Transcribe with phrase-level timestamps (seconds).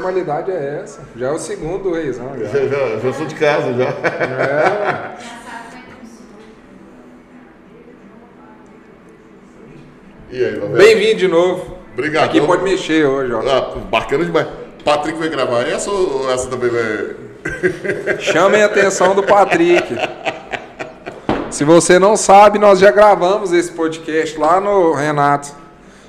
[0.00, 1.02] formalidade é essa?
[1.14, 2.32] Já é o segundo reizão.
[2.38, 2.46] Já.
[2.46, 3.84] Já, já, já sou de casa já.
[3.84, 5.10] É.
[10.32, 10.60] E aí?
[10.76, 11.76] Bem-vindo de novo.
[11.92, 12.24] Obrigado.
[12.24, 13.40] Aqui pode mexer hoje, ó.
[13.40, 14.46] Ah, bacana demais.
[14.84, 17.16] Patrick vai gravar essa ou essa também vai.
[18.20, 19.96] Chamem a atenção do Patrick.
[21.50, 25.48] Se você não sabe, nós já gravamos esse podcast lá no Renato.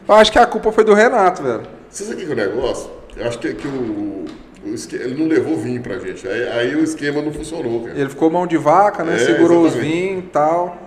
[0.07, 1.63] Eu acho que a culpa foi do Renato, velho.
[1.89, 3.00] Você sabe o que é o negócio?
[3.21, 4.25] Eu acho que, que o,
[4.65, 6.27] o esque- ele não levou vinho pra gente.
[6.27, 7.97] Aí, aí o esquema não funcionou, cara.
[7.99, 9.15] Ele ficou mão de vaca, né?
[9.15, 9.93] É, Segurou os exatamente.
[10.07, 10.77] vinhos e tal.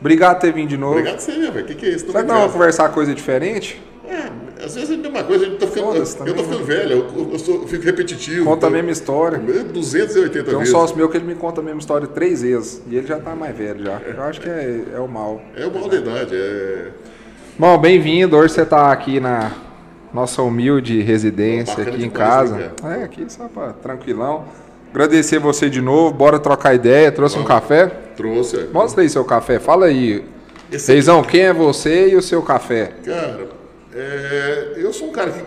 [0.00, 0.92] Obrigado por ter vindo de novo.
[0.98, 1.60] Obrigado você, velho.
[1.60, 2.06] O que, que é isso?
[2.06, 3.82] Será que nós vamos conversar coisa diferente?
[4.06, 6.64] É, às vezes é a mesma coisa, eu tô ficando, Foda-se eu também, tô ficando
[6.64, 8.44] velho, eu, eu sou- eu fico repetitivo.
[8.44, 9.38] Conta a mesma história.
[9.38, 10.72] 280 Tem um vezes.
[10.72, 12.82] sócio meu que ele me conta a mesma história três vezes.
[12.90, 14.00] E ele já tá mais velho já.
[14.06, 15.40] Eu acho que é, é o mal.
[15.56, 16.88] É o mal da idade, é.
[17.58, 18.36] Bom, bem-vindo.
[18.36, 19.50] Hoje você tá aqui na
[20.14, 22.72] nossa humilde residência Bacana aqui em casa.
[22.84, 24.44] É, aqui só pra tranquilão.
[24.92, 26.14] Agradecer você de novo.
[26.14, 27.10] Bora trocar ideia.
[27.10, 27.48] Trouxe um Vamos.
[27.48, 27.86] café?
[28.16, 28.56] Trouxe.
[28.60, 28.66] é.
[28.72, 29.58] Mostra aí seu café.
[29.58, 30.24] Fala aí.
[30.70, 32.92] Esse- Reizão, quem é você e o seu café?
[33.04, 33.48] Cara,
[33.92, 35.42] é, eu sou um cara que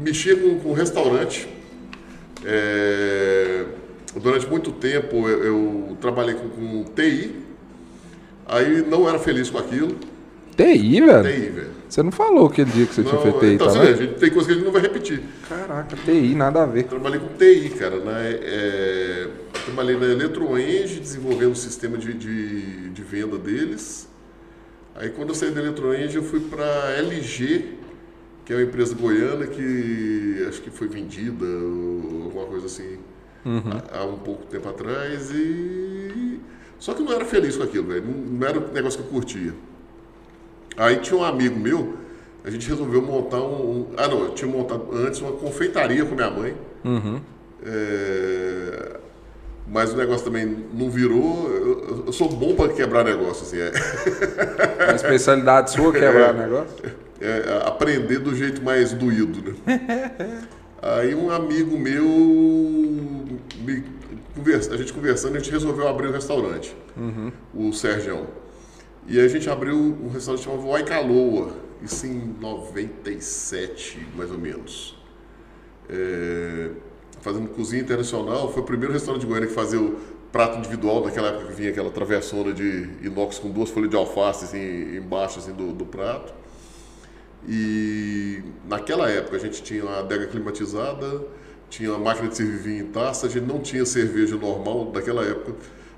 [0.00, 1.48] mexia com, com restaurante.
[2.44, 3.64] É,
[4.20, 7.36] durante muito tempo eu, eu trabalhei com, com TI.
[8.46, 9.94] Aí não era feliz com aquilo.
[10.56, 11.22] TI, velho?
[11.22, 11.70] TI, velho.
[11.88, 13.96] Você não falou aquele dia que você tinha Não, feito TI, então, tá vendo?
[13.98, 15.22] gente tem coisa que a gente não vai repetir.
[15.48, 16.84] Caraca, TI, nada a ver.
[16.84, 17.96] Trabalhei com TI, cara.
[17.96, 18.38] Né?
[18.42, 19.28] É,
[19.66, 24.08] trabalhei na EletroEng, desenvolvendo o sistema de, de, de venda deles.
[24.94, 26.64] Aí quando eu saí da EletroEng, eu fui para
[26.98, 27.78] LG,
[28.44, 32.98] que é uma empresa goiana que acho que foi vendida ou alguma coisa assim
[33.44, 35.30] há, há um pouco tempo atrás.
[35.30, 36.40] E
[36.78, 38.04] só que eu não era feliz com aquilo, velho.
[38.04, 39.54] Não, não era um negócio que eu curtia.
[40.76, 41.94] Aí tinha um amigo meu,
[42.44, 43.70] a gente resolveu montar um.
[43.70, 46.54] um- ah, não, eu tinha montado antes uma confeitaria com minha mãe.
[47.64, 48.96] É,
[49.68, 51.48] mas o negócio também não virou.
[51.50, 53.58] Eu, eu sou bom para quebrar negócio, assim.
[53.58, 56.74] É, A especialidade sua é quebrar negócio?
[57.20, 60.42] é aprender do jeito mais doído, né?
[60.82, 63.84] Aí um amigo meu, me
[64.34, 66.74] conversa, a gente conversando, a gente resolveu abrir um restaurante,
[67.54, 68.26] o Sergião.
[69.06, 74.96] E a gente abriu um restaurante chamado Waikaloa, isso em 97, mais ou menos.
[75.90, 76.70] É,
[77.20, 79.98] fazendo cozinha internacional, foi o primeiro restaurante de Goiânia que fazia o
[80.30, 84.44] prato individual, naquela época que vinha aquela travessona de inox com duas folhas de alface
[84.44, 86.32] assim, embaixo assim, do, do prato.
[87.46, 91.26] E naquela época a gente tinha uma adega climatizada,
[91.68, 95.24] tinha uma máquina de servir vinho em taça, a gente não tinha cerveja normal daquela
[95.24, 95.54] época.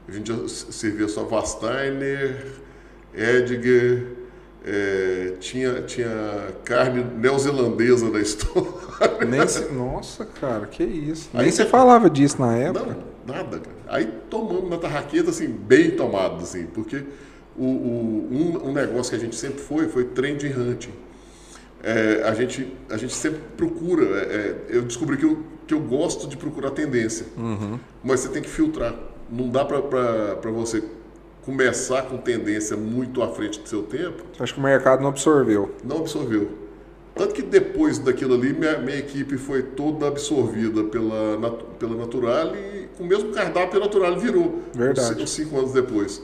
[0.09, 2.64] A gente servia só Vasteiner,
[3.17, 4.03] Edgar,
[4.67, 8.71] eh, tinha, tinha carne neozelandesa na história.
[9.29, 9.73] Nem se...
[9.73, 11.31] Nossa, cara, que isso.
[11.35, 12.97] Aí Nem você- se falava disso na época.
[13.27, 13.77] Não, nada, cara.
[13.89, 17.03] Aí tomamos na tarraqueta, assim, bem tomado, assim, porque
[17.57, 20.93] o, o- um, um negócio que a gente sempre foi, foi trend hunting.
[21.83, 25.81] É, a, gente, a gente sempre procura, é, é, eu descobri que eu, que eu
[25.81, 27.27] gosto de procurar tendência,
[28.03, 28.95] mas você tem que filtrar.
[29.31, 30.83] Não dá para você
[31.44, 35.75] começar com tendência muito à frente do seu tempo, Acho que o mercado não absorveu.
[35.84, 36.49] não absorveu.
[37.15, 41.38] Tanto que depois daquilo ali, minha, minha equipe foi toda absorvida pela,
[41.78, 44.62] pela Natural e com o mesmo cardápio a Natural virou.
[44.75, 45.22] Verdade.
[45.22, 46.21] Uns, cinco anos depois.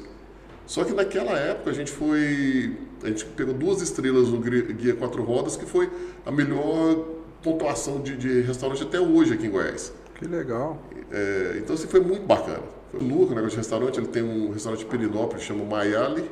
[0.67, 2.77] Só que naquela época a gente foi.
[3.05, 5.89] A gente pegou duas estrelas no Guia Quatro Rodas, que foi
[6.27, 7.05] a melhor
[7.43, 9.93] pontuação de, de restaurante até hoje aqui em Goiás.
[10.17, 10.79] Que legal.
[11.11, 12.63] É, então assim, foi muito bacana.
[12.93, 12.99] O
[13.35, 13.99] negócio de restaurante.
[13.99, 16.31] Ele tem um restaurante em Pirinópolis, chama Maiali.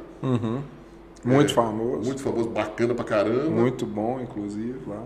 [1.24, 1.86] Muito É, famoso.
[1.90, 2.06] Muito...
[2.06, 3.50] Muito famoso, bacana pra caramba.
[3.86, 5.02] bom, inclusive, lá.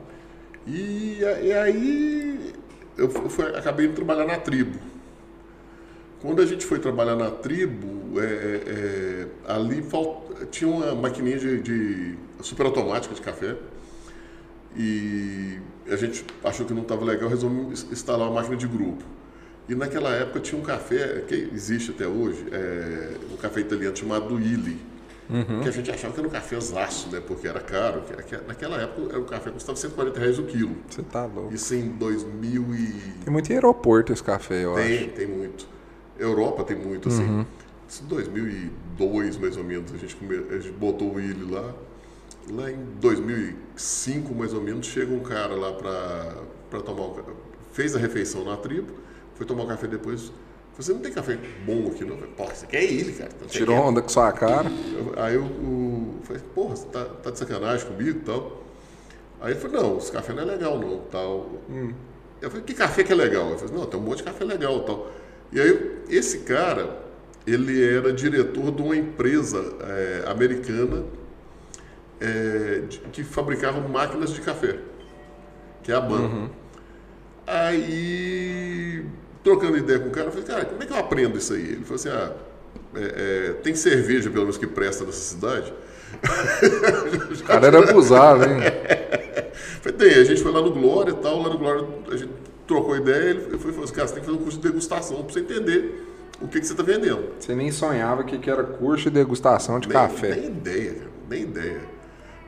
[0.66, 2.54] E, e aí
[2.96, 4.78] eu fu- fui- acabei indo trabalhar na tribo.
[6.20, 11.60] Quando a gente foi trabalhar na tribo, é, é, ali fal- tinha uma maquininha de,
[11.60, 13.56] de super automática de café.
[14.76, 19.02] E a gente achou que não estava legal, resolvemos instalar uma máquina de grupo.
[19.72, 24.38] E naquela época tinha um café, que existe até hoje, é, um café italiano chamado
[24.38, 24.76] Illy.
[25.62, 27.18] Que a gente achava que era um café zaço, né?
[27.26, 28.02] Porque era caro.
[28.02, 30.76] que- que- Naquela época um café custava 140 reais o quilo.
[30.90, 31.54] Você tá louco.
[31.54, 32.92] Isso em 2000 e...
[33.24, 35.08] Tem muito em aeroporto esse café, eu Tem, acho.
[35.12, 35.66] tem muito.
[36.18, 37.46] Europa tem muito, assim.
[37.88, 40.14] Isso em 2002, mais ou menos, a gente,
[40.50, 41.72] a gente botou o Willy lá.
[42.50, 47.22] Lá em 2005, mais ou menos, chega um cara lá pra tomar o...
[47.72, 48.92] Fez a refeição na tribo,
[49.34, 50.32] foi tomar o café depois.
[50.72, 52.16] Falei, Você não tem café bom aqui, não?
[52.16, 53.30] Falei, Pô, isso aqui é ele, cara.
[53.34, 54.70] Então, Tirou quer?" onda com sua cara.
[55.16, 58.62] Aí eu, eu falei, porra, você tá, tá de sacanagem comigo e tal?
[59.40, 61.50] Aí ele falou, não, esse café não é legal não, tal.
[62.40, 63.50] Eu falei, que café que é legal?
[63.50, 65.12] Eu falei, não, tem um monte de café legal e tal.
[65.52, 67.02] E aí, esse cara,
[67.46, 71.04] ele era diretor de uma empresa é, americana
[72.20, 74.78] é, de, que fabricava máquinas de café,
[75.82, 76.20] que é a BAN.
[76.20, 76.50] Uhum.
[77.46, 79.04] Aí,
[79.42, 81.72] trocando ideia com o cara, eu falei, cara, como é que eu aprendo isso aí?
[81.72, 82.32] Ele falou assim, ah,
[82.94, 85.72] é, é tem cerveja, pelo menos, que presta nessa cidade?
[87.40, 88.60] o cara era abusado, hein?
[89.80, 92.32] falei, tem, a gente foi lá no Glória e tal, lá no Glória a gente
[92.66, 95.22] trocou ideia, ele foi falou assim, cara, você tem que fazer um curso de degustação
[95.22, 96.08] para você entender
[96.40, 97.30] o que, que você está vendendo.
[97.38, 100.34] Você nem sonhava que, que era curso de degustação de nem, café.
[100.34, 101.80] Nem ideia, cara, nem ideia.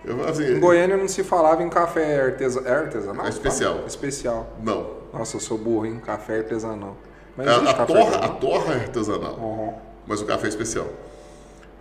[0.05, 3.26] Eu, assim, em Goiânia não se falava em café artesa, é artesanal?
[3.26, 3.75] É especial.
[3.75, 3.87] Fala?
[3.87, 4.56] Especial.
[4.62, 5.03] Não.
[5.14, 6.00] Nossa, eu sou burro, hein?
[6.05, 6.96] Café artesanal.
[7.37, 9.75] Mas a, a torra, a torra é artesanal, uhum.
[10.06, 10.88] mas o café é especial.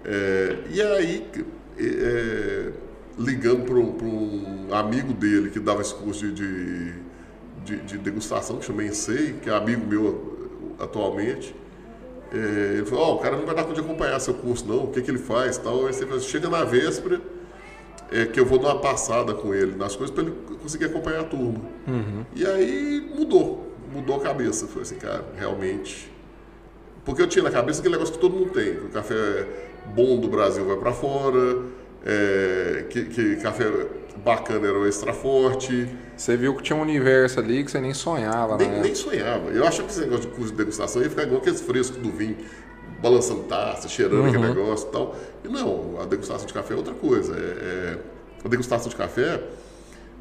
[0.06, 1.28] É, e aí,
[1.80, 2.72] é,
[3.18, 6.94] ligando para um amigo dele que dava esse curso de,
[7.64, 11.56] de, de degustação, que chama Ensei, que é amigo meu atualmente,
[12.32, 14.86] é, ele falou, oh, o cara não vai dar conta de acompanhar seu curso não,
[14.86, 15.86] o que, que ele faz tal.
[15.86, 17.22] Aí você fala, chega na véspera,
[18.14, 21.22] é, que eu vou dar uma passada com ele nas coisas para ele conseguir acompanhar
[21.22, 21.62] a turma.
[21.88, 22.24] Uhum.
[22.36, 24.68] E aí mudou, mudou a cabeça.
[24.68, 26.12] Foi assim, cara, realmente.
[27.04, 29.48] Porque eu tinha na cabeça aquele negócio que todo mundo tem, que o café
[29.96, 31.64] bom do Brasil vai para fora,
[32.06, 33.66] é, que, que café
[34.24, 35.90] bacana era o extra forte.
[36.16, 38.80] Você viu que tinha um universo ali que você nem sonhava, nem, né?
[38.82, 39.50] Nem sonhava.
[39.50, 42.12] Eu achava que esse negócio de curso de degustação ia ficar igual aqueles frescos do
[42.12, 42.38] vinho,
[43.04, 44.28] balançando taça, cheirando uhum.
[44.28, 45.16] aquele negócio e tal.
[45.44, 47.36] E não, a degustação de café é outra coisa.
[47.36, 47.98] É, é,
[48.46, 49.44] a degustação de café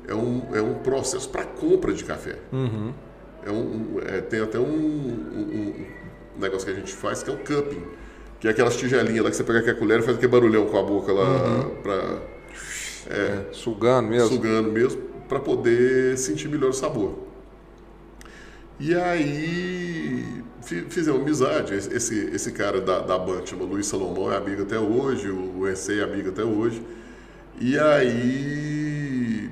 [0.08, 2.36] é um, é um processo para compra de café.
[2.52, 2.92] Uhum.
[3.46, 5.74] É um, é, tem até um, um,
[6.36, 7.82] um, negócio que a gente faz que é o cupping,
[8.40, 10.78] que é aquelas tigelinhas lá que você pega aquela colher e faz aquele barulhão com
[10.78, 11.76] a boca lá uhum.
[11.82, 12.18] para
[13.10, 14.28] é, é, sugando mesmo.
[14.28, 17.31] Sugando mesmo para poder sentir melhor o sabor.
[18.82, 20.42] E aí
[20.88, 21.72] fizemos amizade.
[21.72, 26.00] Esse, esse cara da, da banda chama Luiz Salomão, é amigo até hoje, o EC
[26.00, 26.82] é amigo até hoje.
[27.60, 29.48] E aí,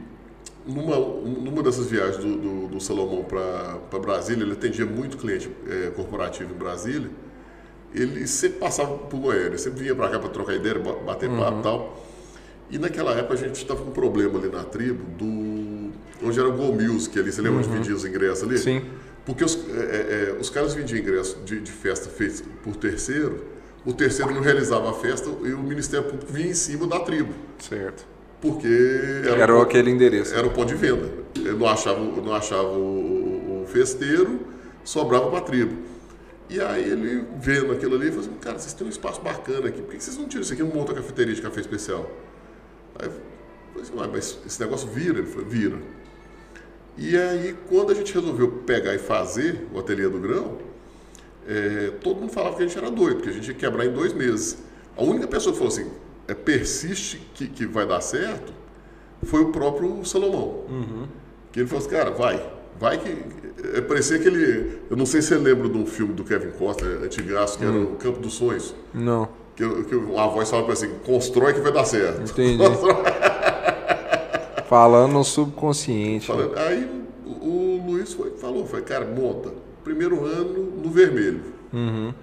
[0.66, 5.90] numa, numa dessas viagens do, do, do Salomão para Brasília, ele atendia muito cliente é,
[5.90, 7.08] corporativo em Brasília.
[7.94, 10.76] Ele sempre passava por Goiânia, sempre vinha para cá para trocar ideia,
[11.06, 11.38] bater uhum.
[11.38, 12.06] papo e tal.
[12.68, 15.92] E naquela época a gente estava com um problema ali na tribo do.
[16.20, 17.66] onde era o Go Music ali, você lembra uhum.
[17.68, 18.58] onde vendia os ingressos ali?
[18.58, 18.82] Sim.
[19.30, 23.44] Porque os, é, é, é, os caras vendiam ingresso de, de festa feita por terceiro,
[23.86, 27.32] o terceiro não realizava a festa e o Ministério Público vinha em cima da tribo.
[27.60, 28.04] Certo.
[28.40, 28.66] Porque
[29.24, 30.34] era, era o, aquele endereço.
[30.34, 31.08] Era o ponto de venda.
[31.36, 34.40] Ele não achava, não achava o, o festeiro,
[34.82, 35.76] sobrava para a tribo.
[36.48, 39.80] E aí ele vendo aquilo ali, falou assim, cara, vocês têm um espaço bacana aqui,
[39.80, 42.10] por que vocês não tiram isso aqui e não montam a cafeteria de café especial?
[42.98, 45.18] Aí eu falei assim, mas esse negócio vira?
[45.18, 45.78] Ele falou, vira.
[46.96, 50.58] E aí, quando a gente resolveu pegar e fazer o ateliê do grão,
[51.46, 53.92] é, todo mundo falava que a gente era doido, que a gente ia quebrar em
[53.92, 54.58] dois meses.
[54.96, 55.90] A única pessoa que falou assim,
[56.28, 58.52] é, persiste que, que vai dar certo,
[59.22, 60.64] foi o próprio Salomão.
[60.68, 61.06] Uhum.
[61.52, 62.46] Que ele falou assim, cara, vai,
[62.78, 63.08] vai que.
[63.76, 64.80] É, parecia que ele.
[64.88, 67.68] Eu não sei se você lembra de um filme do Kevin Costa, antigaço, que hum.
[67.68, 68.74] era o Campo dos Sonhos.
[68.94, 69.28] Não.
[69.56, 72.30] Que, que a voz falava assim, constrói que vai dar certo.
[72.30, 72.62] Entendi.
[74.70, 76.28] Falando no subconsciente.
[76.28, 76.88] Falando, aí
[77.26, 79.50] o, Luiz foi, falou, foi, cara, monta.
[79.82, 81.40] Primeiro ano no vermelho.
[81.72, 82.14] Uhum.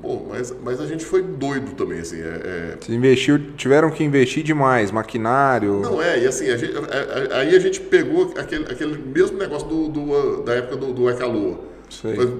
[0.00, 2.22] Bom, mas, mas a gente foi doido também, assim.
[2.22, 2.92] É, é...
[2.92, 5.80] investiu, tiveram que investir demais, maquinário.
[5.80, 9.36] Não, é, e assim, a gente, a, a, aí a gente pegou aquele, aquele mesmo
[9.36, 11.58] negócio do, do da época do, do Ecalor.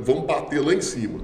[0.04, 1.20] Vamos bater lá em cima.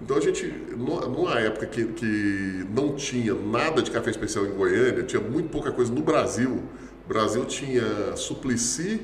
[0.00, 5.02] Então a gente, numa época que, que não tinha nada de café especial em Goiânia,
[5.02, 6.62] tinha muito pouca coisa no Brasil.
[7.06, 9.00] O Brasil tinha Suplicy,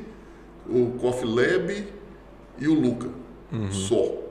[0.68, 1.88] o Coffee Lab
[2.58, 3.08] e o Luca.
[3.52, 3.70] Uhum.
[3.70, 4.22] Só.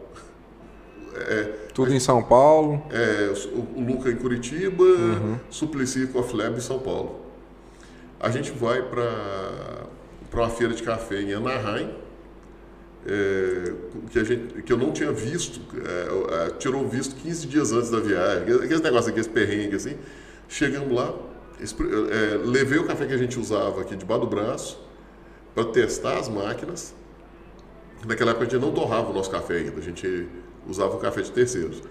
[1.16, 2.84] É, Tudo em São Paulo?
[2.90, 5.40] É, o, o Luca em Curitiba, uhum.
[5.50, 7.22] Suplicy e Coffee Lab em São Paulo.
[8.20, 9.88] A gente vai para
[10.34, 11.90] uma feira de café em Anaheim,
[13.08, 13.74] é,
[14.12, 17.90] que, a gente, que eu não tinha visto, é, é tirou visto 15 dias antes
[17.90, 19.98] da viagem, aqueles negócios, aqueles perrengues assim.
[20.48, 21.14] Chegamos lá,
[21.62, 24.80] é, levei o café que a gente usava aqui debaixo do braço
[25.54, 26.96] para testar as máquinas.
[28.06, 30.28] Naquela época a gente não torrava o nosso café ainda, a gente
[30.68, 31.84] usava o café de terceiros.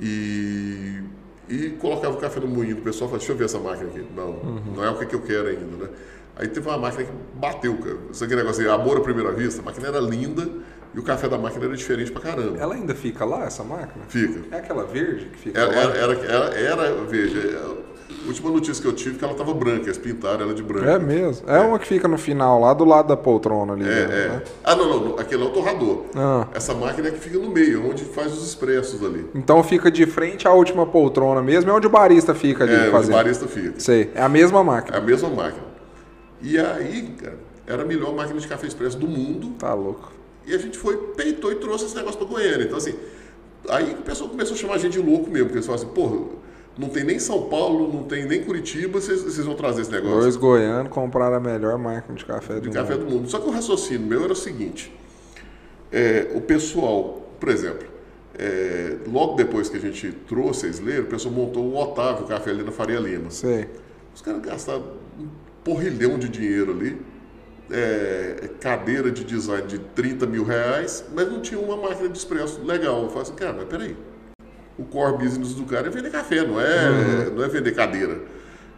[0.00, 1.02] E,
[1.48, 4.06] e colocava o café no moinho do pessoal, falava, deixa eu ver essa máquina aqui.
[4.14, 4.62] Não, uhum.
[4.76, 5.88] não é o que eu quero ainda, né?
[6.36, 7.98] Aí teve uma máquina que bateu, cara.
[8.10, 10.48] Isso aqui negócio de amor à primeira vista, a máquina era linda
[10.92, 12.58] e o café da máquina era diferente pra caramba.
[12.58, 14.04] Ela ainda fica lá, essa máquina?
[14.08, 14.54] Fica.
[14.54, 15.96] É aquela verde que fica era, lá?
[15.96, 17.56] Era, era, era, era verde.
[18.10, 20.62] A última notícia que eu tive é que ela tava branca, eles pintaram ela de
[20.62, 20.90] branca.
[20.90, 21.48] É mesmo.
[21.48, 23.82] É, uma que fica no final, lá do lado da poltrona ali.
[23.84, 24.14] É, né?
[24.14, 24.42] é.
[24.62, 26.04] Ah, não, não, aquele é o torrador.
[26.14, 26.46] Ah.
[26.54, 29.26] Essa máquina é que fica no meio, onde faz os expressos ali.
[29.34, 32.78] Então fica de frente à última poltrona mesmo, é onde o barista fica ali É,
[32.80, 33.14] onde o fazendo.
[33.14, 33.74] barista fica.
[33.78, 34.98] Sei, é a mesma É máquina.
[34.98, 35.64] a mesma máquina.
[36.42, 39.52] E aí, cara, era a melhor máquina de café expresso do mundo.
[39.58, 40.12] Tá louco.
[40.46, 42.64] E a gente foi, peitou e trouxe esse negócio pra Goiânia.
[42.64, 42.94] Então, assim,
[43.70, 45.94] aí o pessoal começou a chamar a gente de louco mesmo, porque eles falaram assim,
[45.94, 46.16] porra,
[46.76, 50.36] não tem nem São Paulo, não tem nem Curitiba, vocês, vão trazer esse negócio Dois
[50.36, 53.04] goianos compraram a melhor máquina de café de do café mundo.
[53.04, 53.30] do mundo.
[53.30, 54.92] Só que o raciocínio meu era o seguinte:
[55.92, 57.86] é, o pessoal, por exemplo,
[58.36, 62.50] é, logo depois que a gente trouxe a Slayer, o pessoal montou o Otávio Café
[62.50, 63.30] ali na Faria Lima.
[63.30, 63.68] Sei.
[64.12, 64.82] Os caras gastaram
[65.18, 65.28] um
[65.62, 67.00] porrilhão de dinheiro ali,
[67.70, 72.64] é, cadeira de design de 30 mil reais, mas não tinha uma máquina de expresso
[72.64, 73.02] legal.
[73.02, 73.96] Eu falei assim, cara, mas peraí.
[74.78, 78.20] O core business do cara é vender café, não é, não é vender cadeira.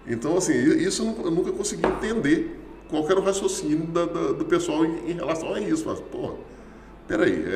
[0.07, 4.85] Então, assim, isso eu nunca- consegui entender qual era o raciocínio da- da- do pessoal
[4.85, 5.85] em, em relação a isso.
[5.87, 6.35] Mas, porra,
[7.09, 7.49] peraí, é,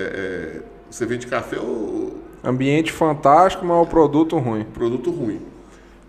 [0.59, 4.65] é, você vende café ou, Ambiente fantástico, mas o produto ruim.
[4.65, 5.43] produto ruim.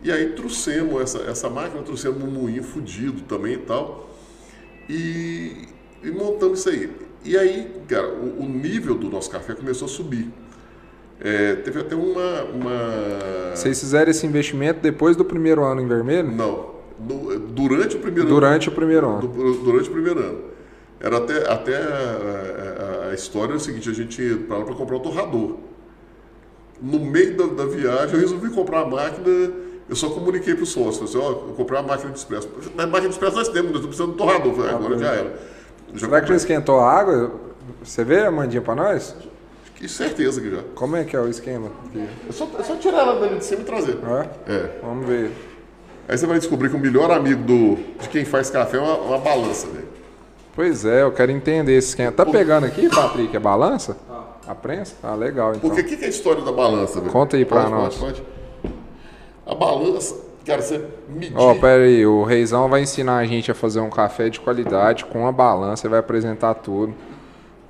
[0.02, 4.10] E aí trouxemos essa, essa máquina, trouxemos um moinho fudido também e tal.
[4.90, 5.68] E,
[6.04, 6.90] e montamos isso aí.
[7.24, 10.28] E aí, cara, o, o nível do nosso café começou a subir.
[11.24, 12.44] É, teve até uma.
[12.46, 13.52] uma...
[13.56, 16.32] Vocês fizeram esse investimento depois do primeiro ano em vermelho?
[16.32, 16.72] Não.
[17.00, 19.18] no- durante o primeiro Durante o primeiro ano.
[19.20, 19.28] ano.
[19.28, 20.40] du- durante o primeiro ano.
[21.00, 24.66] Era até, até a, a- a história é o seguinte, a gente ia para lá
[24.66, 25.58] para comprar o torrador.
[26.82, 29.52] No meio da, da viagem, eu resolvi comprar a máquina,
[29.90, 32.50] eu só comuniquei para o sócio, falei assim, ó, eu comprei uma máquina de expresso.
[32.76, 34.54] Mas máquina de expresso nós temos, nós estamos precisando de torrador.
[34.56, 35.40] Falei, agora já era.
[35.94, 36.38] Já Será que já comprei.
[36.38, 37.32] esquentou a água?
[37.84, 39.16] Você vê a mandinha pra nós?
[39.82, 40.62] Que certeza que já.
[40.76, 41.72] Como é que é o esquema?
[42.30, 43.98] É só, é só tirar ela dali de cima e trazer.
[44.48, 44.54] É?
[44.54, 44.80] É.
[44.80, 45.32] Vamos ver.
[46.08, 48.96] Aí você vai descobrir que o melhor amigo do, de quem faz café é uma,
[48.98, 49.88] uma balança, velho.
[50.56, 52.12] Pois é, eu quero entender esse esquema.
[52.12, 53.98] Tá pegando aqui, Patrick, a balança?
[54.48, 54.94] A prensa?
[55.02, 55.68] Ah, legal, então.
[55.68, 57.12] Porque o que, que é a história da balança, velho?
[57.12, 57.96] Conta aí pra Pode, nós.
[57.96, 58.74] Pode, pode.
[59.48, 61.34] A balança, cara, você medir.
[61.36, 65.06] Ó, pera aí, o Reizão vai ensinar a gente a fazer um café de qualidade
[65.06, 66.94] com a balança, ele vai apresentar tudo.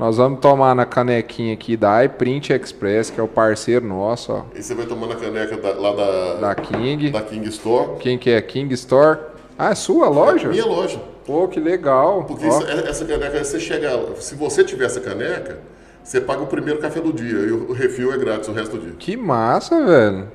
[0.02, 4.42] Nós vamos tomar na canequinha aqui da iPrint Express, que é o parceiro nosso, ó,
[4.56, 7.12] E você vai tomando a caneca da- lá da, da King.
[7.12, 8.00] da King Store.
[8.00, 8.42] Quem que é?
[8.42, 9.20] King Store?
[9.56, 10.48] Ah, é sua loja?
[10.48, 11.00] Minha loja.
[11.24, 12.24] Pô, que legal.
[12.24, 13.92] Porque isso- é- essa caneca, você chega.
[14.16, 15.60] Se você tiver essa caneca,
[16.04, 18.78] você paga o primeiro café do dia e o, o refil é grátis o resto
[18.78, 18.96] do dia.
[18.98, 20.32] Que massa, velho.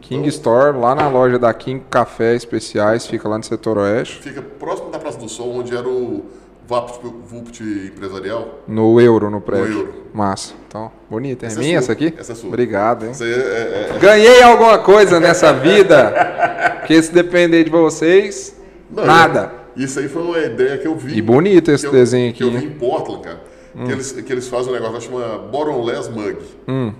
[0.00, 4.22] King Store, lá na loja da King Café Especiais, fica lá no setor oeste.
[4.22, 6.24] Fica próximo da Praça do Sol, onde era o
[6.70, 8.60] Vapt, Vupt empresarial.
[8.68, 9.72] No euro, no prédio.
[9.80, 9.94] euro.
[10.14, 10.54] Massa.
[10.68, 11.44] Então, bonita.
[11.44, 11.84] É Essa é minha sua.
[11.84, 12.14] essa aqui?
[12.16, 12.48] Essa é sua.
[12.48, 13.12] Obrigado, hein?
[13.20, 18.56] É- é- é- Ganhei alguma coisa nessa vida, porque se depender de vocês,
[18.88, 19.52] Não, nada.
[19.76, 21.16] é- Isso aí foi uma ideia que eu vi.
[21.18, 23.40] E bonito esse eu- desenho Que eu aqui, vi em Portland, cara.
[23.86, 26.36] Que, eles, que eles fazem um negócio que chama Bottomless Mug.
[26.68, 26.92] Hum.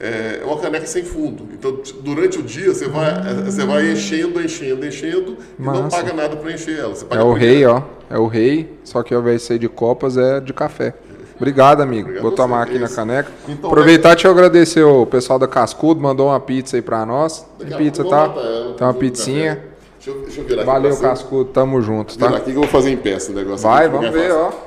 [0.00, 1.46] É é uma caneca sem fundo.
[1.52, 5.96] Então, durante o dia, você vai, é, você vai enchendo, enchendo, enchendo e não Massa.
[5.96, 6.94] paga nada para encher ela.
[6.94, 7.82] Você paga É o rei, ó.
[8.10, 10.94] É o rei, só que ao invés de ser de copas, é de café.
[11.36, 12.02] Obrigado, amigo.
[12.08, 13.30] Obrigado Vou a tomar aqui na caneca.
[13.48, 17.44] Então, Aproveitar e te agradecer o pessoal da Cascudo, mandou uma pizza aí pra nós.
[17.58, 18.24] Tem pizza, tá?
[18.36, 19.56] ela, Tem uma pizzinha.
[19.56, 19.68] café.
[19.98, 21.08] Deixa eu, deixa eu virar aqui Valeu, cima.
[21.08, 21.44] Cascudo.
[21.46, 22.36] Tamo junto, Virar tá?
[22.36, 23.66] aqui que eu vou fazer em pé esse negócio.
[23.68, 24.58] Vai, aqui, vamos ver, fácil.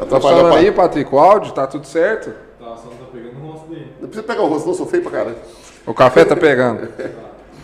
[0.00, 0.04] ó.
[0.06, 0.72] Tá falando aí.
[0.72, 1.52] Patrick, o áudio?
[1.52, 2.30] Tá tudo certo?
[2.58, 3.86] Tá, só não tá pegando o rosto dele.
[4.00, 5.36] Não precisa pegar o rosto, não, sou feio pra caralho.
[5.86, 6.88] O café tá pegando.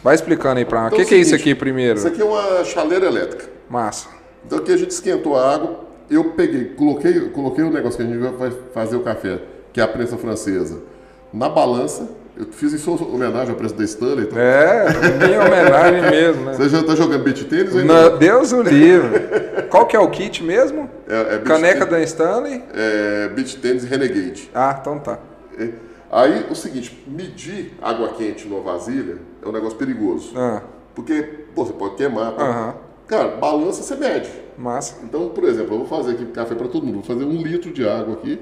[0.02, 0.92] Vai explicando aí pra nós.
[0.92, 1.98] O Então que, é que é isso aqui primeiro?
[1.98, 3.44] Isso aqui é uma chaleira elétrica.
[3.68, 4.08] Massa.
[4.44, 5.80] Então aqui a gente esquentou a água,
[6.10, 9.38] eu peguei, coloquei, coloquei o negócio que a gente vai fazer o café,
[9.72, 10.80] que é a prensa francesa,
[11.32, 12.08] na balança.
[12.34, 14.24] Eu fiz isso em homenagem ao preço da Stanley.
[14.24, 14.86] Então, É,
[15.26, 16.54] minha homenagem mesmo, né?
[16.54, 18.18] Você já tá jogando beat tênis Na- ainda não?
[18.18, 19.20] Deus o livre.
[19.68, 20.88] Qual que é o kit mesmo?
[21.06, 22.64] É, é Caneca tênis- da Stanley?
[22.74, 24.50] é, beach tênis Renegade.
[24.54, 25.18] Ah, então tá.
[26.10, 30.32] Aí o seguinte, medir água quente numa vasilha é um negócio perigoso.
[30.36, 30.62] Ah,
[30.94, 31.22] Porque,
[31.54, 32.32] pô, você pode queimar.
[32.34, 32.76] tá?
[33.06, 34.30] Cara, balança você mede.
[34.58, 34.98] massa.
[35.02, 36.96] Então, por exemplo, eu vou fazer aqui café para todo mundo.
[36.96, 38.40] Vou fazer um litro de água aqui.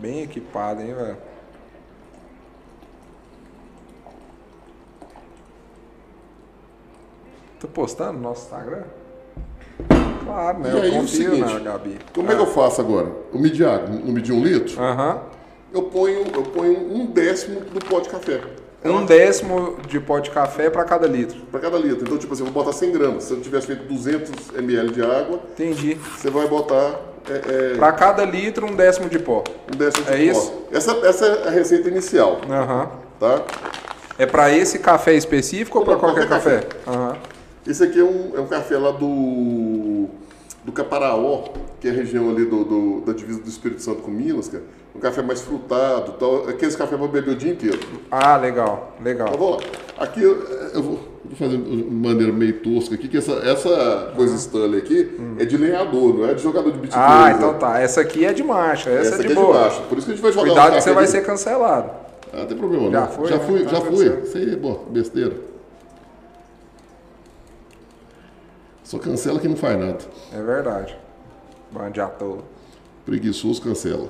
[0.00, 1.16] Bem equipado, hein, velho?
[7.60, 8.84] Tá postando no nosso Instagram?
[10.24, 10.70] Claro, né?
[10.74, 11.98] E aí, Eu o confio seguinte, na Gabi.
[12.14, 13.08] Como é que eu faço agora?
[13.32, 15.20] Eu medi água, não medi um litro, Aham.
[15.72, 18.40] eu ponho, eu ponho um décimo do pó de café.
[18.84, 21.40] Um décimo de pó de café pra cada litro.
[21.50, 22.02] Para cada litro.
[22.04, 23.24] Então, tipo assim, eu vou botar 100 gramas.
[23.24, 25.94] Se eu tivesse feito 200 ml de água, Entendi.
[25.94, 29.42] você vai botar é, é, Pra cada litro, um décimo de pó.
[29.72, 30.22] um décimo de É pó.
[30.38, 30.52] isso?
[30.70, 32.90] Essa, essa é a receita inicial, Aham.
[33.18, 33.42] tá?
[34.18, 36.68] É pra esse café específico ou Não, qualquer, qualquer café?
[36.86, 37.16] Aham.
[37.66, 40.06] Esse aqui é um, é um café lá do,
[40.64, 41.44] do Caparaó,
[41.80, 44.62] que é a região ali do, do- da divisa do Espírito Santo com Minas, cara.
[44.94, 46.48] Um café mais frutado, tal.
[46.48, 47.78] Aqueles café pra beber o dia inteiro.
[48.10, 49.28] Ah, legal, Então legal.
[49.36, 49.70] vamos lá.
[49.98, 50.40] Aqui eu,
[50.74, 55.10] eu vou, vou fazer de maneira meio tosca aqui, que essa, essa coisa Stanley aqui
[55.38, 57.58] é de lenhador, não é de jogador de beat Ah, tênis, então né?
[57.58, 57.80] tá.
[57.80, 59.58] Essa aqui é de marcha, essa, Essa é aqui de é de boa.
[59.58, 59.82] baixo.
[59.88, 61.90] Por isso que a gente vai jogar Cuidado um que você vai de- ser cancelado.
[62.32, 63.08] Ah, não tem problema, Já não.
[63.08, 63.44] foi, já né?
[63.46, 64.06] fui, Tá já fui.
[64.22, 65.32] Isso aí é bom, besteira.
[68.84, 69.98] Só cancela quem não faz nada.
[70.32, 70.96] É verdade.
[71.72, 72.44] Bando de ator.
[73.04, 74.08] Preguiçoso cancela.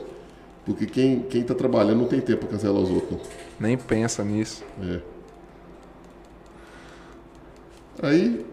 [0.66, 3.21] Porque quem, quem tá trabalhando não tem tempo pra cancelar os outros.
[3.59, 4.64] Nem pensa nisso.
[4.83, 5.00] É.
[8.02, 8.45] Aí,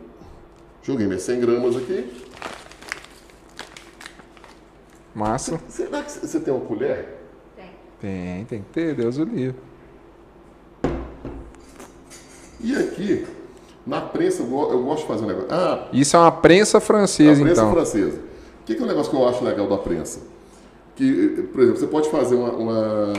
[0.84, 2.10] joguei minhas 100 gramas aqui.
[5.16, 5.60] Massa.
[5.68, 7.18] Será que você tem uma colher?
[8.00, 9.60] Tem, tem que ter, Deus o livre.
[12.60, 13.28] E aqui,
[13.86, 15.48] na prensa, eu go- eu gosto de fazer um negócio.
[15.52, 17.74] Ah, Isso é uma prensa a francesa, prensa então.
[17.74, 18.18] francesa.
[18.62, 20.20] O que que é um negócio que eu acho legal da prensa?
[20.96, 23.14] Que, por exemplo, você pode fazer uma, uma,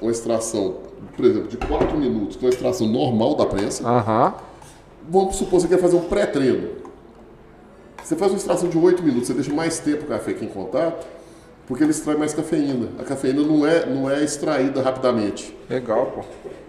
[0.00, 0.76] uma extração,
[1.14, 3.86] por exemplo, de 4 minutos, com a extração normal da prensa.
[3.86, 4.34] Aham.
[5.10, 6.68] Vamos supor que você quer fazer um pré-treino.
[8.02, 10.48] Você faz uma extração de 8 minutos, você deixa mais tempo o café aqui em
[10.48, 11.06] contato,
[11.66, 12.88] porque ele extrai mais cafeína.
[12.98, 15.54] A cafeína não é, não é extraída rapidamente.
[15.68, 16.22] Legal, pô.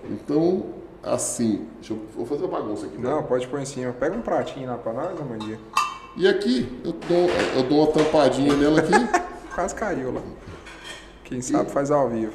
[0.09, 0.63] Então,
[1.03, 2.97] assim, deixa eu vou fazer uma bagunça aqui.
[2.97, 3.09] né?
[3.09, 3.91] Não, pode pôr em cima.
[3.93, 5.59] Pega um pratinho lá pra nós, Amandia.
[6.17, 8.91] E aqui, eu dou, eu dou uma tampadinha nela aqui
[9.53, 10.21] Quase caiu lá.
[11.23, 12.33] Quem sabe faz ao vivo.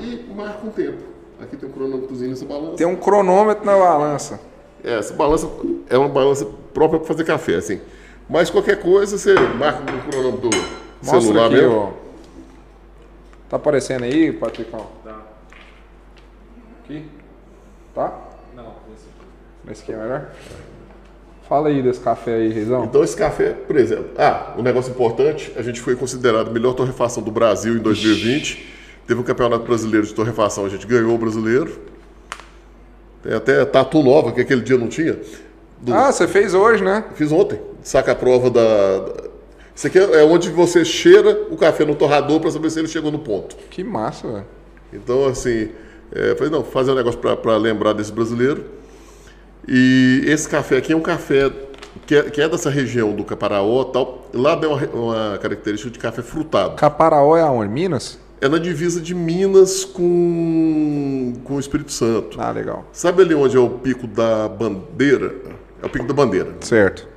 [0.00, 0.98] e marca um tempo.
[1.40, 2.76] Aqui tem um cronômetrozinho nessa balança.
[2.76, 4.40] Tem um cronômetro na balança.
[4.82, 5.48] É, essa balança
[5.88, 7.80] é uma balança própria para fazer café, assim.
[8.28, 10.56] Mas qualquer coisa, você marca no cronômetro do
[11.02, 11.76] Mostra celular aqui, mesmo.
[11.76, 11.90] ó.
[13.48, 14.86] Tá aparecendo aí, Patricão?
[15.04, 15.20] Tá.
[16.84, 17.04] Aqui?
[17.96, 18.12] Tá?
[18.54, 18.62] Não,
[18.94, 19.72] esse aqui.
[19.72, 20.28] Esse aqui é melhor?
[21.48, 22.84] Fala aí desse café aí, Reizão.
[22.84, 26.74] Então esse café, por exemplo, ah, um negócio importante, a gente foi considerado a melhor
[26.74, 28.74] torrefação do Brasil em 2020.
[29.06, 31.78] Teve um campeonato brasileiro de torrefação, a gente ganhou o brasileiro.
[33.22, 35.18] Tem até tatu nova, que aquele dia não tinha.
[35.80, 37.04] Do- Ah, você fez hoje, né?
[37.14, 37.60] Fiz ontem.
[37.82, 38.98] Saca a prova da.
[39.00, 39.24] da-
[39.74, 43.10] Isso aqui é onde você cheira o café no torrador para saber se ele chegou
[43.12, 43.56] no ponto.
[43.70, 44.44] Que massa, velho.
[44.92, 45.68] Então, assim,
[46.16, 48.64] é, falei, não, fazer um negócio para lembrar desse brasileiro.
[49.68, 51.52] E esse café aqui é um café
[52.06, 54.28] que é, que é dessa região do Caparaó tal.
[54.32, 56.76] Lá tem uma, uma característica de café frutado.
[56.76, 57.72] Caparaó é aonde?
[57.72, 58.18] Minas?
[58.40, 62.40] É na divisa de Minas com, com o Espírito Santo.
[62.40, 62.84] Ah, legal.
[62.92, 65.34] Sabe ali onde é o Pico da Bandeira?
[65.82, 66.54] É o Pico da Bandeira.
[66.60, 67.08] Certo.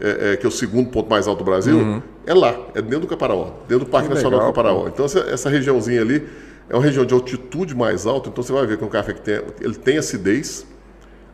[0.00, 3.00] é, é, que é o segundo ponto mais alto do Brasil, é lá, é dentro
[3.00, 4.88] do Caparaó, dentro do Parque Que Nacional legal, do Caparaó.
[4.88, 6.26] Então essa, essa regiãozinha ali
[6.68, 9.12] é uma região de altitude mais alta, então você vai ver que é um café
[9.12, 10.66] que tem, ele tem acidez.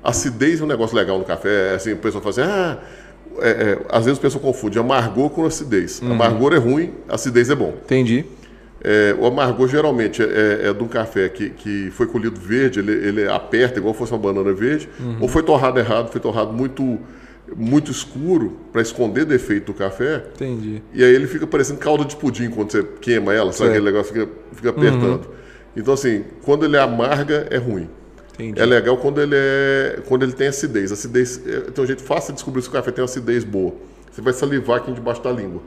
[0.03, 2.79] Acidez é um negócio legal no café, é assim, o pessoal fala assim, ah,
[3.39, 6.01] é, é, às vezes o pessoal confunde amargor com acidez.
[6.03, 7.75] Amargor é ruim, acidez é bom.
[7.85, 8.25] Entendi.
[8.83, 12.93] É, o amargor geralmente é, é de um café que, que foi colhido verde, ele,
[12.93, 14.89] ele aperta igual fosse uma banana verde,
[15.21, 16.99] ou foi torrado errado, foi torrado muito,
[17.57, 20.25] muito escuro para esconder defeito do café.
[20.35, 20.83] Entendi.
[20.93, 23.71] E aí ele fica parecendo calda de pudim quando você queima ela, sabe?
[23.71, 23.79] Sei.
[23.79, 25.29] Aquele negócio fica, fica apertando.
[25.77, 27.89] Então, assim, quando ele é amarga, é ruim.
[28.35, 28.61] Entendi.
[28.61, 30.91] É legal quando ele, é, quando ele tem acidez.
[30.91, 33.75] Acidez é, tem um jeito fácil de descobrir se o café tem acidez boa.
[34.11, 35.63] Você vai salivar aqui debaixo da língua.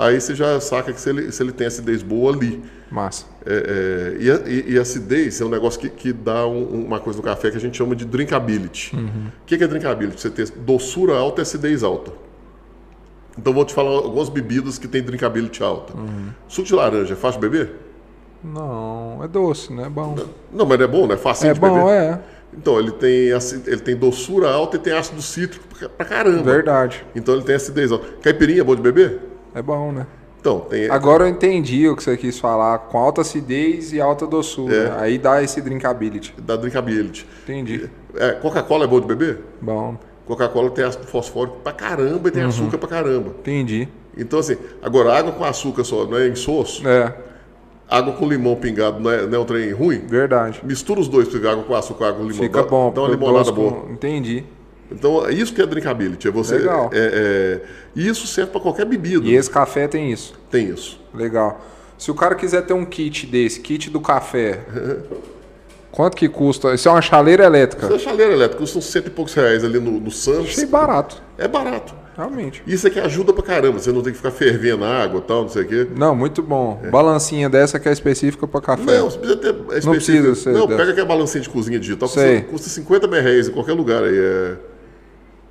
[0.00, 2.62] Aí você já saca que se ele, se ele tem acidez boa ali.
[2.90, 3.24] Massa.
[3.44, 7.00] É, é, e, a, e- e acidez é um negócio que, que dá um- uma
[7.00, 8.94] coisa no café que a gente chama de drinkability.
[8.94, 10.20] O que, que é drinkability?
[10.20, 12.12] Você ter doçura alta e acidez alta.
[13.36, 15.92] Então vou te falar algumas bebidas que tem drinkability alta.
[16.46, 17.72] Suco de laranja, é fácil de beber?
[18.42, 19.86] Não, é doce, né?
[19.86, 20.16] É bom.
[20.52, 21.14] Não, mas é bom, né?
[21.14, 21.90] É fácil É de bom, beber.
[21.92, 22.20] é.
[22.56, 23.28] Então, ele tem,
[23.66, 26.42] ele tem doçura alta e tem ácido cítrico pra caramba.
[26.52, 27.04] Verdade.
[27.16, 28.06] Então ele tem acidez alta.
[28.22, 29.20] Caipirinha é bom de beber?
[29.58, 30.06] É bom, né?
[30.40, 30.88] Então, tem.
[30.88, 34.72] Agora eu entendi o que você quis falar, com alta acidez e alta doçura.
[34.96, 35.00] É.
[35.02, 36.32] Aí dá esse drinkability.
[36.40, 37.26] Da drinkability.
[37.42, 37.90] Entendi.
[38.14, 39.40] É, Coca-Cola é bom de beber?
[39.60, 43.30] Bom, Coca-Cola tem ácido fosfórico pra caramba e tem açúcar pra caramba.
[43.40, 43.88] entendi.
[44.16, 46.86] Então, assim, agora água com açúcar só, não é insosso?
[46.86, 47.12] É,
[47.90, 50.00] Água com limão pingado não é, não é um trem ruim?
[50.06, 50.60] verdade.
[50.62, 52.42] Mistura os dois, água com açúcar, água com limão.
[52.42, 52.92] Fica dá, bom.
[52.92, 53.90] Dá uma limonada doce com- boa.
[53.92, 54.44] Entendi.
[54.90, 56.28] Então, é isso que é drinkability.
[56.28, 56.90] É você, Legal.
[56.92, 57.68] É, é,
[58.00, 59.26] isso serve pra qualquer bebida.
[59.26, 60.34] E esse café tem isso.
[60.50, 61.00] Tem isso.
[61.14, 61.60] Legal.
[61.98, 64.60] Se o cara quiser ter um kit desse, kit do café,
[65.90, 66.74] Quanto que custa?
[66.74, 67.86] Isso é uma chaleira elétrica.
[67.86, 70.50] Essa chaleira elétrica custa uns cento e poucos reais ali no, no Santos.
[70.50, 71.94] Achei barato, É barato.
[72.14, 72.62] realmente.
[72.66, 73.78] Isso aqui ajuda pra caramba.
[73.80, 75.88] Você não tem que ficar fervendo a água e tal, não sei o quê.
[75.96, 76.80] Não, muito bom.
[76.90, 78.84] Balancinha dessa que é específica para café.
[78.98, 79.48] Não, você precisa ter.
[79.48, 80.34] É precisa específico.
[80.36, 80.78] ser Não, dessa.
[80.78, 82.08] pega aquela balancinha de cozinha digital.
[82.08, 82.42] Sei.
[82.42, 84.16] Custa, custa 50 mil reais em qualquer lugar aí.
[84.16, 84.56] É...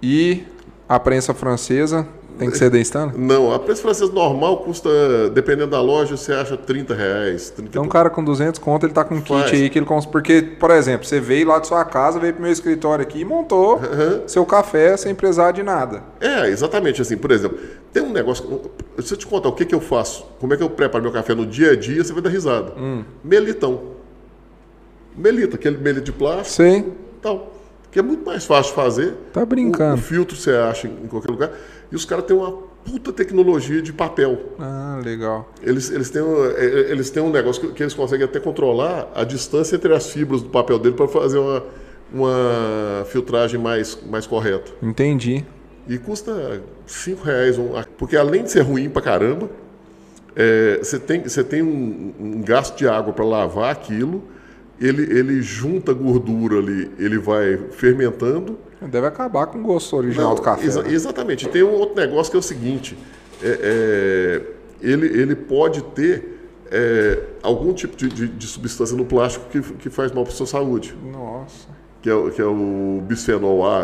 [0.02, 0.44] E
[0.88, 2.08] a prensa francesa
[2.38, 3.18] tem que ser da Stanley?
[3.18, 7.50] Não, a preço francês normal custa, dependendo da loja, você acha 30 reais.
[7.50, 9.52] 30 e Então, um cara com 200 conto, ele tá com um kit Faz.
[9.52, 10.06] aí que ele cons...
[10.06, 13.26] Porque, por exemplo, você veio lá de sua casa, veio pro meu escritório aqui e
[13.26, 13.80] montou
[14.28, 16.04] seu café sem precisar de nada.
[16.22, 17.18] É, exatamente assim.
[17.18, 17.58] Por exemplo,
[17.92, 18.62] tem um negócio.
[19.00, 21.12] Se eu te contar o que, que eu faço, como é que eu preparo meu
[21.12, 22.74] café no dia a dia, você vai dar risada.
[22.78, 23.04] Hum.
[23.24, 23.98] Melitão.
[25.16, 26.86] Melita, aquele melito de plástico Sei,
[27.22, 27.57] tal.
[27.98, 29.14] Que é muito mais fácil de fazer.
[29.34, 29.96] tá brincando.
[29.96, 31.50] O, o filtro você acha em qualquer lugar.
[31.92, 32.52] E os caras têm uma
[32.86, 34.38] puta tecnologia de papel.
[34.60, 35.52] Ah, legal.
[35.64, 38.40] Eles, eles, têm, um, é, é, eles têm um negócio que, que eles conseguem até
[38.40, 41.64] controlar a distância entre as fibras do papel dele para fazer uma,
[42.14, 44.72] uma filtragem mais, mais correta.
[44.80, 45.44] Entendi.
[45.90, 47.58] E custa 5 reais.
[47.58, 49.50] Um, porque além de ser ruim pra caramba,
[50.36, 54.24] é, você tem, você tem um, um gasto de água para lavar aquilo,
[54.80, 58.58] ele, ele junta gordura ali, ele vai fermentando.
[58.82, 60.66] Deve acabar com o gosto original Não, do café.
[60.66, 60.92] exa- né?
[60.94, 61.48] exatamente.
[61.50, 62.98] Tem um outro negócio que é o seguinte:
[63.42, 66.40] é, é, ele, ele pode ter
[66.72, 70.46] é, algum tipo de, de- de substância no plástico que, que faz mal para sua
[70.46, 71.68] saúde, Nossa.
[72.02, 73.84] que é, o- que é o bisfenol A,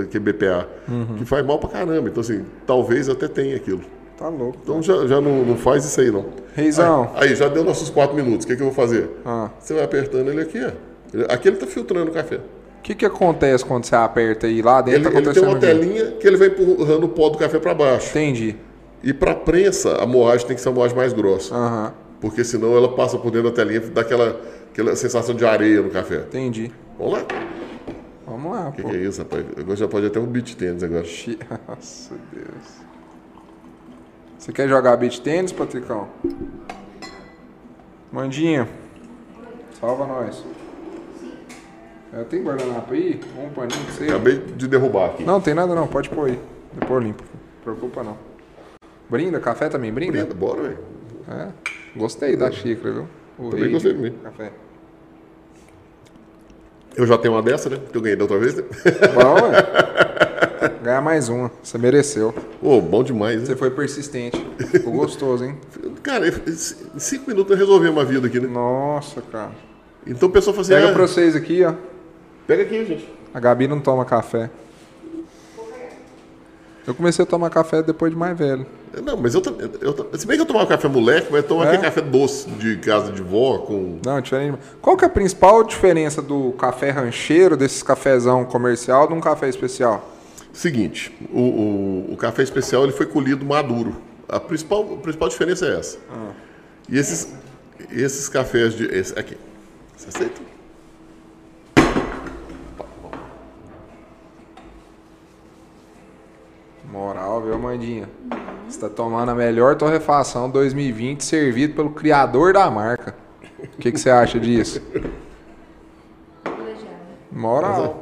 [0.00, 1.16] é, que é BPA, Uhum.
[1.18, 2.08] que faz mal para caramba.
[2.08, 3.82] Então, assim, talvez até tenha aquilo.
[4.22, 4.56] Tá louco.
[4.62, 6.24] Então já, já não, não faz isso aí, não.
[6.54, 7.10] Reizão.
[7.16, 8.44] Aí, aí, já deu nossos quatro minutos.
[8.44, 9.10] O que, que eu vou fazer?
[9.24, 9.50] Ah.
[9.58, 11.32] Você vai apertando ele aqui, ó.
[11.34, 12.36] Aqui ele está filtrando o café.
[12.36, 15.00] O que que acontece quando você aperta aí lá dentro?
[15.00, 17.58] Ele, tá ele tem uma o telinha que ele vai empurrando o pó do café
[17.58, 18.10] para baixo.
[18.10, 18.54] Entendi.
[19.02, 21.52] E para prensa, a moagem tem que ser uma moagem mais grossa.
[21.52, 21.92] Aham.
[22.20, 25.82] Porque senão ela passa por dentro da telinha e dá aquela, aquela sensação de areia
[25.82, 26.18] no café.
[26.18, 26.70] Entendi.
[26.96, 27.26] Vamos lá?
[28.24, 28.88] Vamos lá, O que, pô.
[28.88, 29.44] que é isso, rapaz?
[29.58, 31.04] Agora já pode até um beat tênis agora.
[31.68, 32.91] Nossa, Deus.
[34.42, 36.08] Você quer jogar beat tênis, Patricão?
[38.10, 38.68] Mandinha.
[39.78, 40.44] Salva nós.
[42.12, 43.20] É, tem guardanapo aí?
[43.38, 44.06] Um paninho você.
[44.06, 45.22] Acabei de derrubar aqui.
[45.22, 46.40] Não, tem nada não, pode pôr aí.
[46.72, 47.22] Depois limpo.
[47.22, 48.18] Não preocupa não.
[49.08, 49.38] Brinda?
[49.38, 50.18] Café também brinda?
[50.18, 50.78] Brinda, bora, velho.
[51.30, 51.48] É.
[51.94, 53.08] Gostei da xícara, viu?
[53.38, 54.12] O Também rei gostei também.
[54.24, 54.50] Café.
[56.96, 57.78] Eu já tenho uma dessa, né?
[57.92, 58.64] Que eu ganhei da outra vez, né?
[59.14, 60.21] Bom, ué.
[60.92, 61.50] Ganhar mais uma.
[61.62, 62.34] Você mereceu.
[62.60, 64.36] Ô, bom demais, Você foi persistente.
[64.70, 65.56] Ficou gostoso, hein?
[66.02, 68.46] Cara, em cinco minutos eu resolvi uma vida aqui, né?
[68.46, 69.52] Nossa, cara.
[70.06, 71.72] Então o pessoal fala assim, Pega ah, pra vocês aqui, ó.
[72.46, 73.08] pega aqui, gente.
[73.32, 74.50] A Gabi não toma café.
[76.86, 78.66] Eu comecei a tomar café depois de mais velho.
[79.02, 81.70] Não, mas eu, também- eu, se bem que eu tomava café moleque, mas eu tomava
[81.70, 81.72] É?
[81.76, 83.98] aquele café doce de casa de vó com...
[84.04, 84.58] Não, diferente.
[84.82, 89.48] Qual que é a principal diferença do café rancheiro, desses cafezão comercial, de um café
[89.48, 90.10] especial?
[90.52, 93.96] Seguinte, o, o, o café especial ele foi colhido maduro.
[94.28, 95.98] A principal, a principal diferença é essa.
[96.88, 97.34] E esses,
[97.90, 98.84] esses cafés de.
[98.84, 99.36] Esse, aqui.
[99.96, 100.40] Você aceita?
[106.90, 108.08] Moral, viu, Mandinha?
[108.68, 113.14] Você tá tomando a melhor torrefação 2020 servido pelo criador da marca.
[113.58, 114.82] O que, que você acha disso?
[117.30, 118.01] Moral,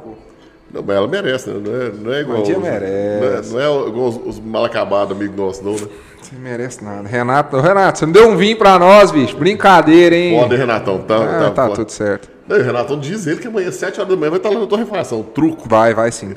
[0.73, 1.59] Não, mas ela merece, né?
[1.63, 2.37] Não é, não é igual.
[2.39, 3.53] Mandinha os- merece.
[3.53, 5.87] Não é, não é igual os, os mal acabados, amigos nossos, não, né?
[6.21, 7.07] Você merece nada.
[7.07, 9.35] Renato, Renato, você não deu um vinho pra nós, bicho.
[9.35, 10.35] Brincadeira, hein?
[10.39, 10.99] Hein, Renatão?
[10.99, 12.29] Tá, Ah, tá, tá tudo certo.
[12.47, 14.59] Não, o Renatão diz ele que amanhã, às 7 horas da manhã, vai estar lá
[14.59, 15.23] na torrefação.
[15.23, 15.67] Truco.
[15.67, 16.33] Vai, vai sim.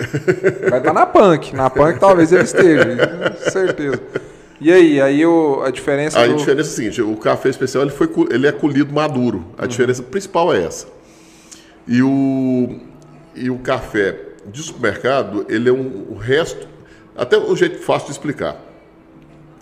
[0.68, 1.54] Vai estar na punk.
[1.54, 3.34] Na punk talvez ele esteja.
[3.50, 4.00] Certeza.
[4.60, 6.36] E aí, aí o, a diferença A do...
[6.36, 9.44] diferença é a seguinte: o café especial ele, foi, ele é colhido maduro.
[9.58, 10.86] A diferença principal é essa.
[11.86, 12.78] E o,
[13.34, 14.16] e o café
[14.46, 16.68] de supermercado, ele é um, o resto,
[17.16, 18.60] até um jeito fácil de explicar.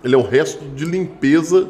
[0.02, 1.68] Ele é o resto de limpeza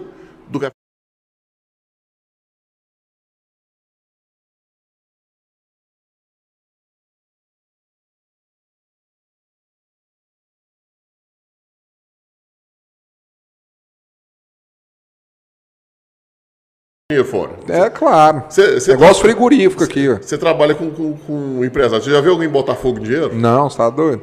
[17.24, 17.50] fora.
[17.68, 18.44] É claro.
[18.50, 20.16] Cê- cê- Negócio frigorífico aqui, ó.
[20.20, 22.04] Você trabalha com, com, com empresário.
[22.04, 23.34] Você já viu alguém botar fogo em dinheiro?
[23.34, 24.22] Não, você tá doido?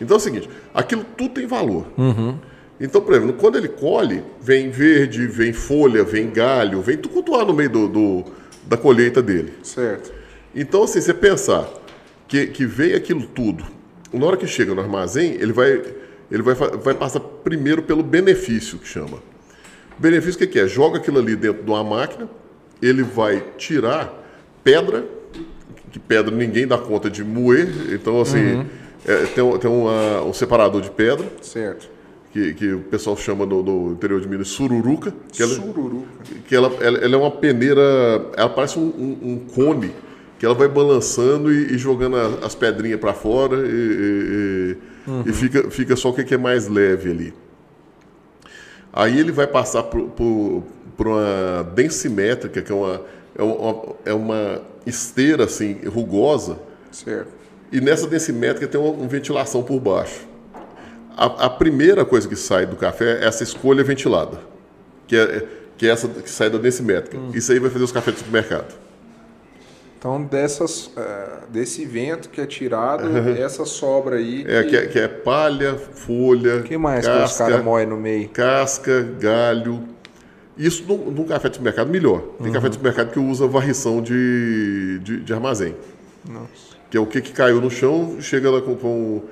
[0.00, 1.86] Então é o seguinte, aquilo tudo tem valor.
[2.80, 7.34] Então, por exemplo, quando ele colhe, vem verde, vem folha, vem galho, vem tudo quanto
[7.34, 8.24] há no meio do, do-
[8.68, 9.52] da colheita dele.
[9.64, 10.12] Certo.
[10.54, 11.68] Então, assim, você pensar
[12.28, 13.64] que, que veio aquilo tudo,
[14.12, 15.82] na hora que chega no armazém, ele vai,
[16.30, 19.18] ele vai, vai passar primeiro pelo benefício, que chama.
[19.98, 20.66] Benefício o que, que é?
[20.68, 22.28] Joga aquilo ali dentro de uma máquina,
[22.80, 24.12] ele vai tirar
[24.62, 25.04] pedra,
[25.90, 27.68] que pedra ninguém dá conta de moer.
[27.92, 28.64] Então, assim,
[29.06, 31.88] é, tem, tem uma- um separador de pedra, Certo.
[32.32, 35.12] que, que o pessoal chama no, no interior de Minas sururuca.
[35.32, 36.06] Que ela, Sururuca.
[36.46, 37.80] que ela, ela, ela é uma peneira,
[38.36, 39.90] ela parece um, um- um cone,
[40.38, 44.76] que ela vai balançando e, e jogando a- as pedrinhas para fora e, e-
[45.26, 47.34] e- e fica, fica só o que que é mais leve ali.
[48.92, 50.62] Aí ele vai passar por, por,
[50.96, 53.00] por uma densimétrica, que é uma,
[53.36, 56.58] é uma, é uma esteira assim, rugosa,
[56.90, 57.28] Certo.
[57.70, 60.26] e nessa densimétrica tem uma, uma ventilação por baixo.
[61.16, 64.40] A, a primeira coisa que sai do café é essa escolha ventilada,
[65.06, 65.46] que é,
[65.76, 67.18] que é essa que sai da densimétrica.
[67.34, 68.74] Isso aí vai fazer os cafés do supermercado.
[69.98, 74.44] Então, dessas, eh, desse vento que é tirado, essa sobra aí.
[74.46, 77.84] É, que, é, que é palha, folha, O que mais que os casca, caras moem
[77.84, 78.28] no meio?
[78.28, 79.82] casca, galho.
[80.56, 82.20] Isso num, num café de supermercado melhor.
[82.40, 85.74] Tem café de supermercado que usa varrição de, de, de armazém.
[86.28, 86.76] Nossa.
[86.88, 89.22] Que é o que, que caiu no chão, chega lá com, com,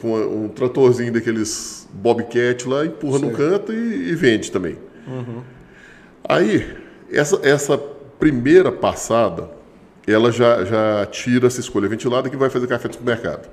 [0.00, 4.78] com um tratorzinho daqueles Bobcat lá, empurra no canto e, e vende também.
[6.24, 6.66] Aí,
[7.12, 7.78] essa, essa
[8.18, 9.50] primeira passada,
[10.06, 13.48] ela já, já tira essa escolha ventilada que vai fazer café de supermercado.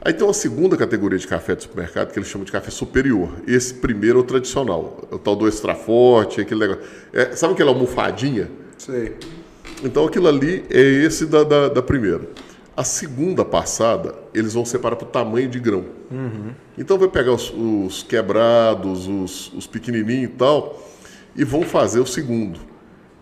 [0.00, 3.30] Aí tem uma segunda categoria de café de supermercado que eles chamam de café superior.
[3.46, 6.82] Esse primeiro é o tradicional, é o tal do extra forte, aquele negócio.
[7.10, 8.50] É, sabe aquela almofadinha?
[8.76, 9.16] Sei.
[9.82, 12.28] Então aquilo ali é esse da, da, da primeira.
[12.76, 15.86] A segunda passada, eles vão separar por tamanho de grão.
[16.76, 20.82] Então vai pegar os, os quebrados, os, os pequenininhos e tal,
[21.34, 22.60] e vão fazer o segundo,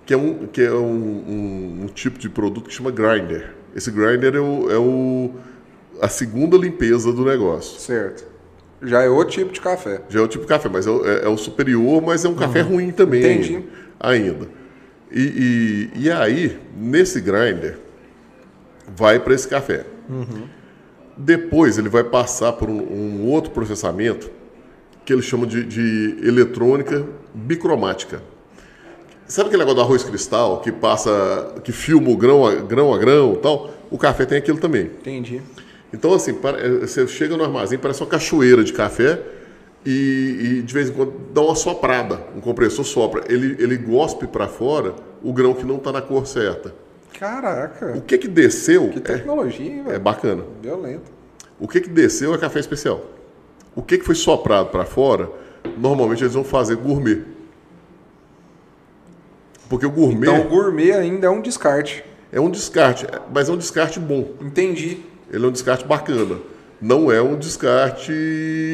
[0.06, 3.54] que é um, que é um, um- um tipo de produto que chama grinder.
[3.74, 5.30] Esse grinder é, o, é o,
[6.00, 7.80] a segunda limpeza do negócio.
[7.80, 8.24] Certo.
[8.82, 10.02] Já é outro tipo de café.
[10.08, 12.28] Já é o tipo de café, mas é, o- é- é o superior, mas é
[12.28, 13.20] um café ruim também.
[13.22, 13.64] Entendi.
[14.00, 14.48] Ainda.
[15.10, 17.78] E, e, e aí, nesse grinder,
[18.96, 19.84] vai para esse café.
[21.16, 24.30] Depois ele vai passar por um, um outro processamento
[25.04, 28.22] que eles chamam de, de eletrônica bicromática.
[29.26, 32.98] Sabe aquele negócio do arroz cristal que passa, que filma o grão a grão, a
[32.98, 33.70] grão e tal?
[33.90, 34.85] O café tem aquilo também.
[34.85, 35.40] Entendi.
[35.92, 39.20] Então, assim, eh, você chega no armazém, parece uma cachoeira de café
[39.85, 43.22] e, e de vez em quando dá uma soprada, um compressor sopra.
[43.28, 46.74] Ele, ele gospe para fora o grão que não está na cor certa.
[47.18, 47.92] Caraca.
[47.96, 50.00] O que que desceu Que é, tecnologia, é velho?
[50.00, 50.42] bacana.
[50.62, 51.11] Violento.
[51.61, 53.02] O que que desceu é café especial.
[53.76, 55.30] O que que foi soprado para fora,
[55.78, 57.22] normalmente eles vão fazer gourmet.
[59.72, 62.04] Porque o gourmet Então o gourmet ainda é um descarte.
[62.30, 64.32] é um descarte, mas é um descarte bom.
[64.38, 64.98] Entendi.
[65.32, 66.37] Ele é um descarte bacana.
[66.78, 68.12] Não é um descarte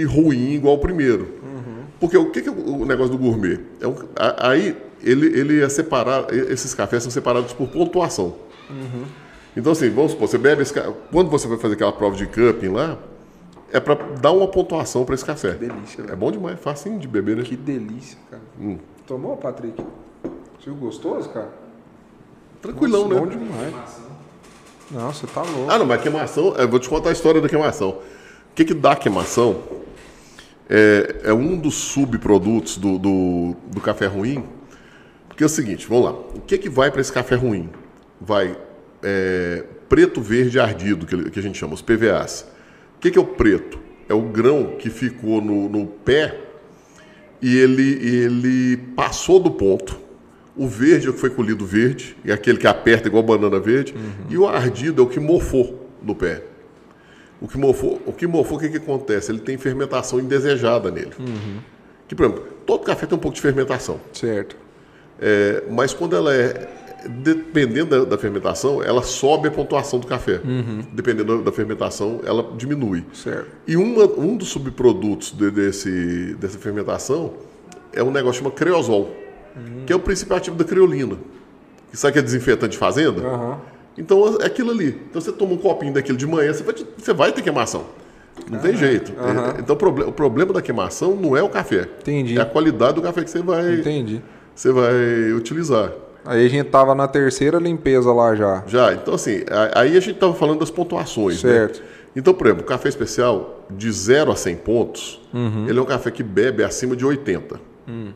[0.09, 1.35] ruim igual o primeiro.
[2.01, 3.61] Porque o que, que é o negócio do gourmet?
[3.81, 3.95] É um-
[4.39, 8.35] aí ele, ele é separado, esses cafés são separados por pontuação.
[9.57, 10.75] Então assim, vamos supor, você bebe esse
[11.13, 12.99] quando você vai fazer aquela prova de cupping lá,
[13.73, 15.53] é para dar uma pontuação para esse café.
[15.53, 17.43] delícia, É bom demais, facinho de beber, né?
[17.45, 18.43] Que delícia, cara.
[18.61, 18.79] Hum.
[19.07, 19.81] Tomou, Patrick?
[20.59, 21.51] Você viu gostoso, cara?
[22.61, 23.21] Tranquilão, Nossa, né?
[23.21, 23.75] Bom demais.
[24.91, 25.71] Não, você tá louco.
[25.71, 27.91] Ah, não, mas queimação, eu vou te contar a história da queimação.
[27.91, 29.63] O que, que dá queimação?
[30.69, 34.45] É, é um dos subprodutos do, do, do café ruim.
[35.29, 36.13] Porque é o seguinte, vamos lá.
[36.13, 37.71] O que, que vai para esse café ruim?
[38.21, 38.59] Vai
[39.03, 42.51] é, preto, verde ardido, que, que a gente chama, os PVAs.
[42.97, 43.79] O que, que é o preto?
[44.09, 46.41] É o grão que ficou no, no pé
[47.41, 50.08] e ele, ele passou do ponto.
[50.59, 53.95] O verde é o que foi colhido verde, é aquele que aperta igual banana verde.
[54.29, 56.43] E o ardido é o que mofou no pé.
[57.41, 59.31] O que mofou, o que mofou, o que, que acontece?
[59.31, 61.13] Ele tem fermentação indesejada nele.
[62.09, 64.01] Que, por exemplo, todo café tem um pouco de fermentação.
[64.13, 64.57] Certo.
[65.21, 66.69] É, mas quando ela é.
[67.09, 70.41] Dependendo da, da fermentação, ela sobe a pontuação do café.
[70.93, 73.05] Dependendo da, da fermentação, ela diminui.
[73.15, 73.47] Certo.
[73.69, 77.35] E uma- um dos subprodutos de- desse, dessa fermentação
[77.93, 78.51] é um negócio que chama
[79.59, 81.17] creosol, que é o principal ativo da creolina.
[81.91, 83.21] Que sabe que é desinfetante de fazenda?
[83.27, 83.59] Aham.
[83.97, 85.01] Então é aquilo ali.
[85.11, 87.85] Então você toma um copinho daquilo de manhã, você vai, te- você vai ter queimação.
[88.49, 89.13] Não tem jeito.
[89.13, 91.89] É, Então o, proble- o problema da queimação não é o café.
[92.01, 92.39] Entendi.
[92.39, 94.23] É a qualidade do café que você vai, Entendi.
[94.55, 95.91] você vai utilizar.
[96.25, 98.63] Aí a gente tava na terceira limpeza lá já.
[98.69, 99.43] Já, então assim,
[99.75, 101.43] aí a gente estava falando das pontuações.
[101.43, 101.51] né?
[101.51, 101.83] Certo.
[102.15, 105.67] Então, por exemplo, o café especial de 0 a 100 pontos, Uhum.
[105.69, 107.59] ele é um café que bebe acima de 80.
[107.89, 108.11] Hum.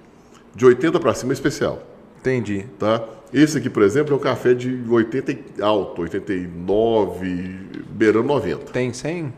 [0.55, 1.83] De 80 para cima é especial.
[2.21, 2.67] Entendi.
[2.79, 3.03] Tá?
[3.33, 8.67] Esse aqui, por exemplo, é um café de 80 e alto, 89, beirando 90.
[8.73, 9.33] Tem 100?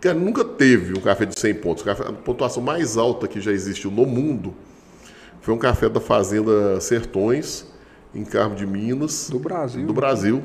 [0.00, 1.88] Cara, nunca teve um café de 100 pontos.
[1.88, 4.54] A pontuação mais alta que já existiu no mundo
[5.40, 7.66] foi um café da Fazenda Sertões,
[8.14, 9.28] em Carmo de Minas.
[9.30, 9.86] Do Brasil.
[9.86, 10.42] Do Brasil.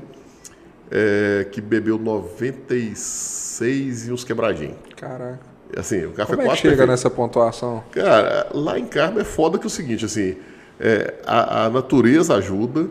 [0.90, 4.78] é, que bebeu 96 e uns quebradinhos.
[4.96, 5.49] Caraca.
[5.78, 6.90] Assim, o café Como é que chega perfeito.
[6.90, 7.84] nessa pontuação?
[7.92, 10.36] Cara, lá em Carmo é foda que é o seguinte, assim,
[10.80, 12.88] é, a, a natureza ajuda,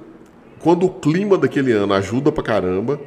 [0.60, 3.00] quando o clima daquele ano ajuda pra caramba,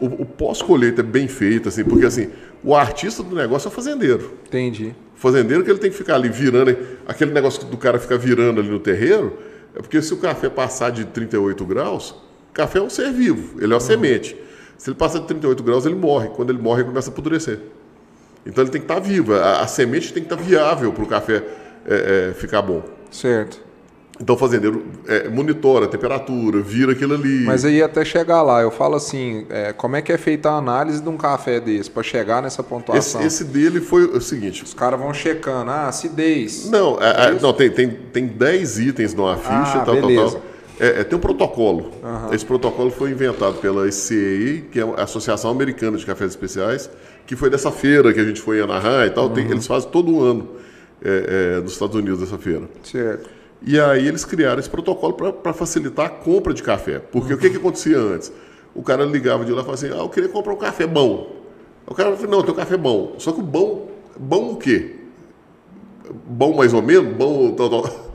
[0.00, 2.30] o, o pós-colheita é bem feito, assim, porque assim,
[2.64, 4.32] o artista do negócio é o fazendeiro.
[4.46, 4.94] Entendi.
[5.16, 8.60] O fazendeiro que ele tem que ficar ali virando, aquele negócio do cara ficar virando
[8.60, 9.38] ali no terreiro,
[9.74, 12.14] é porque se o café passar de 38 graus,
[12.52, 14.36] café é um ser vivo, ele é uma semente.
[14.76, 16.28] Se ele passar de 38 graus, ele morre.
[16.28, 17.60] Quando ele morre, ele começa a apodrecer.
[18.46, 19.34] Então ele tem que estar vivo.
[19.34, 21.42] A, a semente tem que estar viável para o café
[21.86, 22.82] é, é, ficar bom.
[23.10, 23.66] Certo.
[24.18, 27.44] Então o fazendeiro é, monitora a temperatura, vira aquilo ali.
[27.44, 30.56] Mas aí até chegar lá, eu falo assim, é, como é que é feita a
[30.56, 33.20] análise de um café desse para chegar nessa esse, pontuação?
[33.20, 34.64] esse dele foi o seguinte.
[34.64, 36.70] Os caras vão checando, ah, acidez.
[36.70, 40.32] Não, é, é, não tem, tem, tem 10 itens numa ficha, Ah, tal, tal, beleza.
[40.32, 40.42] tal.
[40.78, 41.90] É, é, tem um protocolo.
[42.32, 46.90] Esse protocolo foi inventado pela SCA, que é a Associação Americana de Cafés Especiais,
[47.26, 49.28] que foi dessa feira que a gente foi em Anaheim e tal.
[49.28, 49.34] Uhum.
[49.34, 50.48] Tem- eles fazem todo ano
[51.02, 52.68] é, é, nos Estados Unidos essa feira.
[52.82, 53.28] Certo.
[53.62, 56.98] E aí eles criaram esse protocolo para facilitar a compra de café.
[56.98, 58.30] Porque o que, que acontecia antes?
[58.74, 61.34] O cara ligava de lá e falava assim, ah, eu queria comprar um café bom.
[61.86, 63.14] O cara falou, não, eu tenho um café bom.
[63.18, 64.96] Só que o bom, bom o quê?
[66.26, 67.16] Bom mais ou menos?
[67.16, 68.05] Bom tal, tal.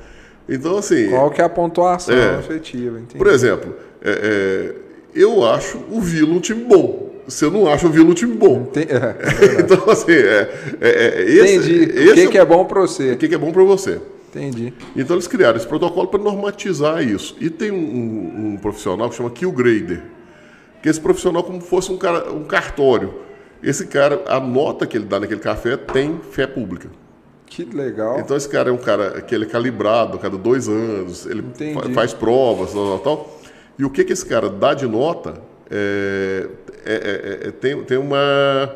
[0.53, 2.39] Então, assim, Qual que é a pontuação É.
[2.39, 3.17] efetiva, entendi.
[3.17, 4.75] por exemplo, é, é,
[5.15, 7.09] eu acho o Vila um time bom.
[7.27, 8.67] Se eu não acho o Vila um time bom.
[8.67, 9.15] Enten- é,
[9.61, 10.49] então, assim, é,
[10.81, 11.91] é, é, esse, entendi.
[11.99, 13.13] esse o que, é que é bom para você?
[13.13, 14.01] o que que é bom para você.
[14.29, 14.73] Entendi.
[14.95, 17.35] Então eles criaram esse protocolo para normatizar isso.
[17.39, 20.01] E tem um, um- um profissional que chama Kill Grader,
[20.81, 23.13] que esse profissional como fosse um, cara, um cartório.
[23.61, 26.89] Esse cara, a nota que ele dá naquele café tem fé pública.
[27.53, 28.17] Que legal.
[28.19, 31.43] Então esse cara é um cara que ele é calibrado a cada dois anos, ele
[31.73, 33.39] fa- faz provas, tal, tal, tal.
[33.77, 35.33] E o que, que esse cara dá de nota
[35.69, 36.47] é,
[36.85, 36.93] é-
[37.43, 38.73] é- é- tem, tem uma,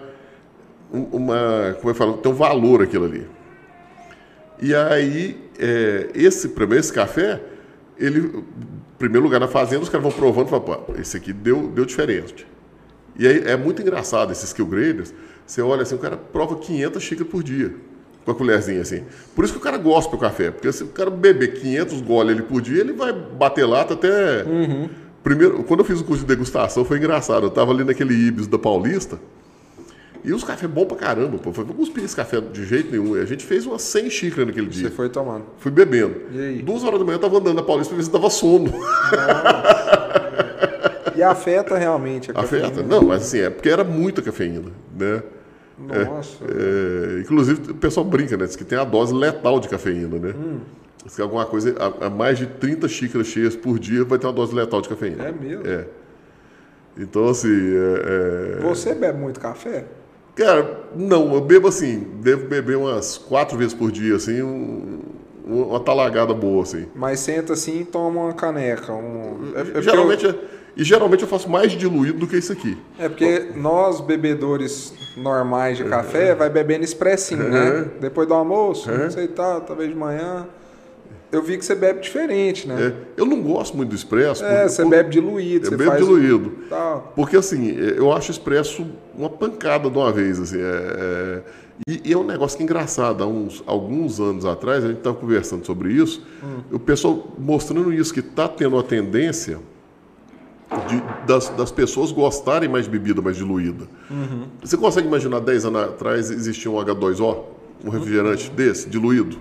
[0.93, 1.75] um- uma.
[1.79, 3.25] Como eu falo, tem um valor aquilo ali.
[4.61, 7.41] E aí, é, esse, primeiro, esse café,
[7.97, 8.43] ele,
[8.99, 11.85] primeiro lugar na fazenda, os caras vão provando e falam, pô, esse aqui deu, deu
[11.85, 12.45] diferente.
[13.17, 15.13] E aí é muito engraçado esses skill graders.
[15.45, 17.73] Você olha assim, o cara prova 500 xícaras por dia,
[18.25, 19.03] com a colherzinha assim.
[19.35, 22.33] Por isso que o cara gosta do café, porque se o cara beber 500 goles
[22.33, 24.43] ali por dia, ele vai bater lata até.
[25.23, 27.45] Primeiro, quando eu fiz o curso de degustação, foi engraçado.
[27.45, 29.19] Eu tava ali naquele Ibis da Paulista.
[30.23, 31.53] E os cafés bons pra caramba, pô.
[31.53, 33.13] Falei, não cuspir esse café de jeito nenhum.
[33.13, 34.89] A gente fez umas 100 xícaras naquele dia.
[34.89, 35.45] Você foi tomando.
[35.59, 36.15] Fui bebendo.
[36.31, 36.61] E aí?
[36.63, 38.73] Duas horas da manhã eu tava andando na Paulista pra ver se dava sono.
[41.15, 42.69] E afeta realmente a Afeta?
[42.69, 42.87] cafeína?
[42.87, 45.21] Não, mas assim, é porque era muita cafeína, né?
[45.77, 46.37] Nossa.
[46.45, 48.45] É, inclusive, o pessoal brinca, né?
[48.45, 50.33] Diz que tem a dose letal de cafeína, né?
[50.37, 50.59] Hum.
[51.03, 54.25] Diz que alguma coisa, a, a mais de 30 xícaras cheias por dia vai ter
[54.27, 55.25] uma dose letal de cafeína.
[55.25, 55.67] É mesmo?
[55.67, 55.85] É.
[56.97, 59.85] Então, assim, é, é- Você bebe muito café?
[60.35, 64.99] cara, não, eu bebo assim, devo beber umas quatro vezes por dia, assim, um-
[65.45, 66.87] uma talagada boa, assim.
[66.95, 68.91] Mas senta assim e toma uma caneca.
[68.93, 69.53] Um...
[69.55, 70.35] É, é geralmente, eu- é-
[70.75, 72.77] e geralmente eu faço mais diluído do que isso aqui.
[72.99, 77.85] É porque nós, bebedores normais de café, vai bebendo expressinho, né?
[78.01, 80.47] Depois do almoço, não sei tal, talvez de manhã.
[81.31, 82.93] Eu vi que você bebe diferente, né?
[82.93, 84.43] É, eu não gosto muito do expresso.
[84.45, 86.51] É, você por- bebe diluído, Eu você bebo diluído.
[86.69, 87.11] Tal.
[87.15, 90.39] Porque assim, eu acho expresso uma pancada de uma vez.
[90.39, 91.41] Assim, é- é-
[91.89, 93.21] e, e é um negócio que é engraçado.
[93.23, 96.21] Há uns, alguns anos atrás, a gente estava conversando sobre isso,
[96.71, 99.59] o pessoal mostrando isso, que está tendo a tendência
[100.87, 103.85] de- das, das pessoas gostarem mais de bebida mais diluída.
[104.63, 107.37] Você consegue imaginar 10 anos atrás existia um H2O,
[107.83, 109.37] um refrigerante desse, diluído?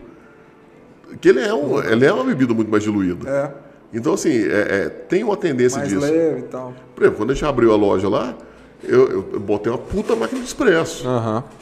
[1.21, 3.29] Que ele é, um, ele é uma bebida muito mais diluída.
[3.29, 3.65] É,
[3.97, 6.01] Então, assim, é- é, tem uma tendência mais disso.
[6.05, 6.75] leve e tal.
[6.97, 8.35] Por exemplo, quando a gente abriu a loja lá,
[8.83, 11.05] eu, eu- eu botei uma puta máquina de expresso.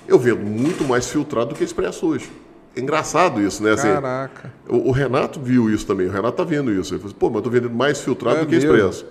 [0.09, 2.31] Eu vendo muito mais filtrado do que expresso hoje.
[2.75, 3.73] É engraçado isso, né?
[3.73, 4.51] Assim, Caraca.
[4.67, 6.95] o, o Renato viu isso também, o Renato tá vendo isso.
[6.95, 8.75] Ele falou assim, pô, mas eu tô vendendo mais filtrado É do que mesmo?
[8.75, 9.05] expresso.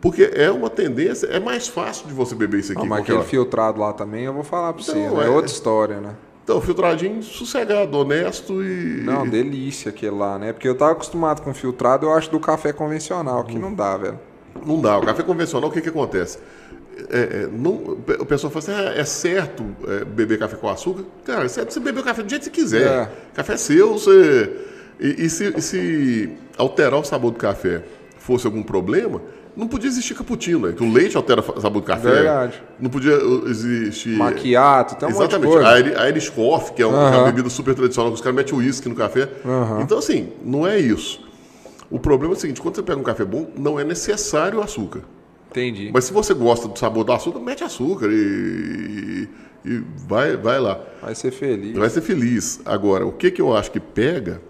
[0.00, 2.80] Porque é uma tendência, é mais fácil de você beber isso aqui.
[2.80, 3.28] Não, mas qualquer aquele hora.
[3.28, 5.24] filtrado lá também, eu vou falar pra você, Não, né?
[5.24, 6.14] É é- outra história, né?
[6.44, 9.02] Então, filtradinho sossegado, honesto e.
[9.04, 10.52] Não, delícia aquele lá, né?
[10.52, 14.18] Porque eu tava acostumado com filtrado, eu acho do café convencional, que não dá, velho.
[14.64, 14.96] Não dá.
[14.96, 16.38] O café convencional, o que, que acontece?
[17.10, 21.04] É, é, não, o pessoal fala assim, ah, é certo é, beber café com açúcar?
[21.24, 22.86] Cara, é certo você beber o café do jeito que você quiser.
[22.86, 23.10] É.
[23.34, 24.50] Café é seu, você...
[24.98, 27.84] E, e se, e se alterar o sabor do café
[28.18, 29.20] fosse algum problema,
[29.56, 30.74] não podia existir cappuccino, né?
[30.76, 32.10] Que o leite altera o sabor do café.
[32.10, 32.62] Verdade.
[32.78, 34.16] Não podia uh, existir...
[34.16, 35.52] Maquiato, tem um monte de Exatamente.
[35.52, 35.68] coisa.
[35.68, 38.20] A Iri- a Irish Coffee, que é que é uma bebida super tradicional, que os
[38.20, 39.28] caras metem uísque no café.
[39.82, 41.26] Então, assim, não é isso.
[41.90, 45.00] O problema é o seguinte, quando você pega um café bom, não é necessário açúcar.
[45.50, 45.90] Entendi.
[45.92, 49.26] Mas se você gosta do sabor do açúcar, mete açúcar e,
[49.64, 50.78] e vai, vai lá.
[51.00, 51.74] Vai ser feliz.
[51.74, 52.60] Vai ser feliz.
[52.66, 54.42] Agora, o que, que eu acho que pega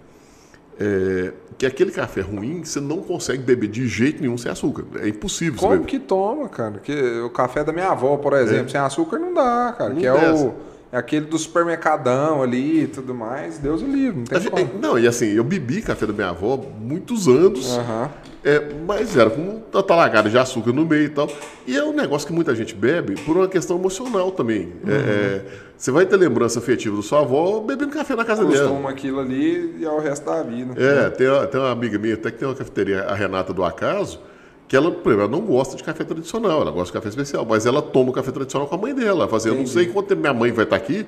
[0.79, 4.85] é que aquele café ruim você não consegue beber de jeito nenhum sem açúcar.
[5.01, 5.59] É impossível.
[5.59, 6.79] Como que toma, cara?
[6.79, 9.89] Que o café da minha avó, por exemplo, sem açúcar não dá, cara.
[9.89, 10.53] Não que é o
[10.91, 13.57] é aquele do supermercadão ali e tudo mais.
[13.59, 14.79] Deus o livre, não tem gente- como.
[14.81, 18.09] Não, e assim, eu bebi café da minha avó muitos anos, Aham.
[18.43, 21.27] É, mas era com uma talagada de açúcar no meio e tal.
[21.67, 24.73] E é um negócio que muita gente bebe por uma questão emocional também.
[24.87, 25.45] É, é,
[25.77, 28.67] você vai ter lembrança afetiva da sua avó bebendo café na casa dela.
[28.69, 30.73] Costuma aquilo ali e é o resto da vida.
[30.81, 33.63] É, tem, uma- tem uma amiga minha, até que tem uma cafeteria, a Renata do
[33.63, 34.19] Acaso,
[34.67, 37.81] que ela, ela não gosta de café tradicional, ela gosta de café especial, mas ela
[37.81, 39.21] toma o café tradicional com a mãe dela.
[39.21, 41.05] Ela fala assim, não sei quanto tempo minha mãe vai estar aqui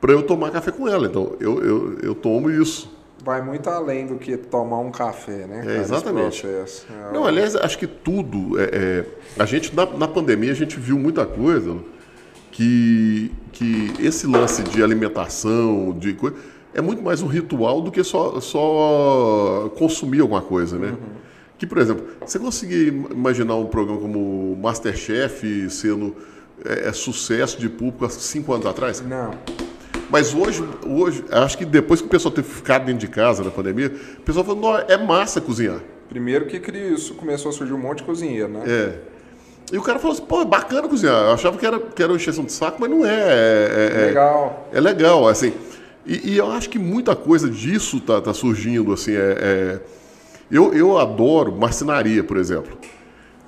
[0.00, 1.06] para eu tomar café com ela.
[1.06, 2.94] Então, eu, eu, eu tomo isso.
[3.24, 5.60] Vai muito além do que tomar um café, né?
[5.66, 6.46] esse exatamente.
[6.46, 8.58] É Não, aliás, acho que tudo.
[8.60, 9.04] é- é,
[9.38, 11.76] a gente, na, na pandemia, a gente viu muita coisa
[12.52, 16.36] que, que esse lance de alimentação, de coisa,
[16.74, 20.94] é muito mais um ritual do que só, só consumir alguma coisa, né?
[21.58, 26.14] Que, por exemplo, você conseguir imaginar um programa como Masterchef sendo
[26.64, 29.00] é, é, sucesso de público há cinco anos atrás?
[29.00, 29.30] Não.
[30.10, 33.50] Mas hoje, hoje, acho que depois que o pessoal teve ficado dentro de casa na
[33.50, 35.80] pandemia, o pessoal falou, "Nó, é massa cozinhar.
[36.08, 38.62] Primeiro que isso, começou a surgir um monte de cozinheiro, né?
[38.66, 38.98] É.
[39.72, 41.24] E o cara falou assim, pô, é bacana cozinhar.
[41.24, 43.10] Eu achava que era, que era uma encheção de saco, mas não é.
[43.10, 44.68] É, é- Legal.
[44.72, 45.52] é legal, assim.
[46.06, 49.12] E, e eu acho que muita coisa disso tá, tá surgindo, assim.
[49.16, 49.80] É, é-
[50.48, 52.78] eu, eu adoro marcenaria, por exemplo.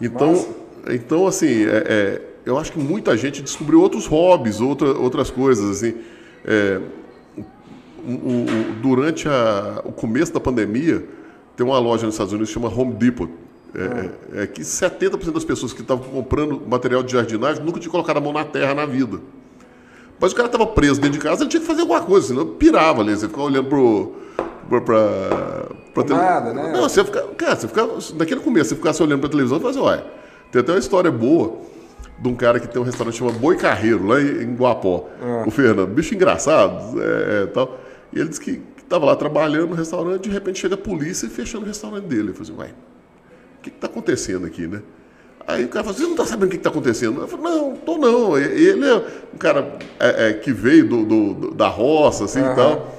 [0.00, 0.48] Então, Massa.
[0.90, 5.70] então assim, é- é, eu acho que muita gente descobriu outros hobbies, outra, outras coisas,
[5.70, 5.94] assim.
[6.44, 6.80] É,
[8.06, 8.46] o- o-
[8.80, 11.04] durante a- o começo da pandemia,
[11.56, 13.28] tem uma loja nos Estados Unidos que chama Home Depot.
[13.74, 17.90] É, é- é que 70% das pessoas que estavam comprando material de jardinagem nunca tinham
[17.92, 19.18] colocado a mão na terra na vida.
[20.20, 22.46] Mas o cara estava preso dentro de casa, ele tinha que fazer alguma coisa, senão
[22.46, 23.14] pirava ali.
[23.14, 24.12] Você ficava olhando pro.
[24.68, 26.72] Pra, pra, pra tele- Nada, né?
[26.72, 27.22] Não, você fica.
[27.36, 27.86] Cara, você fica.
[28.16, 30.04] Naquele começo, você ficasse olhando pra televisão e falava assim, ué,
[30.50, 31.56] tem até uma história boa
[32.20, 35.08] de um cara que tem um restaurante que chama Boi Carreiro, lá em Guapó.
[35.22, 35.44] Ah.
[35.46, 37.78] O Fernando, bicho engraçado, é, é, tal.
[38.12, 41.28] E ele disse que estava lá trabalhando no restaurante, de repente chega a polícia e
[41.28, 42.28] fechando o restaurante dele.
[42.30, 42.74] Ele falou assim, ué,
[43.58, 44.80] o que está acontecendo aqui, né?
[45.46, 47.20] Aí o cara falou assim, você não está sabendo o que está acontecendo?
[47.20, 48.38] Eu falei, não, tô não.
[48.38, 48.96] E- Ele é
[49.34, 52.54] um cara é, é, que veio do, do- da roça, assim, e Aham.
[52.54, 52.97] tal.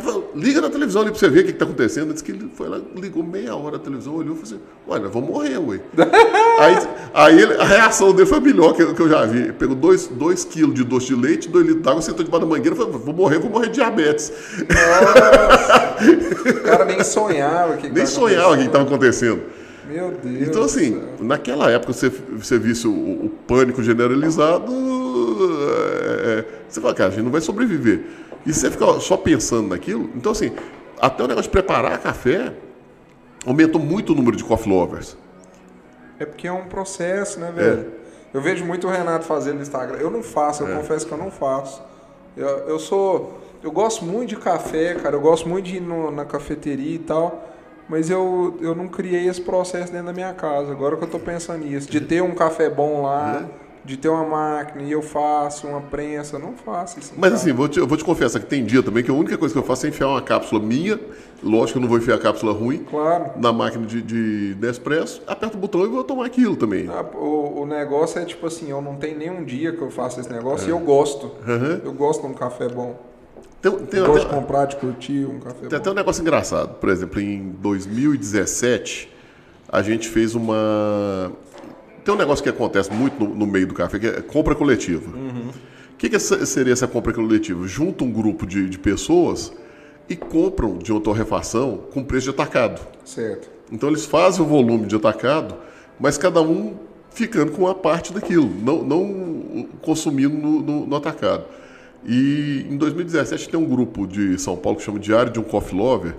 [0.00, 2.04] Cara falou, liga na televisão ali pra você ver o que está acontecendo.
[2.04, 4.60] Ele disse que ele foi lá, ligou meia hora na televisão, olhou e falou assim,
[4.88, 5.80] ué, nós vamos morrer, ué.
[6.60, 6.76] aí
[7.14, 9.38] aí ele- a reação dele foi a melhor que, eu- que eu já vi.
[9.38, 12.50] Ele pegou dois, dois quilos de doce de leite, dois litros d'água, sentou debaixo da
[12.54, 14.32] mangueira e falou, vou morrer, vou morrer de diabetes.
[16.50, 18.66] O cara nem sonhava que que Nem tá sonhava o que acontecendo.
[18.66, 19.40] estava acontecendo.
[19.88, 20.48] Meu Deus.
[20.48, 24.70] Então, assim, naquela época, você, você visse o, o pânico generalizado,
[26.02, 28.02] é, é, você fala, cara, a gente não vai sobreviver.
[28.48, 30.10] E você fica só pensando naquilo.
[30.16, 30.52] Então, assim,
[31.00, 32.52] até o negócio de preparar café
[33.46, 35.16] aumentou muito o número de coffee lovers.
[36.18, 37.92] É porque é um processo, né, velho?
[38.32, 39.98] Eu vejo muito o Renato fazendo no Instagram.
[39.98, 41.82] Eu não faço, eu confesso que eu não faço.
[42.36, 43.38] Eu, eu sou.
[43.62, 45.16] Eu gosto muito de café, cara.
[45.16, 47.44] Eu gosto muito de ir no- na cafeteria e tal.
[47.88, 50.70] Mas eu, eu não criei esse processo dentro da minha casa.
[50.72, 51.90] Agora que eu tô pensando nisso.
[51.90, 53.46] De ter um café bom lá,
[53.84, 56.38] de ter uma máquina e eu faço uma prensa.
[56.38, 57.12] Não faço isso.
[57.16, 57.42] Mas casa.
[57.42, 59.52] assim, vou te- eu vou te confessar que tem dia também que a única coisa
[59.54, 60.98] que eu faço é enfiar uma cápsula minha.
[61.42, 63.30] Lógico que eu não vou enfiar a cápsula ruim Claro.
[63.36, 65.22] na máquina de, de Nespresso.
[65.26, 66.88] Aperto o botão e vou tomar aquilo também.
[66.88, 70.18] Ah, O, o negócio é tipo assim, eu não tenho nenhum dia que eu faço
[70.20, 71.26] esse negócio e eu gosto.
[71.46, 71.80] Uhum.
[71.84, 72.98] Eu gosto de um café bom.
[73.62, 75.76] Tem, tem Eu até- gosto de comprar, de curtir um café Tem bom.
[75.76, 76.74] até um negócio engraçado.
[76.74, 79.12] Por exemplo, em 2017,
[79.68, 81.32] a gente fez uma.
[82.08, 85.10] Tem um negócio que acontece muito no, no meio do café, que é compra coletiva.
[85.14, 87.66] O que, que essa- seria essa compra coletiva?
[87.68, 89.52] Junta um grupo de, de pessoas
[90.08, 92.80] e compram de uma torrefação com preço de atacado.
[93.04, 93.50] Certo.
[93.70, 95.54] Então eles fazem o volume de atacado,
[96.00, 96.76] mas cada um
[97.10, 101.44] ficando com uma parte daquilo, não, não consumindo no, no- no atacado.
[102.06, 105.76] E em 2017 tem um grupo de São Paulo que chama Diário de um Coffee
[105.78, 106.14] Lover,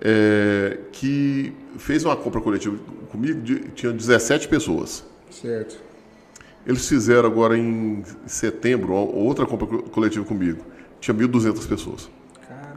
[0.00, 2.76] é, que fez uma compra coletiva
[3.10, 5.04] comigo, de, tinha 17 pessoas.
[5.30, 5.78] Certo.
[6.66, 10.64] Eles fizeram agora em setembro outra compra co- coletiva comigo.
[11.00, 12.10] Tinha 1.200 pessoas.
[12.48, 12.74] Caraca.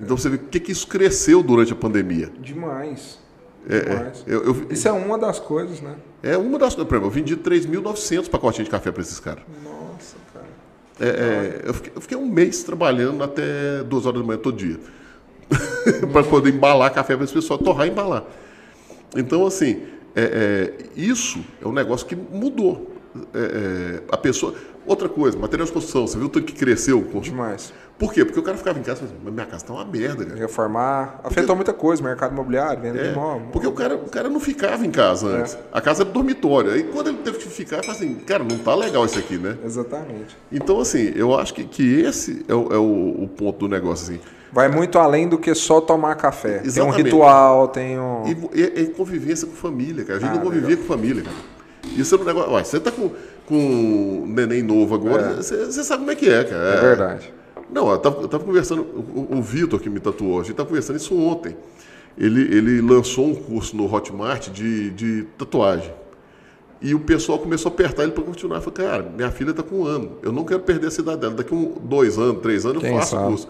[0.00, 2.30] Então você vê o que, que isso cresceu durante a pandemia.
[2.40, 3.18] Demais.
[3.68, 4.24] É, Demais.
[4.26, 5.96] é, eu- eu- Isso é uma das coisas, né?
[6.22, 6.88] É uma das coisas.
[6.88, 9.42] Por exemplo, eu vendi 3.900 pacotinhos de café para esses caras.
[9.62, 10.46] Nossa, cara.
[10.98, 14.56] É, é, eu, fiquei, eu fiquei um mês trabalhando até 2 horas da manhã todo
[14.56, 14.78] dia.
[16.12, 18.24] para poder embalar café para esse pessoal torrar e embalar.
[19.16, 19.82] Então, assim,
[20.14, 22.92] é, é, isso é um negócio que mudou.
[23.34, 24.54] É, é, a pessoa.
[24.84, 27.02] Outra coisa, material de construção, você viu o tanto que cresceu?
[27.20, 27.72] Demais.
[27.98, 28.24] Por quê?
[28.24, 30.38] Porque o cara ficava em casa e falava, mas minha casa tá uma merda, cara.
[30.38, 31.20] Reformar.
[31.24, 33.48] Afetou muita coisa, mercado imobiliário, venda de É, imóvel.
[33.50, 35.58] porque o cara, o cara não ficava em casa antes.
[35.72, 36.70] A casa era dormitório.
[36.70, 39.56] Aí quando ele teve que ficar, ele assim, cara, não tá legal isso aqui, né?
[39.64, 40.36] Exatamente.
[40.52, 44.12] Então, assim, eu acho que, que esse é, o, é o- o ponto do negócio,
[44.14, 44.20] assim.
[44.56, 46.54] Vai muito além do que só tomar café.
[46.60, 47.02] Tem um Exatamente.
[47.02, 48.22] ritual, tem um.
[48.54, 50.16] E, e, e convivência com família, cara.
[50.18, 51.36] A gente Ah, não convivia com família, cara.
[51.94, 52.52] Isso é um negócio.
[52.52, 53.10] Ué, você tá com,
[53.44, 56.62] com um neném novo agora, você, você sabe como é que é, cara.
[56.74, 57.34] É verdade.
[57.70, 60.68] Não, eu tava, eu tava conversando, o, o- Vitor que me tatuou, a gente tava
[60.70, 61.54] conversando isso ontem.
[62.16, 65.92] Ele, ele lançou um curso no Hotmart de, de tatuagem.
[66.80, 68.56] E o pessoal começou a apertar ele para continuar.
[68.56, 70.12] Eu falei, cara, minha filha está com um ano.
[70.22, 71.34] Eu não quero perder a cidade dela.
[71.34, 73.28] Daqui um, dois anos, três anos, eu Quem faço o sabe?
[73.30, 73.48] curso.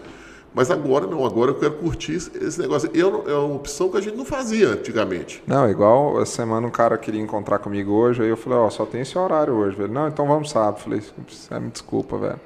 [0.53, 2.89] Mas agora não, agora eu quero curtir esse- negócio.
[2.93, 5.43] Eu- é uma opção que a gente não fazia antigamente.
[5.45, 8.85] Não, igual essa semana um cara queria encontrar comigo hoje, aí eu falei, ó, só
[8.85, 9.93] tem esse horário hoje, velho.
[9.93, 10.79] Não, então vamos sábado.
[10.81, 11.01] Falei,
[11.51, 12.39] "É, me desculpa, velho.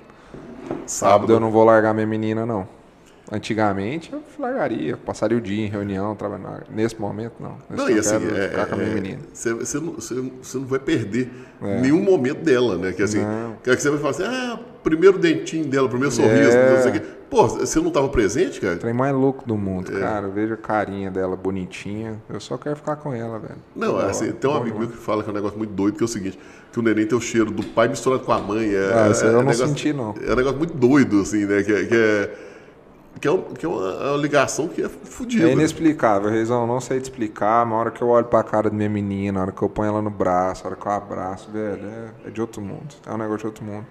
[0.85, 2.67] Sábado eu não vou largar minha menina, não.
[3.31, 6.63] Antigamente eu largaria, passaria o dia em reunião, trabalhando.
[6.69, 7.55] Nesse momento, não.
[7.69, 9.19] Nesse Não, e assim, é, ficar com a minha é, menina.
[9.33, 12.91] Você, você não, você- você não vai perder nenhum momento dela, né?
[12.91, 13.55] Que assim, Não.
[13.63, 16.75] que você vai falar assim, ah, primeiro dentinho dela, primeiro sorriso, É.
[16.75, 17.01] não sei o quê.
[17.29, 18.75] Pô, você não estava presente, cara?
[18.75, 19.99] Trem mais louco do mundo, É.
[20.01, 20.27] cara.
[20.27, 22.21] Eu vejo a carinha dela bonitinha.
[22.29, 23.55] Eu só quero ficar com ela, velho.
[23.73, 25.95] Não, Toda assim, tem um amigo meu que fala que é um negócio muito doido,
[25.95, 26.37] que é o seguinte,
[26.73, 28.73] que o neném tem o cheiro do pai misturado com a mãe.
[28.75, 30.13] É, Ah, eu é não negócio- senti, não.
[30.21, 31.63] É um negócio muito doido, assim, né?
[31.63, 32.29] Que, é- que é,
[33.19, 35.47] que é, um- que é uma, é uma ligação que é fodida.
[35.49, 36.61] É inexplicável, Reizão.
[36.61, 37.65] Eu não sei te explicar.
[37.65, 39.69] Mas a hora que eu olho pra cara da minha menina, a hora que eu
[39.69, 42.95] ponho ela no braço, a hora que eu abraço, velho, é, é de outro mundo.
[43.05, 43.85] É um negócio de outro mundo.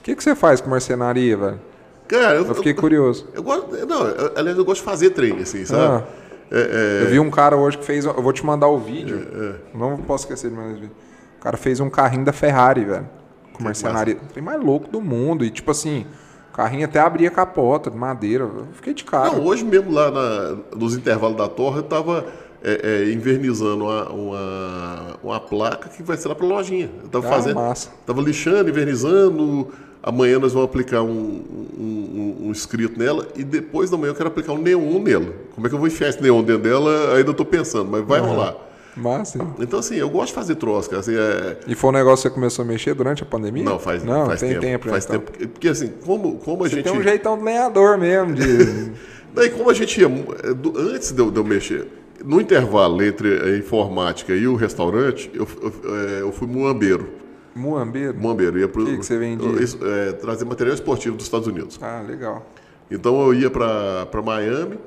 [0.00, 1.60] O que, que você faz com marcenaria, velho?
[2.08, 3.28] Cara, eu, Eu fiquei eu, curioso.
[3.34, 3.70] eu gosto.
[3.86, 5.82] Não, eu- aliás, eu gosto de fazer trem, assim, sabe?
[5.82, 6.20] Ah.
[6.52, 8.04] É, é, Eu vi um cara hoje que fez.
[8.04, 9.28] Eu vou te mandar o vídeo.
[9.32, 10.96] É, Não posso esquecer de mandar esse vídeo.
[11.38, 13.08] O cara fez um carrinho da Ferrari, velho.
[13.52, 14.16] Com marcenaria.
[14.34, 15.44] Tem mais louco do mundo.
[15.44, 16.06] E tipo assim,
[16.52, 18.44] o carrinho até abria capota de madeira.
[18.44, 19.32] Eu fiquei de cara.
[19.32, 22.26] Não, hoje mesmo lá na- nos intervalos da torre eu tava
[22.62, 26.90] é, é, invernizando uma, uma, uma placa que vai ser lá pra lojinha.
[27.02, 27.54] Eu tava Ah, fazendo.
[27.56, 27.88] massa.
[28.04, 29.68] Tava lixando, invernizando.
[30.02, 31.08] Amanhã nós vamos aplicar um,
[31.78, 35.32] um, um- um escrito nela e depois da manhã eu quero aplicar um neon nela.
[35.54, 37.16] Como é que eu vou enfiar esse neon dentro dela?
[37.16, 38.54] Ainda tô pensando, mas vai rolar.
[38.96, 39.38] Massa.
[39.58, 41.00] Então, assim, eu gosto de fazer troço, cara.
[41.00, 43.62] Assim, é, E foi um negócio que você começou a mexer durante a pandemia?
[43.64, 44.60] Não, faz, Não, faz tem tempo.
[44.62, 44.88] tempo.
[44.88, 45.20] faz então.
[45.20, 45.48] tempo.
[45.48, 46.84] Porque, assim, como, como a gente.
[46.84, 48.34] Tem um jeitão de lenhador mesmo.
[48.34, 48.92] De...
[49.32, 50.06] Daí, como a gente ia.
[50.08, 51.86] é, Antes de eu, de eu mexer,
[52.24, 57.08] no intervalo entre a informática e o restaurante, eu, eu, é, eu fui muambeiro.
[57.54, 58.14] Muambeiro?
[58.18, 58.58] Muambeiro.
[58.58, 59.62] Ia pro, Que que você vendia?
[59.62, 61.78] isso, é, trazer material esportivo dos Estados Unidos.
[61.82, 62.46] Ah, legal.
[62.90, 64.78] Então eu ia para Miami,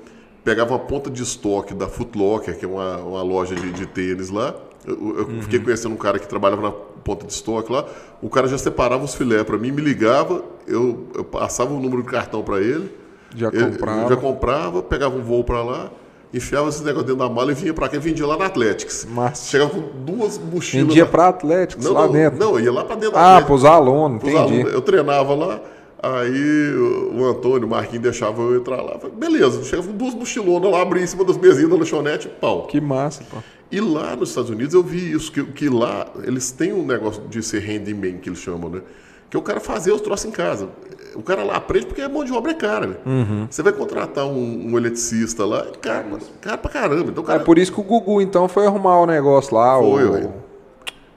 [0.43, 3.85] pegava uma ponta de estoque da Foot Locker, que é uma, uma loja de, de
[3.85, 4.53] tênis lá.
[4.85, 5.41] Eu, eu Uhum.
[5.41, 7.85] fiquei conhecendo um cara que trabalhava na ponta de estoque lá.
[8.21, 12.03] O cara já separava os filé para mim, me ligava, eu, eu passava o número
[12.03, 12.91] do cartão para ele.
[13.35, 14.09] Já ele- comprava.
[14.09, 15.89] já comprava, pegava um voo para lá,
[16.33, 19.05] enfiava esse negócio dentro da mala e vinha para cá e vendia lá na Athletics.
[19.09, 19.49] Massa.
[19.49, 20.87] Chegava com duas mochilas.
[20.87, 22.39] Vendia lá- pra Atléticos não, lá não, dentro.
[22.39, 23.47] não, ia lá para dentro da ah, Athletics.
[23.47, 24.37] pros alunos, entendi.
[24.37, 24.73] alunos.
[24.73, 25.59] Eu treinava lá,
[26.03, 26.75] aí
[27.13, 28.99] o Antônio, o Marquinhos deixava eu entrar lá.
[28.99, 32.67] Falei, beleza, chegava com duas mochilonas lá, abri em cima das mesinhas da lanchonete, pau.
[32.67, 33.37] Que massa, pô.
[33.71, 37.23] E lá nos Estados Unidos eu vi isso, que, que lá eles têm um negócio
[37.27, 38.81] de ser handyman, que eles chamam, né?
[39.29, 40.69] Que é o cara fazer os troços em casa.
[41.15, 42.95] O cara lá aprende porque a mão de obra é cara, né?
[43.05, 43.47] Uhum.
[43.49, 47.09] Você vai contratar um, um eletricista lá, é caro, caro pra caramba.
[47.09, 49.79] Então, o É cara por isso que o Gugu, então, foi arrumar o negócio lá.
[49.79, 50.11] Foi, o...
[50.11, 50.29] ué.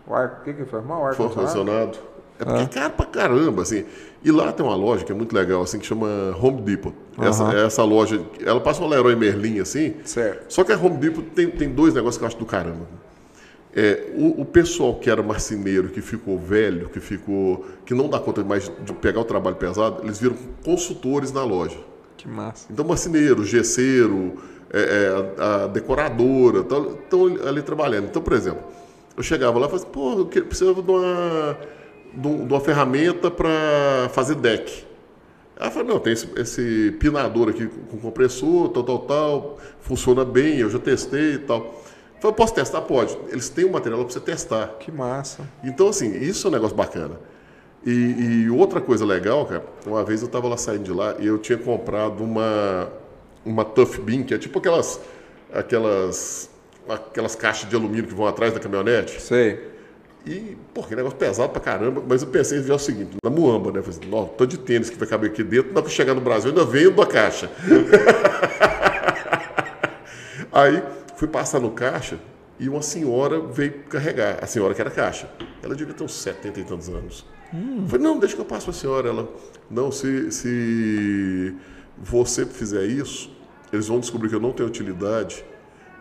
[0.07, 0.39] o ar...
[0.41, 1.01] O que que foi arrumar?
[1.01, 1.99] O ar for funcionado.
[2.39, 3.85] É porque é caro pra caramba, assim.
[4.27, 6.93] E lá tem uma loja que é muito legal, assim, que chama Home Depot.
[7.17, 7.65] Essa, Aham.
[7.65, 9.95] essa loja, ela passa um Leroy Merlin, assim.
[10.05, 10.53] Certo.
[10.53, 12.89] Só que a Home Depot tem, tem dois negócios que eu acho do caramba.
[13.73, 17.65] É, o, o pessoal que era marceneiro, que ficou velho, que ficou.
[17.85, 21.79] que não dá conta mais de pegar o trabalho pesado, eles viram consultores na loja.
[22.17, 22.67] Que massa.
[22.69, 24.39] Então, marceneiro, gesseiro,
[24.73, 28.07] é, é, a, a decoradora, estão ali trabalhando.
[28.07, 28.65] Então, por exemplo,
[29.17, 31.57] eu chegava lá e falava assim, pô, eu precisava de uma,
[32.17, 34.85] de um- uma ferramenta para fazer deck.
[35.59, 40.59] Ela falou, não, tem esse, esse pinador aqui com compressor, tal, tal, tal, funciona bem,
[40.59, 41.59] eu já testei e tal.
[42.17, 42.81] Eu falei, posso testar?
[42.83, 43.17] Pode.
[43.29, 44.69] Eles têm um material para você testar.
[44.81, 45.43] Que massa.
[45.65, 47.19] Então, assim, isso é um negócio bacana.
[47.85, 47.91] E,
[48.45, 51.39] e outra coisa legal, cara, uma vez eu tava lá saindo de lá e eu
[51.39, 52.89] tinha comprado uma,
[53.45, 55.01] uma Tough Bean, que é tipo aquelas,
[55.53, 56.51] aquelas,
[56.89, 59.23] aquelas caixas de alumínio que vão atrás da caminhonete.
[59.23, 59.76] Sei.
[60.27, 62.03] E, pô, que negócio pesado pra caramba.
[62.07, 63.79] Mas eu pensei em ver o seguinte, na muamba, né?
[63.79, 65.89] Eu Falei, assim, "Nó, tô de tênis que vai caber aqui dentro, na hora que
[65.89, 67.49] eu chegar no Brasil, ainda vendo a caixa.
[70.51, 70.83] Aí,
[71.17, 72.19] fui passar no caixa,
[72.59, 75.31] e uma senhora veio carregar, a senhora que era caixa.
[75.63, 77.25] Ela devia ter uns 70 e tantos anos.
[77.55, 77.83] Hum.
[77.83, 79.09] Eu falei, não, deixa que eu passo para a senhora.
[79.09, 79.29] Ela,
[79.71, 81.55] não, se, se
[81.97, 83.31] você fizer isso,
[83.73, 85.45] eles vão descobrir que eu não tenho utilidade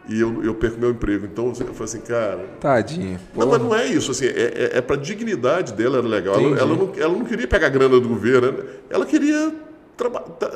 [0.08, 1.26] e eu, eu perco meu emprego.
[1.26, 2.46] Então eu falei assim, cara.
[2.60, 3.20] Tadinho.
[3.36, 4.12] Não, mas não é isso.
[4.12, 4.30] Assim, é,
[4.74, 6.36] é, é para dignidade dela, era legal.
[6.36, 9.54] Ela, ela, não, ela não queria pegar grana do governo, ela queria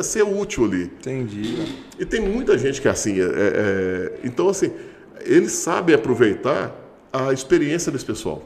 [0.03, 0.83] ser útil ali.
[0.83, 1.83] Entendi.
[1.97, 3.19] E tem muita gente que é assim.
[3.19, 4.71] É, é, então, assim,
[5.21, 6.75] eles sabem aproveitar
[7.11, 8.43] a experiência desse pessoal.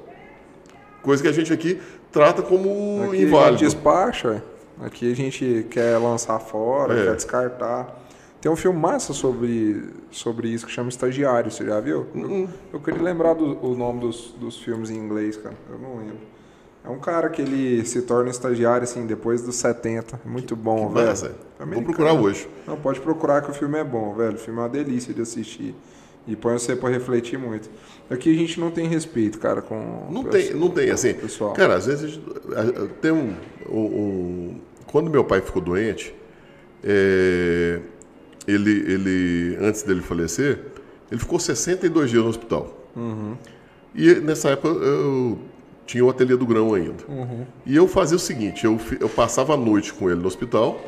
[1.02, 1.80] Coisa que a gente aqui
[2.12, 3.56] trata como aqui inválido.
[3.56, 4.44] A gente despacha,
[4.80, 7.06] aqui a gente quer lançar fora, é.
[7.08, 8.03] quer descartar.
[8.44, 12.06] Tem um filme massa sobre, sobre isso que chama Estagiário, você já viu?
[12.14, 12.48] Eu, uhum.
[12.74, 15.56] eu, queria lembrar do, o nome dos, dos filmes em inglês, cara.
[15.72, 16.18] Eu não lembro.
[16.84, 20.20] É um cara que ele se torna estagiário, assim, depois dos 70.
[20.26, 21.08] Muito bom, que velho.
[21.08, 21.36] Massa.
[21.58, 22.50] Vou procurar hoje.
[22.68, 24.36] Não, pode procurar que o filme é bom, velho.
[24.36, 25.74] O filme é uma delícia de assistir.
[26.28, 27.70] E põe você para refletir muito.
[28.10, 30.06] Aqui a gente não tem respeito, cara, com.
[30.12, 31.14] Não tem, não tem, assim.
[31.14, 31.54] Pessoal.
[31.54, 32.20] Cara, às vezes
[33.00, 33.34] tem um,
[33.70, 36.14] um, um, Quando meu pai ficou doente,
[36.84, 37.80] é,
[38.48, 40.60] ele, ele, antes dele falecer,
[41.12, 42.90] ele ficou 62 dias no hospital.
[42.96, 43.36] Uhum.
[43.96, 45.40] E nessa época eu
[45.86, 47.04] tinha o ateliê do grão ainda.
[47.08, 47.46] Uhum.
[47.66, 50.82] E eu fazia o seguinte: eu, eu passava a noite com ele no hospital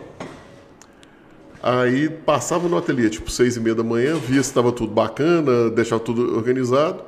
[1.67, 5.67] Aí passava no ateliê, tipo, seis e meia da manhã, via se estava tudo bacana,
[5.71, 7.01] deixava tudo organizado,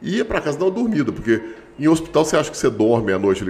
[0.00, 1.42] e ia para casa dar uma dormida, porque
[1.78, 3.44] em hospital você acha que você dorme à noite.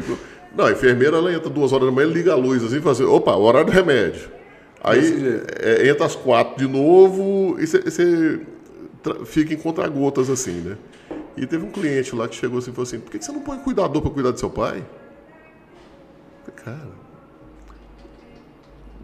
[0.57, 2.91] Não, a enfermeira ela entra duas horas da manhã, liga a luz assim e fala
[2.91, 4.31] assim, opa, horário do remédio.
[4.83, 8.41] Aí é, entra às quatro de novo e você
[9.27, 10.77] fica em contra-gotas assim, né?
[11.37, 13.41] E teve um cliente lá que chegou assim e falou assim, por que você não
[13.41, 14.85] põe cuidador para cuidar do seu pai?
[16.45, 16.89] Falei, cara,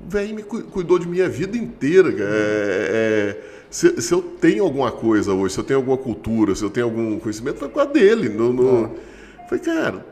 [0.08, 2.10] velho me cuidou de minha vida inteira.
[2.10, 6.62] É, é, se, se, eu tenho alguma coisa hoje, se eu tenho alguma cultura, se
[6.62, 8.28] eu tenho algum conhecimento, foi com a dele.
[8.28, 8.84] No, no...
[8.84, 8.90] Ah.
[9.48, 10.06] Falei, cara.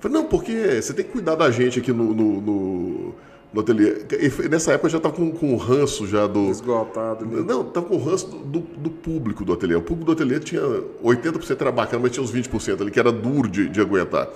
[0.00, 3.14] Falei, não, porque você tem que cuidar da gente aqui no, no, no,
[3.52, 4.04] no ateliê.
[4.12, 6.50] E nessa época eu já estava com, com ranço já do.
[6.50, 7.24] Esgotado.
[7.24, 7.42] Né?
[7.46, 9.76] Não, estava com ranço do, do, público do ateliê.
[9.76, 10.62] O público do ateliê tinha
[11.02, 14.28] 80% era bacana, mas tinha uns 20% ali que era duro de, de aguentar.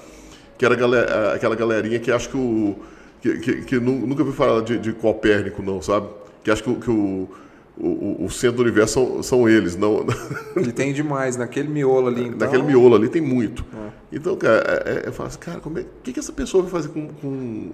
[0.57, 2.77] Que era galera, aquela galerinha que acho que o
[3.23, 6.09] que, que, que nunca vi falar de, de, Copérnico, não, sabe?
[6.43, 7.29] Que acho que, que o,
[7.77, 10.05] o, o, centro do universo são, são eles, não.
[10.57, 12.27] E tem demais, naquele miolo ali.
[12.27, 12.39] Então...
[12.39, 13.65] Naquele miolo ali tem muito.
[13.75, 13.91] É.
[14.13, 16.63] Então, cara, é, é, eu falo assim, cara, como é, o que, que essa pessoa
[16.63, 17.29] vai fazer com, com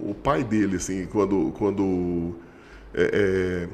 [0.09, 2.35] o pai dele, assim, quando, quando
[2.93, 3.67] é,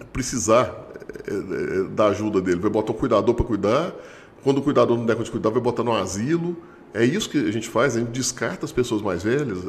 [0.00, 0.86] é precisar
[1.26, 2.60] é, da ajuda dele?
[2.60, 3.94] Vai botar um cuidador para cuidar,
[4.42, 6.56] quando o cuidador não der conta de cuidar, vai botar no asilo.
[6.92, 9.64] É isso que a gente faz, a gente descarta as pessoas mais velhas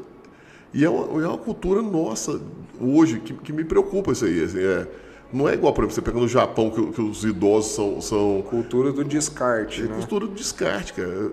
[0.74, 2.40] e é uma, uma cultura nossa
[2.80, 4.44] hoje que, que me preocupa isso aí.
[4.44, 4.88] Assim, é,
[5.32, 8.42] não é igual, por exemplo, você pega no Japão que, que os idosos são, são.
[8.44, 9.82] Cultura do descarte.
[9.82, 9.96] É né?
[9.96, 11.32] cultura do descarte, cara.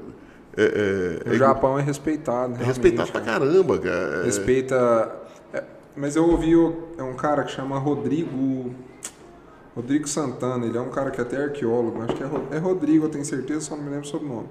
[0.57, 2.61] É, é, o Japão é respeitado.
[2.61, 4.23] É respeitado pra caramba, cara.
[4.23, 4.25] É.
[4.25, 5.17] Respeita.
[5.53, 5.63] É,
[5.97, 6.53] mas eu ouvi
[6.99, 8.75] é um cara que chama Rodrigo.
[9.77, 12.23] Rodrigo Santana, ele é um cara que é até arqueólogo, acho que
[12.55, 14.49] é, Rodrigo, eu tenho certeza, só não me lembro sobre o nome.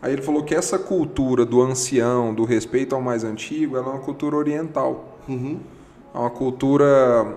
[0.00, 3.90] Aí ele falou que essa cultura do ancião, do respeito ao mais antigo, ela é
[3.90, 5.18] uma cultura oriental.
[5.28, 5.60] Uhum.
[6.14, 7.36] É uma cultura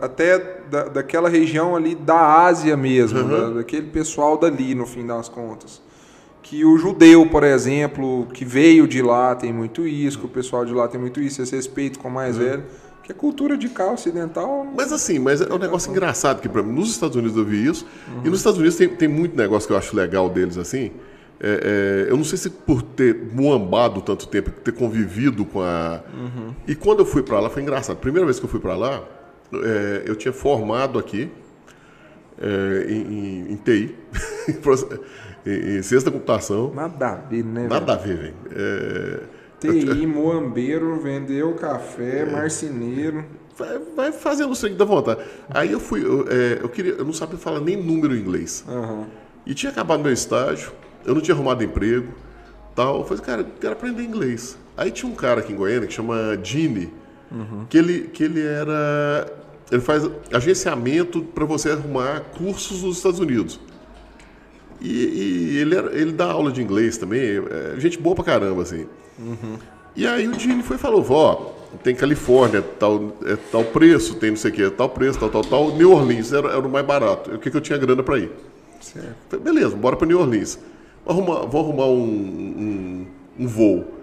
[0.00, 3.28] até da, daquela região ali da Ásia mesmo, uhum.
[3.28, 5.82] da, daquele pessoal dali, no fim das contas.
[6.42, 10.64] Que o judeu, por exemplo, que veio de lá, tem muito isso, que o pessoal
[10.64, 12.44] de lá tem muito isso, esse respeito com o mais uhum.
[12.44, 12.64] velho.
[13.02, 14.66] Que a cultura de cá ocidental.
[14.74, 17.66] Mas assim, mas é um negócio engraçado que, para mim, nos Estados Unidos eu vi
[17.66, 17.86] isso,
[18.24, 20.90] e nos Estados Unidos tem, tem muito negócio que eu acho legal deles assim
[21.40, 26.00] é, é, eu não sei se por ter muambado tanto tempo, ter convivido com a.
[26.14, 26.54] Uhum.
[26.66, 27.96] E quando eu fui para lá, foi engraçado.
[27.96, 29.02] Primeira vez que eu fui para lá,
[29.52, 31.30] é, eu tinha formado aqui
[32.38, 33.94] é, em, em, TI,
[35.46, 36.72] em, em ciência da computação.
[36.74, 37.68] Nada a ver, né?
[37.68, 38.34] Nada a ver, velho.
[38.52, 39.20] É,
[39.60, 42.26] TI, moambeiro, vendeu café, é.
[42.26, 43.24] marceneiro.
[43.56, 45.20] Vai, vai fazendo o sangue da vontade.
[45.48, 46.26] Aí eu fui, eu,
[46.60, 48.64] eu, queria, eu não sabia falar nem número em inglês.
[48.66, 49.06] Uhum.
[49.46, 50.72] E tinha acabado meu estágio
[51.04, 52.12] eu não tinha arrumado emprego,
[52.74, 53.00] tal.
[53.00, 54.58] Eu falei, cara, quero aprender inglês.
[54.76, 56.92] Aí tinha um cara aqui em Goiânia que chama Gini,
[57.30, 57.66] uhum.
[57.68, 59.26] que, ele, que ele era.
[59.70, 63.58] Ele faz agenciamento para você arrumar cursos nos Estados Unidos.
[64.80, 68.62] E, e ele, era, ele dá aula de inglês também, é, gente boa pra caramba,
[68.62, 68.86] assim.
[69.18, 69.56] Uhum.
[69.96, 74.30] E aí o Gini foi e falou, vó, tem Califórnia, tal, é, tal preço, tem
[74.30, 75.76] não sei o que, tal preço, tal, tal, tal.
[75.76, 77.34] New Orleans era, era o mais barato.
[77.34, 78.30] O que, que eu tinha grana para ir?
[78.80, 79.38] Certo.
[79.40, 80.58] Beleza, bora para New Orleans.
[81.04, 83.06] Vou arrumar, vou arrumar um, um,
[83.38, 83.93] um voo.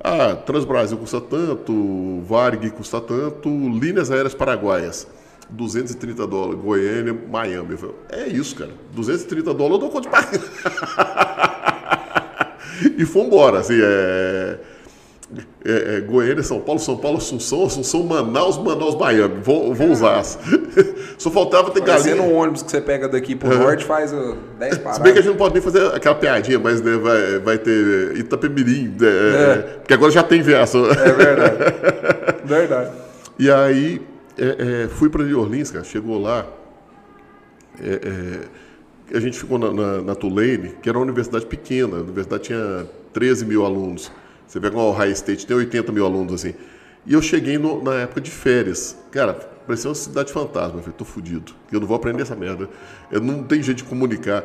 [0.00, 5.06] Ah, Transbrasil custa tanto, Varg custa tanto, linhas aéreas paraguaias.
[5.50, 7.76] 230 dólares, Goiânia, Miami.
[7.76, 8.70] Falei, é isso, cara.
[8.92, 10.30] 230 dólares eu dou conta de pagar.
[12.98, 14.58] e fomos embora, assim, é...
[15.64, 19.40] É, é, Goiânia, São Paulo, São Paulo, Assunção, Assunção, Manaus, Manaus, Miami.
[19.42, 20.24] Vou, vou usar.
[21.18, 22.16] Só faltava ter galinha.
[22.16, 24.96] Parecendo um ônibus que você pega daqui pro norte faz uh, 10 paradas.
[24.96, 27.58] Se bem que a gente não pode nem fazer aquela piadinha, mas né, vai, vai
[27.58, 29.56] ter Itapemirim, né, É.
[29.78, 30.78] porque agora já tem verso.
[30.86, 31.56] É verdade.
[32.44, 32.90] verdade.
[33.40, 34.02] E aí
[34.36, 35.84] é, é, fui para New Orleans, cara.
[35.84, 36.44] Chegou lá.
[37.80, 38.00] é,
[39.12, 41.98] é, a gente ficou na, na, na Tulane, que era uma universidade pequena.
[41.98, 44.10] A universidade tinha 13 mil alunos.
[44.48, 46.54] Você pega uma Ohio State, tem 80 mil alunos assim.
[47.06, 48.96] E eu cheguei no- na época de férias.
[49.12, 50.78] Cara, parecia uma cidade fantasma.
[50.78, 51.52] Eu falei, tô fudido.
[51.70, 52.68] Eu não vou aprender essa merda.
[53.12, 54.42] Eu não tenho jeito de comunicar.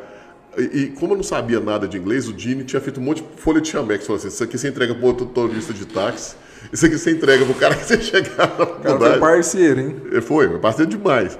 [0.57, 3.23] E, e como eu não sabia nada de inglês, o Dini tinha feito um monte
[3.23, 4.05] de folha de chamex.
[4.05, 6.35] Falou assim, isso aqui você entrega pro outro motorista de táxi.
[6.71, 9.19] Isso aqui você entrega pro cara que você chegar na O cara foi faculdade.
[9.19, 9.95] parceiro, hein?
[10.11, 11.37] É, Foi, foi parceiro demais.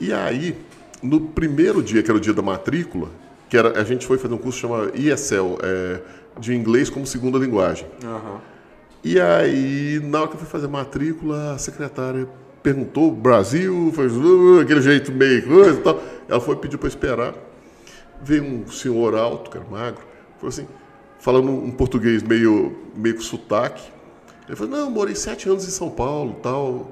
[0.00, 0.56] E aí,
[1.02, 3.08] no primeiro dia, que era o dia da matrícula,
[3.48, 6.00] que era, a gente foi fazer um curso chamado ESL, é,
[6.38, 7.86] de inglês como segunda linguagem.
[8.04, 8.40] Aham.
[9.02, 12.26] E aí, na hora que eu fui fazer a matrícula, a secretária
[12.62, 16.00] perguntou, Brasil, fez uh, aquele jeito meio coisa e tal.
[16.28, 17.34] Ela foi pedir para esperar.
[18.22, 20.00] Veio um senhor alto, cara, magro,
[20.38, 20.66] falou assim,
[21.18, 23.82] falando um português meio, meio com sotaque.
[24.48, 26.90] Ele falou, não, eu morei sete anos em São Paulo tal.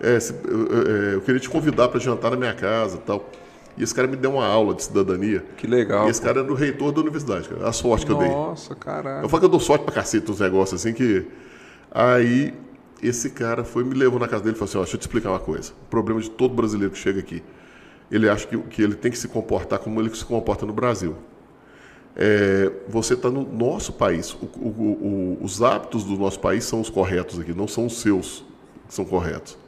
[0.00, 3.30] É, eu, eu- eu queria te convidar para jantar na minha casa tal.
[3.76, 5.44] E esse cara me deu uma aula de cidadania.
[5.56, 6.06] Que legal.
[6.06, 7.68] E esse cara era o reitor da universidade, cara.
[7.68, 8.28] A sorte que eu dei.
[8.28, 9.24] Nossa, caralho.
[9.24, 11.26] Eu falo que eu dou sorte pra cacete uns negócios assim que.
[11.90, 12.54] Aí
[13.02, 15.02] esse cara foi, me levou na casa dele e falou assim: ó, deixa eu te
[15.02, 15.72] explicar uma coisa.
[15.86, 17.42] O problema de todo brasileiro que chega aqui.
[18.10, 21.16] Ele acha que, que ele tem que se comportar como ele se comporta no Brasil.
[22.16, 24.32] É, você está no nosso país.
[24.34, 28.00] O- o- o- os hábitos do nosso país são os corretos aqui, não são os
[28.00, 28.44] seus
[28.86, 29.58] que são corretos.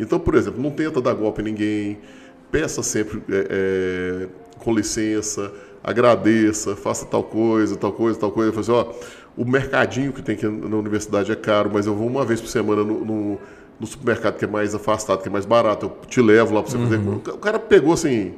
[0.00, 1.98] Então, por exemplo, não tenta dar golpe em ninguém,
[2.52, 4.28] peça sempre é, é,
[4.60, 5.50] com licença,
[5.82, 8.52] agradeça, faça tal coisa, tal coisa, tal coisa.
[8.52, 8.92] Fala assim, ó,
[9.36, 12.48] o mercadinho que tem aqui na universidade é caro, mas eu vou uma vez por
[12.48, 13.38] semana no, no-
[13.80, 16.70] no supermercado que é mais afastado, que é mais barato, eu te levo lá para
[16.70, 16.98] você fazer.
[17.34, 18.34] O cara pegou assim.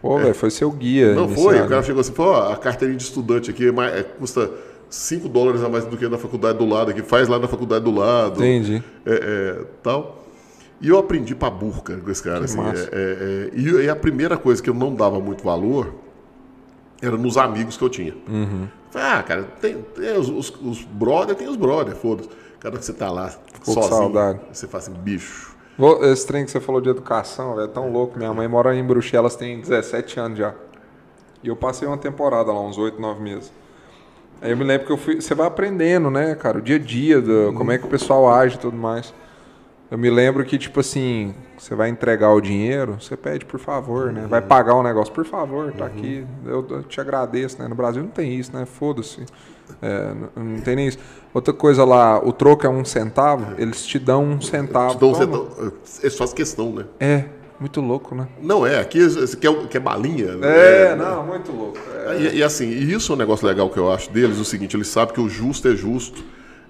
[0.00, 1.06] Pô, velho, foi seu guia.
[1.06, 1.14] É.
[1.14, 3.92] Não foi, o cara chegou assim, falou, ó, a carteirinha de estudante aqui é mais-
[3.94, 4.50] é, custa
[4.90, 7.84] 5 dólares a mais do que na faculdade do lado aqui, faz lá na faculdade
[7.84, 8.36] do lado.
[8.44, 8.82] Entendi.
[9.04, 10.23] É, é, tal.
[10.80, 12.44] E eu aprendi pra burca com esse cara.
[12.44, 15.94] Assim, é, é, é, e, e a primeira coisa que eu não dava muito valor
[17.00, 18.14] era nos amigos que eu tinha.
[18.28, 18.68] Uhum.
[18.90, 22.28] Falei, Ah, cara, tem, tem os, os, os brother, tem os brother, foda-se.
[22.60, 23.32] Cada que você tá lá
[23.64, 24.40] com sozinho, saudade.
[24.52, 25.54] você fala assim, bicho.
[26.02, 28.16] Esse trem que você falou de educação, velho, é tão louco.
[28.16, 30.54] Minha mãe mora em Bruxelas, tem 17 anos já.
[31.42, 33.52] E eu passei uma temporada lá, uns 8, 9 meses.
[34.40, 35.20] Aí eu me lembro que eu fui.
[35.20, 36.58] Você vai aprendendo, né, cara?
[36.58, 39.12] O dia a dia, do, como é que o pessoal age e tudo mais.
[39.94, 44.12] Eu me lembro que, tipo assim, você vai entregar o dinheiro, você pede por favor,
[44.12, 44.26] né?
[44.28, 47.68] Vai pagar um negócio, por favor, tá aqui, eu, eu te agradeço, né?
[47.68, 48.66] No Brasil não tem isso, né?
[48.66, 49.24] Foda-se.
[49.80, 50.98] É, não, não tem nem isso.
[51.32, 54.94] Outra coisa lá, o troco é um centavo, eles te dão um centavo.
[54.96, 55.44] Então você Toma.
[55.44, 55.72] tá-
[56.02, 56.86] eles fazem questão, né?
[56.98, 57.26] É,
[57.60, 58.26] muito louco, né?
[58.42, 60.30] Não é, aqui você quer, quer balinha.
[60.42, 61.78] É, não, muito louco.
[62.08, 62.16] É.
[62.16, 64.76] E, e assim, e isso é um negócio legal que eu acho deles, o seguinte,
[64.76, 66.20] eles sabem que o justo é justo.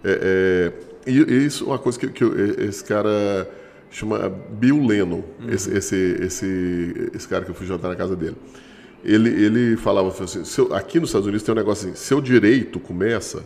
[0.07, 2.35] É, é, e, e isso é uma coisa que, que eu-
[2.69, 3.49] esse cara
[3.91, 8.37] chama Bill Lennon, esse, esse, esse, esse cara que eu fui jantar na casa dele.
[9.05, 12.81] Ele, ele falava assim, seu- aqui nos Estados Unidos tem um negócio assim, seu direito
[12.81, 13.45] começa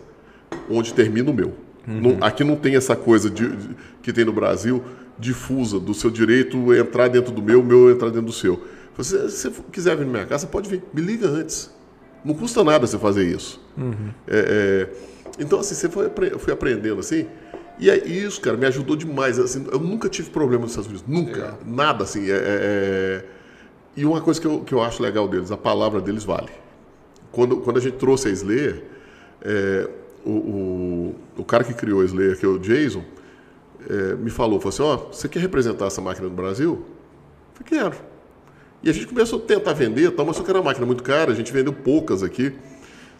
[0.70, 1.52] onde termina o meu.
[1.86, 4.82] Não- aqui não tem essa coisa de- de- que tem no Brasil,
[5.18, 8.62] difusa, do seu direito entrar dentro do meu, o meu entrar dentro do seu.
[9.00, 10.82] Se você, se você quiser vir na minha casa, pode vir.
[10.94, 11.70] Me liga antes.
[12.24, 13.60] Não custa nada você fazer isso.
[14.26, 14.88] É, é,
[15.40, 17.26] então, assim, você foi, fui aprendendo assim.
[17.78, 19.38] E é isso, cara, me ajudou demais.
[19.38, 21.04] Assim, eu nunca tive problema nos Estados Unidos.
[21.08, 21.56] Nunca.
[21.64, 22.28] Nada assim.
[22.28, 23.24] é- é- é-
[23.96, 26.50] E uma coisa que eu, que eu acho legal deles, a palavra deles vale.
[27.32, 28.84] Quando, quando a gente trouxe a Slayer,
[29.42, 29.88] é,
[30.24, 33.02] o, o, o cara que criou a Slayer, que é o Jason,
[33.88, 36.84] é, me falou, falou assim, ó, você quer representar essa máquina no Brasil?
[37.60, 38.04] Eu falei, quero.
[38.84, 41.02] E a gente começou a tentar vender, tal, mas só que era uma máquina muito
[41.02, 42.52] cara, a gente vendeu poucas aqui.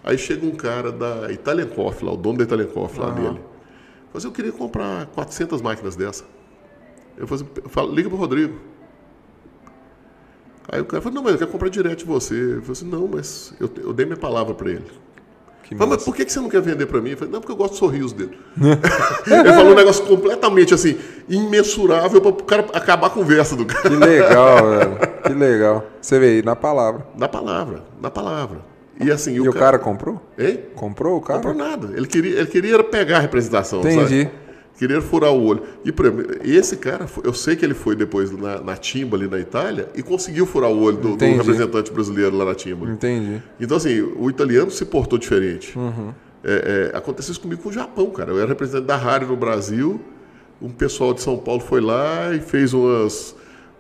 [0.04, 3.40] Aí chega um cara da Italian Coffee, lá, o dono da Italian Coffee lá dele.
[4.08, 6.24] Falou assim, eu queria comprar 400 máquinas dessa.
[7.16, 8.58] Eu falei, assim, liga pro Rodrigo.
[10.70, 12.34] Aí o cara falou, não, mas eu quero comprar direto de você.
[12.34, 14.84] Eu falei assim, não, mas eu, eu dei minha palavra para ele.
[15.76, 17.10] Falei, mas por que que você não quer vender para mim?
[17.10, 18.38] Eu falei, não, porque eu gosto do sorriso dele.
[19.26, 20.98] ele falou um negócio completamente assim,
[21.28, 23.88] imensurável para o cara acabar a conversa do cara.
[23.88, 24.98] Que legal, velho.
[25.24, 25.84] Que legal.
[26.00, 27.06] Você vê aí, na palavra.
[27.16, 28.60] Na palavra, na palavra.
[29.00, 30.20] E assim, E, o cara comprou?
[30.38, 30.60] Hein?
[30.74, 31.40] Comprou o cara?
[31.40, 31.96] Comprou nada.
[31.96, 34.24] Ele queria, ele queria pegar a representação, Entendi.
[34.24, 34.30] sabe?
[34.76, 35.62] Querer furar o olho.
[35.84, 39.28] E por exemplo, esse cara, eu sei que ele foi depois na, na Timba, ali
[39.28, 42.88] na Itália, e conseguiu furar o olho do, do representante brasileiro lá na Timba.
[42.88, 43.42] Entendi.
[43.60, 45.76] Então, assim, o italiano se portou diferente.
[45.76, 46.12] Uhum.
[46.44, 48.30] É, é, aconteceu isso comigo com o Japão, cara.
[48.30, 50.00] Eu era representante da Harry no Brasil,
[50.60, 53.34] um pessoal de São Paulo foi lá e fez umas,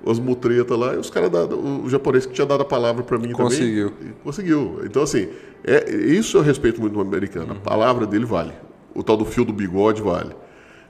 [0.04, 3.32] umas mutretas lá, e os caras, o japonês que tinha dado a palavra para mim
[3.32, 3.90] conseguiu.
[3.90, 4.14] também.
[4.24, 4.80] Conseguiu.
[4.84, 5.28] Então, assim,
[5.64, 7.52] é, isso eu respeito muito no americano.
[7.52, 7.58] Uhum.
[7.58, 8.52] A palavra dele vale.
[8.94, 10.34] O tal do fio do bigode vale.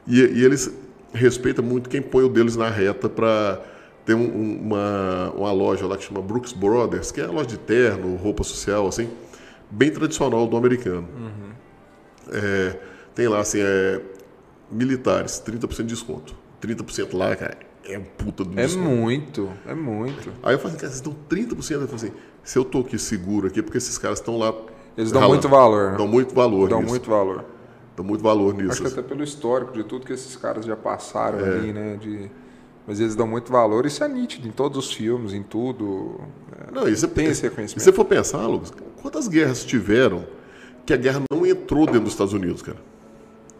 [0.06, 0.72] E, e eles
[1.12, 3.60] respeitam muito quem põe o deles na reta para
[4.04, 7.58] ter um, uma, uma loja lá que chama Brooks Brothers, que é a loja de
[7.58, 9.08] terno, roupa social, assim,
[9.70, 11.08] bem tradicional do americano.
[11.14, 11.50] Uhum.
[12.32, 12.78] É,
[13.14, 14.00] tem lá, assim, é,
[14.70, 16.34] militares, 30% de desconto.
[16.62, 17.56] 30% lá, cara,
[17.88, 18.88] é um puta do É desconto.
[18.88, 20.32] muito, é muito.
[20.42, 21.50] Aí eu falei, cara, vocês dão 30%?
[21.50, 22.12] Eu falei assim,
[22.44, 24.54] se eu tô aqui seguro aqui, é porque esses caras estão lá...
[24.96, 25.96] Eles dão muito valor.
[25.96, 26.90] Dão muito valor Dão nisso.
[26.90, 27.44] muito valor.
[27.96, 28.72] Dá muito valor nisso.
[28.72, 31.48] Acho que até pelo histórico de tudo que esses caras já passaram é.
[31.48, 31.96] ali, né?
[31.96, 32.30] De...
[32.86, 36.20] Mas eles dão muito valor, isso é nítido em todos os filmes, em tudo.
[36.52, 37.80] É, não, isso tem esse reconhecimento.
[37.80, 38.72] Se você for pensar, Lucas,
[39.02, 40.24] quantas guerras tiveram
[40.86, 42.78] que a guerra não entrou dentro dos Estados Unidos, cara?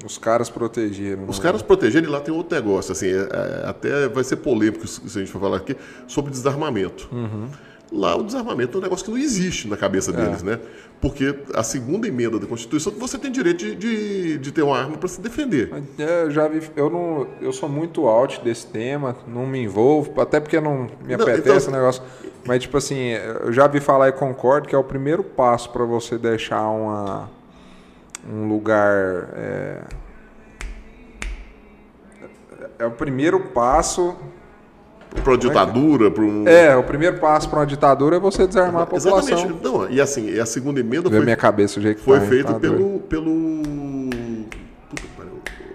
[0.05, 1.25] Os caras protegeram.
[1.27, 4.87] Os caras protegeram e lá tem outro negócio, assim, é, é, até vai ser polêmico
[4.87, 5.77] se a gente for falar aqui,
[6.07, 7.09] sobre desarmamento.
[7.11, 7.49] Uhum.
[7.91, 10.45] Lá o desarmamento é um negócio que não existe na cabeça deles, é.
[10.45, 10.61] né?
[11.01, 14.99] Porque a segunda emenda da Constituição você tem direito de, de, de ter uma arma
[14.99, 15.71] para se defender.
[15.99, 20.21] É, eu já vi, eu não, eu sou muito out desse tema, não me envolvo,
[20.21, 22.03] até porque não me não, apetece então, o negócio.
[22.45, 23.13] Mas tipo assim,
[23.45, 27.31] eu já vi falar e concordo que é o primeiro passo para você deixar uma
[28.31, 29.81] um lugar é,
[32.79, 34.15] é o primeiro passo
[35.23, 36.47] para uma ditadura, para um...
[36.47, 39.39] É, o primeiro passo para uma ditadura é você desarmar a população.
[39.39, 39.65] Exatamente.
[39.65, 41.21] Não, e assim, a segunda emenda foi...
[41.21, 43.01] minha cabeça o jeito que Foi tá, feita tá pelo...
[43.01, 43.63] pelo...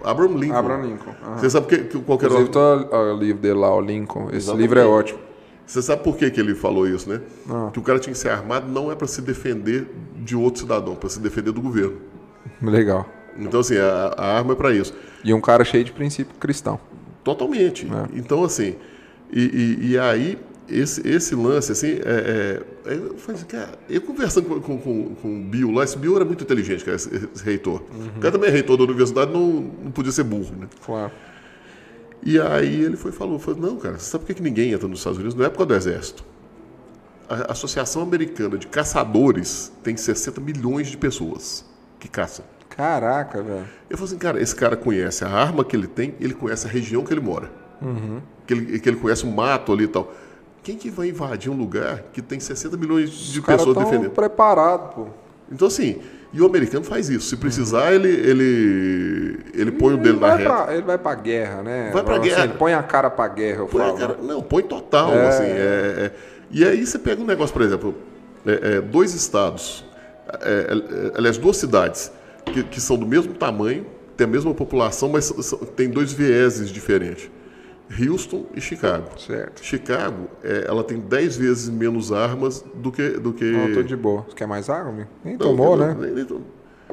[0.04, 0.56] Abraham Lincoln.
[0.56, 1.10] Abraham Lincoln.
[1.26, 1.38] Uhum.
[1.38, 4.26] Você sabe que, que qualquer Inclusive, tô o livro dele lá, o Lincoln.
[4.28, 4.62] Esse Exatamente.
[4.62, 5.18] livro é ótimo.
[5.66, 7.22] Você sabe por que, que ele falou isso, né?
[7.48, 7.70] Ah.
[7.72, 10.94] Que o cara tinha que ser armado não é para se defender de outro cidadão,
[10.94, 11.96] para se defender do governo.
[12.62, 13.08] Legal.
[13.36, 14.94] Então, assim, a, a arma é para isso.
[15.24, 16.78] E um cara cheio de princípio cristão.
[17.22, 17.86] Totalmente.
[17.86, 18.18] É.
[18.18, 18.76] Então, assim,
[19.32, 20.38] e, e, e aí,
[20.68, 25.44] esse, esse lance, assim, é, é, assim, cara, eu conversando com, com, com, com, o
[25.44, 27.82] Bill lá, esse Bill era muito inteligente, cara, esse, esse reitor.
[27.92, 28.08] Uhum.
[28.16, 30.68] O cara também é reitor da universidade, não, não podia ser burro, né?
[30.84, 31.12] Claro.
[32.22, 35.00] E aí ele foi falou, falou, não, cara, você sabe por que ninguém entra nos
[35.00, 35.34] Estados Unidos?
[35.34, 36.24] Não é por causa do exército.
[37.28, 41.64] A Associação Americana de Caçadores tem 60 milhões de pessoas
[42.04, 42.44] que caçam.
[42.68, 43.64] Caraca, velho.
[43.88, 46.70] Eu falei assim, cara, esse cara conhece a arma que ele tem, ele conhece a
[46.70, 47.50] região que ele mora.
[47.80, 48.20] Uhum.
[48.46, 50.12] Que, ele, que ele conhece o mato ali e tal.
[50.62, 54.10] Quem que vai invadir um lugar que tem 60 milhões de Os pessoas defendendo?
[54.10, 55.06] preparado, pô.
[55.50, 56.00] Então, assim,
[56.32, 57.28] e o americano faz isso.
[57.28, 57.94] Se precisar, uhum.
[57.94, 60.50] ele, ele, ele põe ele o dele na reta.
[60.50, 61.90] Pra, ele vai pra guerra, né?
[61.90, 62.44] Vai pra assim, guerra.
[62.44, 63.98] Ele põe a cara pra guerra, eu põe falo.
[63.98, 65.28] Cara, não, põe total, é...
[65.28, 65.44] assim.
[65.44, 66.12] É, é,
[66.50, 67.94] e aí você pega um negócio, por exemplo,
[68.44, 69.84] é, é, dois estados,
[70.42, 72.10] é, aliás, duas cidades
[72.46, 75.32] que, que são do mesmo tamanho, têm a mesma população, mas
[75.76, 77.30] tem dois vieses diferentes.
[78.00, 79.08] Houston e Chicago.
[79.18, 79.62] Certo.
[79.62, 83.10] Chicago, é, ela tem 10 vezes menos armas do que.
[83.10, 83.44] Do que...
[83.44, 84.22] Não, tô de boa.
[84.22, 85.06] Você quer mais água?
[85.22, 85.94] Nem não, tomou, né?
[85.98, 86.26] Nem, nem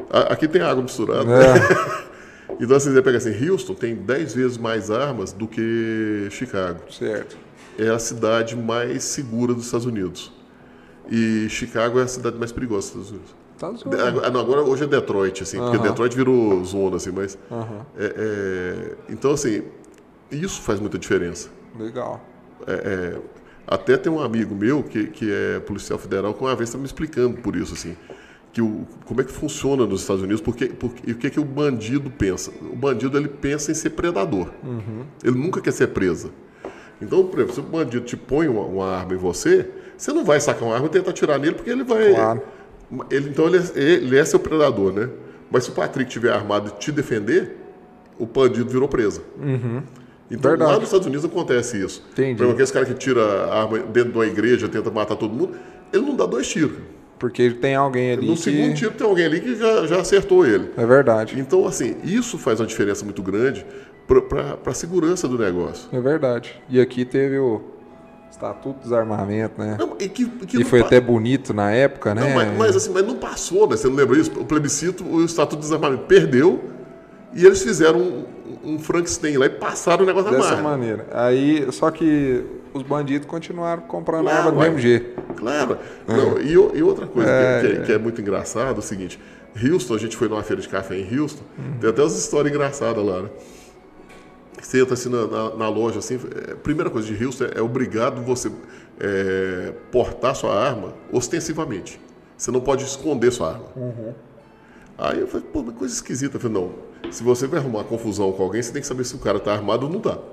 [0.10, 1.30] Aqui tem água misturada.
[1.32, 2.12] É.
[2.60, 6.80] Então, assim, você pega assim: Houston tem 10 vezes mais armas do que Chicago.
[6.92, 7.38] Certo.
[7.80, 10.32] É a cidade mais segura dos Estados Unidos.
[11.10, 14.02] E Chicago é a cidade mais perigosa dos Estados Unidos.
[14.02, 15.72] Tá agora, agora, hoje é Detroit, assim, uh -huh.
[15.72, 17.36] porque Detroit virou zona, assim, mas.
[17.50, 17.86] Uh -huh.
[17.98, 19.64] é, é, então, assim,
[20.32, 21.50] isso faz muita diferença.
[21.78, 22.22] Legal.
[22.68, 23.22] É, é,
[23.68, 26.86] até tem um amigo meu que, que é policial federal que uma vez está me
[26.86, 27.96] explicando por isso, assim,
[28.52, 31.40] que o, como é que funciona nos Estados Unidos, porque, porque, e o que, que
[31.40, 32.52] o bandido pensa.
[32.62, 34.50] O bandido ele pensa em ser predador.
[34.64, 35.06] Uhum.
[35.24, 36.30] Ele nunca quer ser presa.
[37.02, 39.70] Então, por exemplo, se o bandido te põe uma, uma, arma em você,
[40.02, 42.12] você não vai sacar uma arma e tentar atirar nele, porque ele vai.
[42.16, 42.42] Claro.
[43.12, 45.08] Ele, então ele é, ele é seu predador, né?
[45.52, 47.56] Mas se o Patrick estiver armado e te defender,
[48.18, 49.22] o bandido virou presa.
[49.40, 49.84] Uhum.
[50.32, 50.72] Então, Verdade.
[50.72, 52.04] lá nos Estados Unidos acontece isso.
[52.14, 52.36] Entendi.
[52.36, 55.32] Por exemplo, aquele cara que tira a arma dentro de uma igreja, tenta matar todo
[55.32, 55.56] mundo,
[55.94, 56.78] ele não dá dois tiros.
[57.20, 58.26] Porque tem alguém ali.
[58.26, 58.42] No que...
[58.42, 60.72] segundo tiro tem alguém ali que já, já acertou ele.
[60.76, 61.40] É verdade.
[61.40, 63.64] Então, assim, isso faz uma diferença muito grande
[64.08, 65.88] para a segurança do negócio.
[65.94, 66.60] É verdade.
[66.68, 67.62] E aqui teve o
[68.32, 69.76] Estatuto do Desarmamento, né?
[69.78, 70.88] Não, e que, que e foi pa...
[70.88, 72.22] até bonito na época, né?
[72.22, 73.76] Não, mas, mas, assim, mas não passou, né?
[73.76, 74.32] Você não lembra isso?
[74.40, 76.64] O plebiscito, o Estatuto do Desarmamento perdeu
[77.34, 78.26] e eles fizeram um,
[78.64, 81.08] um Frankenstein lá e passaram o negócio Dessa Dessa maneira.
[81.12, 85.22] Aí, só que os bandidos continuaram comprando claro, arma do mesmo jeito.
[85.36, 85.78] Claro.
[86.08, 86.14] É.
[86.14, 89.20] Não, e, e, outra coisa é, que, é, que, é, muito engraçado é o seguinte:
[89.62, 91.80] Houston, a gente foi numa feira de café em Houston, uhum.
[91.80, 93.30] tem até umas histórias engraçadas lá, né?
[94.62, 97.62] Você entra assim na, na, na loja, assim, é, primeira coisa de Houston é, é
[97.62, 98.52] obrigado você
[99.00, 102.00] é, portar sua arma ostensivamente.
[102.38, 103.66] Você não pode esconder sua arma.
[104.98, 106.38] Aí eu falei, pô, coisa esquisita.
[106.38, 106.72] Eu falei, não,
[107.12, 109.52] se você vai arrumar confusão com alguém, você tem que saber se o cara tá
[109.52, 110.18] armado ou não tá.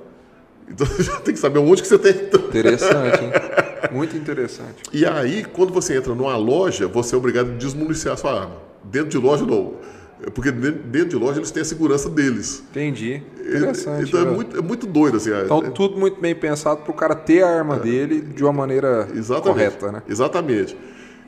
[0.70, 2.12] Então você já tem que saber onde que você tem.
[2.12, 3.32] Interessante, hein?
[3.90, 4.82] Muito interessante.
[4.92, 8.56] E aí, quando você entra numa loja, você é obrigado a desmuniciar a sua arma.
[8.84, 9.76] Dentro de loja, não.
[10.34, 12.62] Porque dentro de loja eles têm a segurança deles.
[12.70, 13.22] Entendi.
[13.40, 14.08] Interessante.
[14.08, 15.30] então é muito, é muito doido, assim.
[15.30, 19.08] é- Então, tudo muito bem pensado pro cara ter a arma dele de uma maneira
[19.42, 20.02] correta, né?
[20.08, 20.76] Exatamente.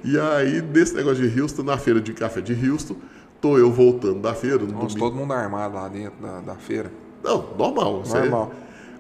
[0.02, 2.96] E aí, desse negócio de Houston, na feira de café de Houston,
[3.40, 4.58] tô eu voltando da feira.
[4.58, 4.98] No Nossa, domingo.
[4.98, 6.90] todo mundo armado lá dentro da, da feira.
[7.22, 8.02] Não, normal.
[8.06, 8.52] Normal.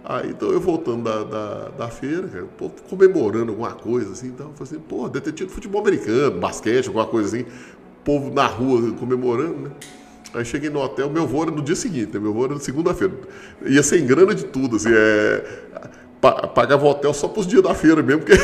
[0.02, 4.46] Aí, então eu voltando da, da, da feira, cara, o comemorando alguma coisa assim, então
[4.48, 8.46] eu falei assim, pô, ter tido futebol americano, basquete, alguma coisa assim, o povo na
[8.46, 9.70] rua comemorando, né?
[10.34, 12.20] Aí cheguei no hotel, meu voo era no dia seguinte, né?
[12.20, 13.12] meu voo era segunda-feira.
[13.66, 15.44] Ia sem grana de tudo, assim, é.
[16.20, 18.38] pa- Pagava o hotel só pros dias da feira mesmo, porque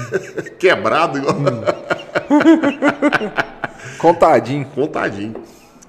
[0.58, 1.36] quebrado igual.
[3.98, 4.66] Contadinho.
[4.74, 5.34] contadinho.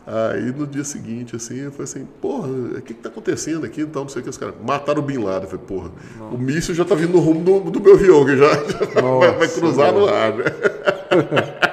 [0.05, 3.81] Aí no dia seguinte, assim, eu falei assim, porra, o que que tá acontecendo aqui?
[3.81, 5.43] Então, não sei o que, os caras mataram o Bin Laden.
[5.43, 5.91] Eu falei, porra,
[6.31, 9.31] o míssil já tá vindo no rumo do, do meu avião, que já, já vai,
[9.31, 10.45] vai Nossa, cruzar no ar, né?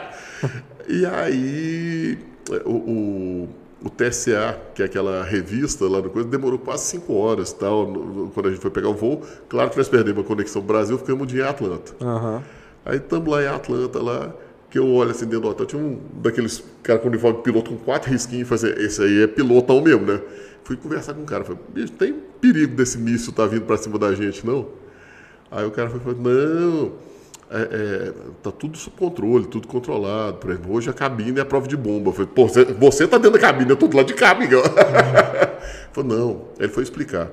[1.00, 2.18] e aí,
[2.64, 3.48] o, o,
[3.84, 8.30] o TSA, que é aquela revista lá no coisa, demorou quase cinco horas, tal, no-
[8.30, 9.22] quando a gente foi pegar o voo.
[9.48, 11.92] Claro que nós perdemos a conexão Brasil, ficamos em Atlanta.
[12.00, 12.42] Aham.
[12.84, 14.34] Aí estamos lá em Atlanta, lá,
[14.70, 17.70] que eu olho assim dentro do hotel, tinha um daqueles caras com uniforme de piloto
[17.70, 20.20] com quatro risquinhos, e falei assim, esse aí é pilotão mesmo, né?
[20.64, 23.98] Fui conversar com o cara, falei, bicho, tem perigo desse míssil tá vindo pra cima
[23.98, 24.66] da gente, não?
[25.50, 26.92] Aí o cara foi falou, não,
[27.50, 31.44] é, é, tá tudo sob controle, tudo controlado, por exemplo, hoje a cabine é a
[31.44, 32.10] prova de bomba.
[32.10, 34.30] Eu falei, pô, você, você tá dentro da cabine, eu tô do lado de cá,
[34.30, 34.62] amigão.
[35.92, 37.30] Falei, não, ele foi explicar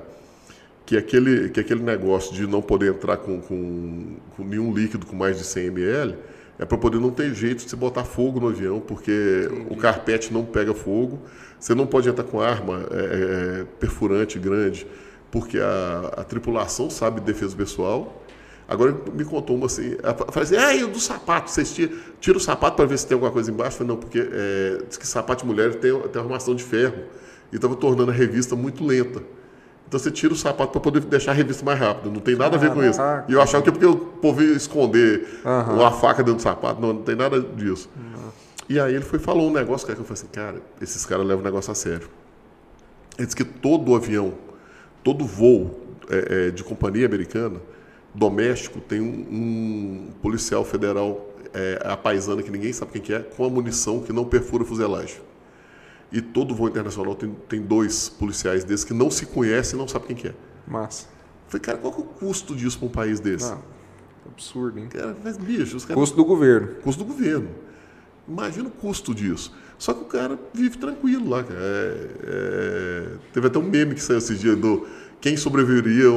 [0.84, 5.16] que aquele, que aquele negócio de não poder entrar com, com, com nenhum líquido com
[5.16, 6.16] mais de 100 ml
[6.58, 10.32] é para poder não ter jeito de você botar fogo no avião, porque o carpete
[10.32, 11.20] não pega fogo.
[11.58, 14.86] Você não pode entrar com arma é, é, perfurante grande,
[15.30, 18.21] porque a, a tripulação sabe de defesa pessoal.
[18.72, 19.96] Agora ele me contou uma assim,
[20.30, 23.06] falei assim, ah, e o do sapato, vocês tiram, tira o sapato para ver se
[23.06, 23.74] tem alguma coisa embaixo?
[23.74, 27.02] Eu falei, não, porque é, diz que sapato de mulher tem, tem armação de ferro
[27.52, 29.22] e estava tornando a revista muito lenta.
[29.86, 32.08] Então você tira o sapato para poder deixar a revista mais rápida.
[32.08, 32.98] Não tem nada a ver com isso.
[33.28, 36.80] E eu achava que é porque o povo ia esconder uma faca dentro do sapato.
[36.80, 37.90] Não, não tem nada disso.
[38.70, 41.26] E aí ele foi falou um negócio cara, que eu falei assim, cara, esses caras
[41.26, 42.08] levam o negócio a sério.
[43.18, 44.32] Ele disse que todo avião,
[45.04, 47.60] todo voo é, é, de companhia americana,
[48.14, 53.20] doméstico, tem um, um policial federal é, a paisana que ninguém sabe quem que é,
[53.20, 55.16] com a munição que não perfura fuselagem.
[56.10, 59.88] E todo voo internacional tem, tem dois policiais desses que não se conhecem e não
[59.88, 60.34] sabem quem que é.
[60.66, 61.06] Massa.
[61.48, 63.50] Falei, cara, qual que é o custo disso para um país desse?
[63.50, 63.62] Não,
[64.30, 64.88] absurdo, hein?
[64.88, 66.68] Cara, mas bicho, os caras Custo do governo.
[66.82, 67.48] custo do governo.
[68.28, 69.52] Imagina o custo disso.
[69.78, 71.58] Só que o cara vive tranquilo lá, cara.
[71.60, 74.86] É- é- Teve até um meme que saiu esses dias do
[75.22, 76.08] quem sobreviveria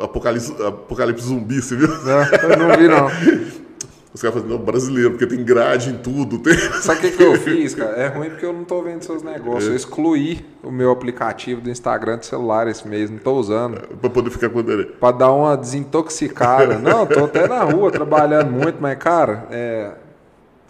[0.00, 1.88] a apocalipse, apocalipse zumbi, você viu?
[1.88, 3.10] Não, eu não vi, não.
[4.12, 6.38] Os caras falam, não, brasileiro, porque tem grade em tudo.
[6.38, 6.52] Tem...
[6.82, 7.96] Sabe o que, que eu fiz, cara?
[7.96, 9.68] É ruim porque eu não tô vendo seus negócios.
[9.68, 13.80] Eu excluí o meu aplicativo do Instagram do celular esse mês, não tô usando.
[13.98, 14.84] pra poder ficar com ele.
[14.84, 16.78] Pra dar uma desintoxicada.
[16.78, 19.92] Não, tô até na rua trabalhando muito, mas, cara, é.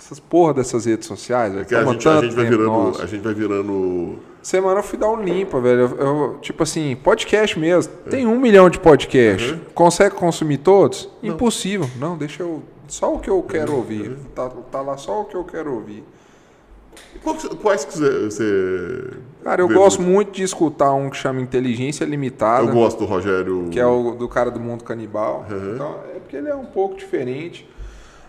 [0.03, 1.67] Essas porra dessas redes sociais, velho.
[1.67, 2.67] Que a gente, a gente vai virando.
[2.67, 3.03] nosso.
[3.03, 4.19] A gente vai virando.
[4.43, 5.81] Semana eu fui dar um limpa, velho.
[5.81, 7.93] Eu, eu- tipo assim, podcast mesmo.
[8.09, 9.61] Tem um milhão de podcast.
[9.75, 11.09] Consegue consumir todos?
[11.23, 11.89] Impossível.
[11.99, 12.63] Não, deixa eu.
[12.89, 14.17] Só o que eu quero ouvir.
[14.35, 16.03] Tá, tá lá só o que eu quero ouvir.
[17.63, 19.11] Quais que você.
[19.45, 20.15] Cara, eu gosto muito?
[20.15, 23.69] muito de escutar um que chama Inteligência Limitada, Eu gosto do Rogério.
[23.71, 25.47] que é o do cara do mundo canibal.
[25.75, 27.69] Então, é porque ele é um pouco diferente.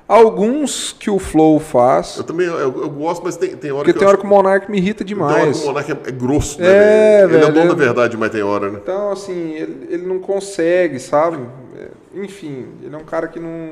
[0.08, 3.94] Alguns que o Flow faz, Eu também eu, eu gosto, mas tem, tem hora porque
[3.94, 5.64] que tem eu hora que o Monark me irrita tem hora que demais.
[5.64, 6.68] o Monark é, é grosso, né?
[6.68, 7.30] É, velho?
[7.30, 8.80] Ele é velho, dono da verdade, mas tem hora, né?
[8.84, 11.40] Então, assim, ele, ele não consegue, sabe?
[11.80, 11.88] É,
[12.22, 13.70] Enfim, ele é um cara que não.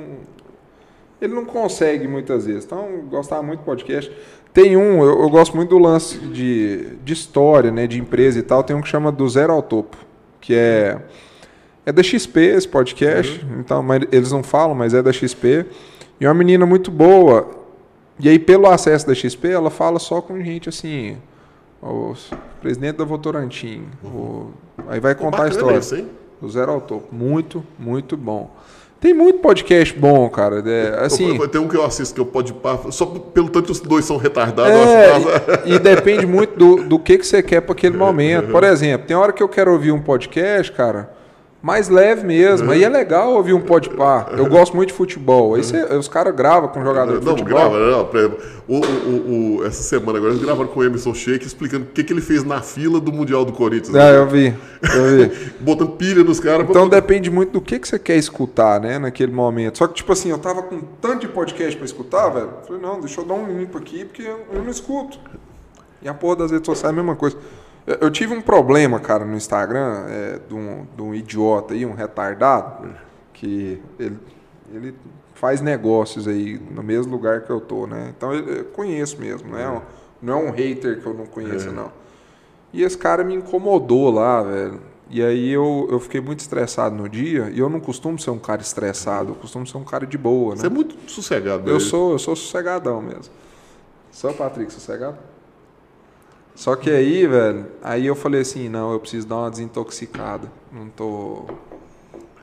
[1.22, 2.64] Ele não consegue muitas vezes.
[2.64, 4.10] Então, gostava muito do podcast.
[4.54, 7.86] Tem um, eu, eu gosto muito do lance de, de história, né?
[7.86, 8.64] De empresa e tal.
[8.64, 9.98] Tem um que chama Do Zero ao Topo,
[10.40, 10.98] que é.
[11.86, 13.46] É da XP esse podcast.
[13.60, 15.66] Então, mas eles não falam, mas é da XP.
[16.20, 17.48] E é uma menina muito boa.
[18.20, 21.18] E aí, pelo acesso da XP, ela fala só com gente assim.
[21.82, 22.14] O
[22.62, 23.84] presidente da Votorantim.
[24.04, 24.48] o-
[24.90, 25.78] Aí vai contar a história.
[25.78, 26.08] isso, hein?
[26.42, 27.14] Do zero ao topo.
[27.14, 28.50] Muito, muito bom.
[29.00, 30.62] Tem muito podcast bom, cara.
[30.70, 32.54] É, assim, tem um que eu assisto que eu pode
[32.92, 34.74] só pelo tanto que os dois são retardados.
[34.74, 35.26] É, eu acho
[35.64, 38.52] que- e, e depende muito do, do que, que você quer para aquele momento.
[38.52, 41.14] Por exemplo, tem hora que eu quero ouvir um podcast, cara,
[41.62, 42.72] mais leve mesmo.
[42.72, 44.30] Aí é legal ouvir um podpar.
[44.38, 45.56] Eu gosto muito de futebol.
[45.56, 47.60] Aí você- os caras gravam com jogador de Não, futebol.
[47.70, 48.10] grava, não.
[48.20, 48.38] exemplo,
[48.68, 52.04] O, o- o- essa semana agora eles gravaram com o Emerson Sheik explicando o que,
[52.04, 53.96] que ele fez na fila do Mundial do Corinthians.
[53.96, 54.54] Ah, eu vi.
[54.84, 55.52] Eu vi.
[55.60, 56.62] Botando pilha nos caras.
[56.62, 59.80] pra Então poder- depende muito do que, que você quer escutar, né, naquele momento.
[59.80, 62.50] Só que, tipo assim, eu tava com tanto de podcast pra escutar, velho.
[62.68, 65.20] Falei, não, deixa eu dar um limpo aqui, porque eu eu não escuto.
[66.02, 67.36] E a porra das redes sociais é a mesma coisa.
[68.02, 71.94] Eu, tive um problema, cara, no Instagram, é, de, um, de um idiota aí, um
[71.94, 72.94] retardado,
[73.34, 74.18] que ele,
[74.72, 74.96] ele
[75.34, 78.14] faz negócios aí no mesmo lugar que eu tô, né?
[78.16, 79.82] Então eu, conheço mesmo, não é, um,
[80.22, 81.92] não é um hater que eu não conheço, não.
[82.72, 84.80] E esse cara me incomodou lá, velho.
[85.10, 87.50] E aí eu, eu fiquei muito estressado no dia.
[87.50, 90.54] E eu não costumo ser um cara estressado, eu costumo ser um cara de boa,
[90.54, 90.62] né?
[90.62, 91.68] Você é muito sossegado.
[91.68, 91.80] Eu né?
[91.80, 93.34] sou, eu sou sossegadão mesmo.
[94.12, 95.18] Sou Patrick, sossegado?
[96.60, 100.52] Só que aí, velho, aí eu falei assim, não, eu preciso dar uma desintoxicada.
[100.74, 101.46] Não tô.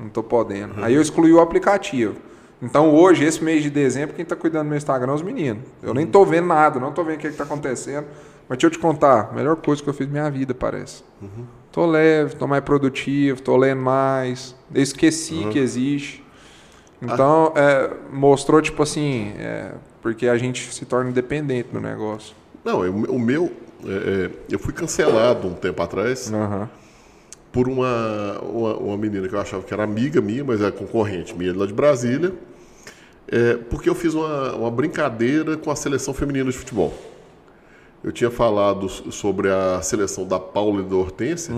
[0.00, 0.82] Não tô podendo.
[0.82, 2.16] Aí eu excluí o aplicativo.
[2.62, 5.62] Então hoje, esse mês de dezembro, quem tá cuidando do meu Instagram é os meninos.
[5.82, 8.06] Eu nem tô vendo nada, não tô vendo o que, que tá acontecendo.
[8.48, 11.02] Mas deixa eu te contar, melhor coisa que eu fiz na minha vida, parece.
[11.70, 14.54] Tô leve, tô mais produtivo, tô lendo mais.
[14.74, 16.24] Eu esqueci que existe.
[17.02, 22.34] Então, é, mostrou, tipo assim, é, porque a gente se torna independente do negócio.
[22.64, 23.52] Não, eu- o meu.
[23.89, 26.68] É, é, eu fui cancelado um tempo atrás Aham.
[27.53, 31.34] por uma, uma, uma menina que eu achava que era amiga minha, mas é concorrente
[31.34, 32.32] minha lá de Brasília.
[33.28, 36.93] é, porque eu fiz uma, uma brincadeira com a seleção feminina de futebol.
[38.05, 41.53] Eu tinha falado sobre a seleção da Paula e da Hortência.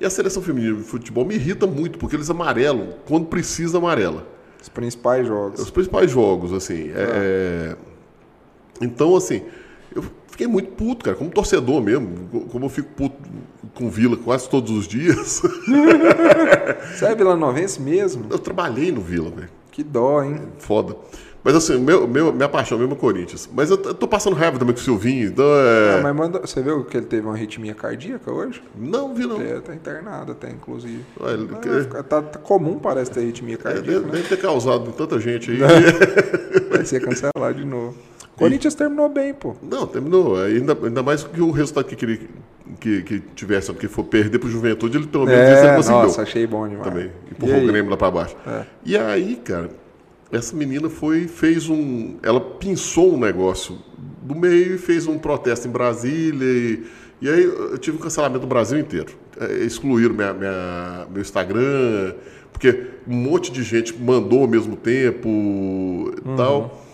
[0.00, 4.26] E a seleção feminina de futebol me irrita muito, porque eles amarelam quando precisa amarela.
[4.60, 5.60] Os principais jogos.
[5.60, 6.90] Os principais jogos, assim.
[6.90, 7.76] é- é-
[8.80, 9.42] Então, assim,
[9.94, 12.28] eu fiquei muito puto, cara, como torcedor mesmo.
[12.30, 13.16] co- Como eu fico puto
[13.74, 15.42] com Vila quase todos os dias.
[16.94, 18.26] Você é vilanovense mesmo?
[18.30, 19.48] eu trabalhei no Vila, velho.
[19.70, 20.40] Que dó, hein?
[20.58, 20.96] Foda.
[21.42, 23.48] Mas assim, meu, meu, minha paixão mesmo é Corinthians.
[23.54, 25.94] Mas eu, eu tô passando raiva também com o Silvinho, então é.
[25.98, 28.62] Ah, mas manda, você viu que ele teve uma arritmia cardíaca hoje?
[28.76, 29.40] Não, vi não.
[29.40, 31.02] É, tá internado até, inclusive.
[31.18, 31.48] Ele-
[31.98, 34.12] Ah, tá, tá comum, parece, ter arritmia É, cardíaca, deve, né?
[34.12, 35.58] deve ter causado tanta gente aí.
[36.68, 37.96] Vai ser cancelado de novo.
[38.36, 39.54] Corinthians terminou bem, pô.
[39.62, 40.36] Não, terminou.
[40.40, 42.18] Ainda, ainda mais que o resultado que queria
[42.80, 46.02] que, que tivesse, porque for perder pro Juventude, ele pelo menos isso ele É, conseguiu.
[46.02, 46.88] nossa, achei bom demais.
[46.88, 47.10] também.
[47.28, 48.36] E Empurrou o Grêmio lá pra baixo.
[48.46, 48.64] É.
[48.86, 49.68] E aí, cara,
[50.32, 52.16] essa menina foi, fez um.
[52.22, 53.76] Ela pinçou um negócio
[54.22, 56.46] do meio e fez um protesto em Brasília.
[56.46, 56.84] E,
[57.20, 59.12] e aí eu tive um cancelamento do Brasil inteiro.
[59.38, 62.14] É, excluíram minha, minha- meu Instagram,
[62.52, 65.28] porque um monte de gente mandou ao mesmo tempo
[66.16, 66.86] e tal.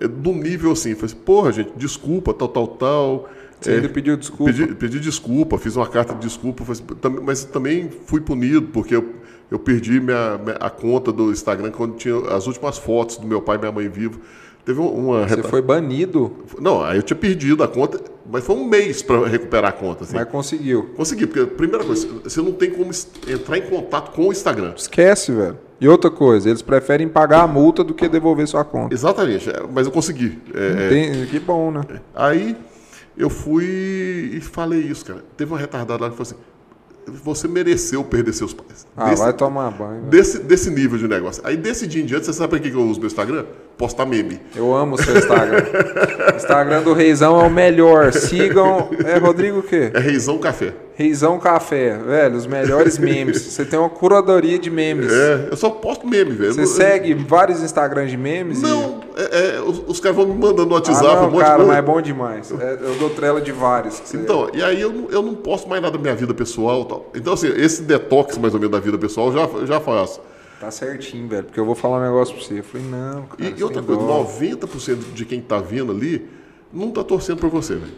[0.00, 3.28] É, do nível assim, falei assim, porra, gente, desculpa, tal, tal, tal.
[3.60, 4.52] Você É, ainda pediu desculpa.
[4.52, 6.82] Pedi, pedi desculpa, fiz uma carta de desculpa, assim,
[7.22, 9.14] mas também fui punido, porque eu,
[9.50, 13.40] eu perdi minha, minha- a conta do Instagram quando tinha as últimas fotos do meu
[13.40, 14.20] pai e minha mãe vivo.
[14.64, 15.22] Teve um, uma.
[15.28, 19.00] Você reta- foi banido, Não, aí eu tinha perdido a conta, mas foi um mês
[19.00, 20.02] para recuperar a conta.
[20.04, 20.14] Assim.
[20.16, 20.90] mas conseguiu.
[20.96, 22.90] Consegui, porque a primeira coisa, você não tem como
[23.28, 24.74] entrar em contato com o Instagram.
[24.76, 25.56] Esquece, velho.
[25.80, 28.94] E outra coisa, eles preferem pagar a multa do que devolver sua conta.
[28.94, 30.38] Exatamente, é, mas eu consegui.
[30.54, 31.82] É, é, Tem- que bom, né?
[32.14, 32.56] Aí
[33.16, 35.22] eu fui e falei isso, cara.
[35.36, 38.86] Teve uma retardada lá que falou assim: você mereceu perder seus pais.
[38.96, 39.90] Ah, Desse- vai tomar banho.
[40.00, 40.04] velho.
[40.06, 41.42] Desse, desse nível de negócio.
[41.46, 43.44] Aí desse dia em diante, você sabe que que eu uso meu Instagram?
[43.78, 44.40] Postar meme.
[44.56, 45.62] Eu amo o seu Instagram.
[46.34, 48.10] Instagram do Reizão é o melhor.
[48.10, 48.88] Sigam.
[49.04, 49.90] É Rodrigo o quê?
[49.92, 50.72] É Reizão Café.
[50.94, 51.98] Reizão Café.
[51.98, 53.42] Velho, os melhores memes.
[53.42, 55.12] Você tem uma curadoria de memes.
[55.12, 56.54] É, eu só posto meme, velho.
[56.54, 58.60] Você Eu- segue vários Instagrams de memes?
[58.60, 61.38] e- Não, é, é, os, os caras vão me mandando no Ah, WhatsApp não, um
[61.38, 62.50] cara, mas é bom demais.
[62.58, 64.00] É, eu dou trela de vários.
[64.02, 66.80] você- Então, e aí eu não, eu não posto mais nada da minha vida pessoal
[66.80, 67.10] e tal.
[67.14, 70.18] Então, assim, esse detox mais ou menos da vida pessoal eu já, já faço.
[70.66, 71.44] Tá certinho, velho.
[71.44, 72.58] Porque eu vou falar um negócio pra você.
[72.58, 73.50] Eu falei, não, cara.
[73.50, 74.24] E, e outra tem coisa, dó.
[74.24, 76.26] 90% de quem tá vendo ali
[76.72, 77.92] não tá torcendo pra você, velho.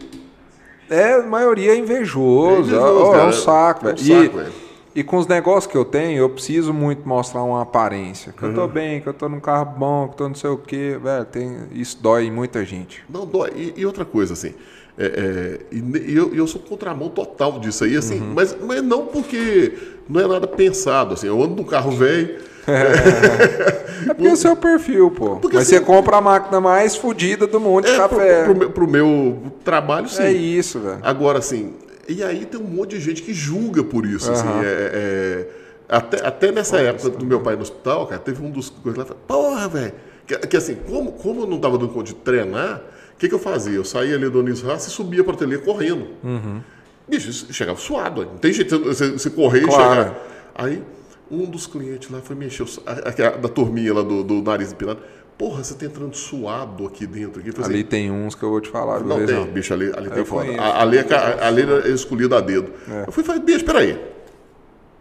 [0.89, 2.57] É, a maioria é invejoso.
[2.57, 4.07] É invejoso, Ó, é um saco, É um velho.
[4.07, 4.53] saco, e, velho.
[4.95, 8.31] e com os negócios que eu tenho, eu preciso muito mostrar uma aparência.
[8.33, 8.55] Que eu Uhum.
[8.55, 10.97] tô bem, que eu tô num carro bom, que eu tô não sei o quê.
[11.01, 11.57] Velho, tem...
[11.71, 13.03] isso dói em muita gente.
[13.09, 13.51] Não dói.
[13.55, 14.53] E, e outra coisa, assim,
[14.97, 18.33] é, é, e, e eu, eu sou contramão total disso aí, assim, Uhum.
[18.35, 19.73] mas, mas não porque
[20.07, 24.55] não é nada pensado, assim, eu ando num carro velho, É porque é o seu
[24.55, 25.35] perfil, pô.
[25.37, 28.43] Porque Mas assim- você compra a máquina mais fodida do mundo de é, pro, café.
[28.43, 30.23] pro meu- pro meu trabalho, sim.
[30.23, 30.99] É isso, velho.
[31.01, 31.73] Agora, assim,
[32.07, 34.61] e aí tem um monte de gente que julga por isso, assim, Aham.
[34.63, 35.47] é, é,
[35.91, 39.15] Até, até nessa época do meu pai no hospital, cara, teve um dos coisas lá,
[39.27, 39.93] porra, velho.
[40.27, 42.81] Que, que, assim, como, como eu não tava dando conta de treinar,
[43.15, 43.73] o que, que eu fazia?
[43.75, 46.05] Eu saía ali do Anísio Raça e subia para o ateliê correndo.
[46.23, 46.61] Uhum.
[47.07, 49.81] Bicho, chegava suado, não tem jeito você, você correr Claro.
[49.81, 50.15] e chegar.
[50.53, 50.83] Aí,
[51.31, 52.91] um dos clientes lá foi mexer, a-
[53.27, 54.99] a- da turminha lá do, do nariz empinado.
[55.37, 57.39] Porra, você tá entrando suado aqui dentro.
[57.39, 57.51] Aqui.
[57.63, 58.99] Ali tem uns que eu vou te falar.
[58.99, 59.45] não tem, Rezão?
[59.45, 60.49] bicho, ali, ali tem foda.
[60.49, 62.71] Ali é, ali é escolhido a dedo.
[62.89, 63.05] É.
[63.07, 63.97] Eu fui e falei, bicho, peraí.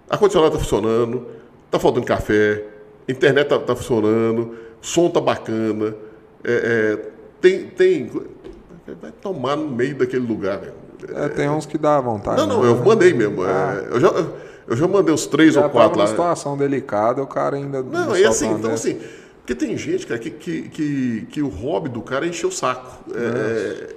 [0.08, 1.26] Ar-condicionado tá funcionando,
[1.70, 2.64] tá faltando café,
[3.08, 5.94] internet tá, tá funcionando, som tá bacana,
[6.44, 6.52] é,
[6.96, 7.10] é,
[7.40, 8.10] tem, tem.
[9.02, 10.72] Vai tomar no meio daquele lugar, velho.
[11.14, 12.36] É, tem uns que dá vontade.
[12.38, 12.68] Não, não, né?
[12.70, 13.44] eu mandei mesmo.
[13.44, 13.84] é, Ah.
[13.90, 14.34] eu, já, eu
[14.76, 16.06] já mandei uns três Já ou quatro lá.
[16.06, 17.82] situação delicada, o cara ainda.
[17.82, 18.88] Não, me é assim, uma então dessa.
[18.88, 19.00] assim,
[19.38, 22.52] porque tem gente, cara, que, que, que, que o hobby do cara é encher o
[22.52, 23.04] saco.
[23.14, 23.94] É,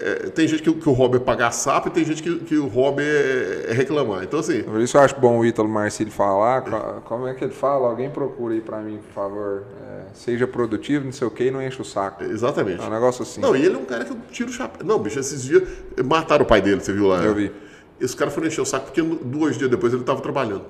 [0.00, 2.56] é, tem gente que, que o hobby é pagar sapo e tem gente que, que
[2.56, 4.22] o hobby é, é reclamar.
[4.24, 6.62] Então, assim, Por isso eu acho bom o Ítalo Marcílio falar.
[6.62, 7.88] co- Como é que ele fala?
[7.88, 9.62] Alguém procura aí pra mim, por favor.
[9.82, 12.22] É, seja produtivo, não sei o que, e não enche o saco.
[12.24, 12.82] exatamente.
[12.82, 13.40] É um negócio assim.
[13.40, 14.86] Não, e ele é um cara que eu tiro o chapéu.
[14.86, 15.62] Não, bicho, esses dias
[16.04, 17.22] mataram o pai dele, você viu lá?
[17.24, 17.50] Eu vi.
[18.00, 20.64] Esse cara foi encher o saco porque dois dias depois ele estava trabalhando.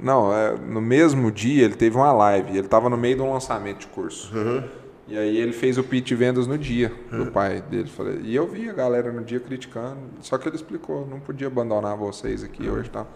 [0.00, 2.56] Não, é, no mesmo dia ele teve uma live.
[2.56, 4.32] Ele tava no meio de um lançamento de curso.
[5.06, 7.88] E aí ele fez o pitch vendas no dia do pai dele.
[7.88, 9.98] Falei, e eu vi a galera no dia criticando.
[10.20, 13.06] Só que ele explicou, não podia abandonar vocês aqui hoje e tal.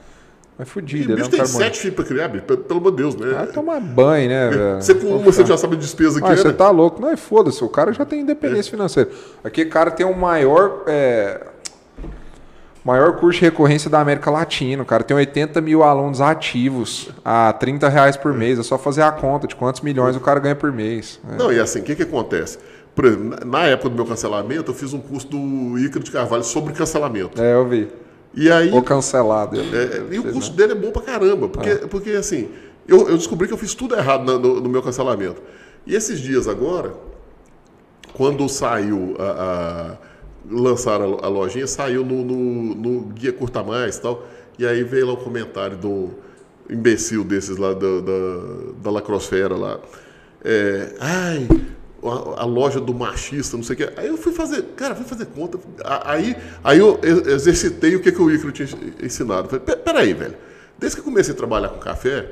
[0.58, 2.90] Mas fudido, o ele é bicho um tem sete filhos pra criar, bicho, pelo, amor
[2.90, 3.28] de Deus, né?
[3.28, 4.82] Vai tomar banho, né, velho?
[4.82, 6.52] Você com uma, você já sabe a despesa que Ah, é, você né?
[6.54, 7.00] tá louco.
[7.00, 9.08] Não, e foda-se, o cara já tem independência financeira.
[9.44, 10.82] Aqui o cara tem o maior.
[10.88, 11.46] é,
[12.88, 14.82] maior curso de recorrência da América Latina.
[14.82, 18.58] O cara tem 80 mil alunos ativos a 30 reais por mês.
[18.58, 21.20] É só fazer a conta de quantos milhões o cara ganha por mês.
[21.30, 21.36] É.
[21.36, 22.58] Não, e assim, o que, que acontece?
[22.94, 26.42] Por exemplo, na- época do meu cancelamento, eu fiz um curso do Ícaro de Carvalho
[26.42, 27.40] sobre cancelamento.
[27.40, 27.88] É, eu vi.
[28.34, 28.72] E aí.
[28.72, 29.56] Ou cancelado.
[29.60, 30.56] ele- é, e o curso né?
[30.56, 32.48] dele é bom pra caramba, porque, porque assim,
[32.88, 35.40] eu, eu descobri que eu fiz tudo errado na- no, no meu cancelamento.
[35.86, 36.92] E esses dias agora,
[38.14, 39.22] quando saiu a.
[39.24, 40.07] a-
[40.50, 44.26] lançaram a, lojinha, saiu no, no, no Guia Curta Mais e tal.
[44.58, 46.10] E aí veio lá o comentário do
[46.68, 49.78] imbecil desses lá da, da, da Lacrosfera lá.
[50.44, 51.48] É, ai,
[52.02, 53.92] a, a loja do machista, não sei o quê.
[53.96, 55.58] Aí eu fui fazer, cara, fui fazer conta.
[56.04, 58.68] Aí, aí eu ex- exercitei o que, que o Icaro tinha
[59.02, 59.48] ensinado.
[59.48, 60.34] Falei, "Pe- peraí, velho.
[60.78, 62.30] Desde que eu comecei a trabalhar com café,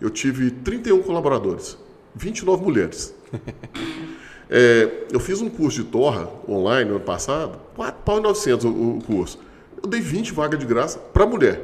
[0.00, 1.76] eu tive 31 colaboradores,
[2.14, 3.14] 29 mulheres.
[4.54, 8.66] É, eu fiz um curso de torra online no ano passado, 4 pau e 900
[8.66, 9.38] o, o curso.
[9.82, 11.58] Eu dei 20 vagas de graça para mulher.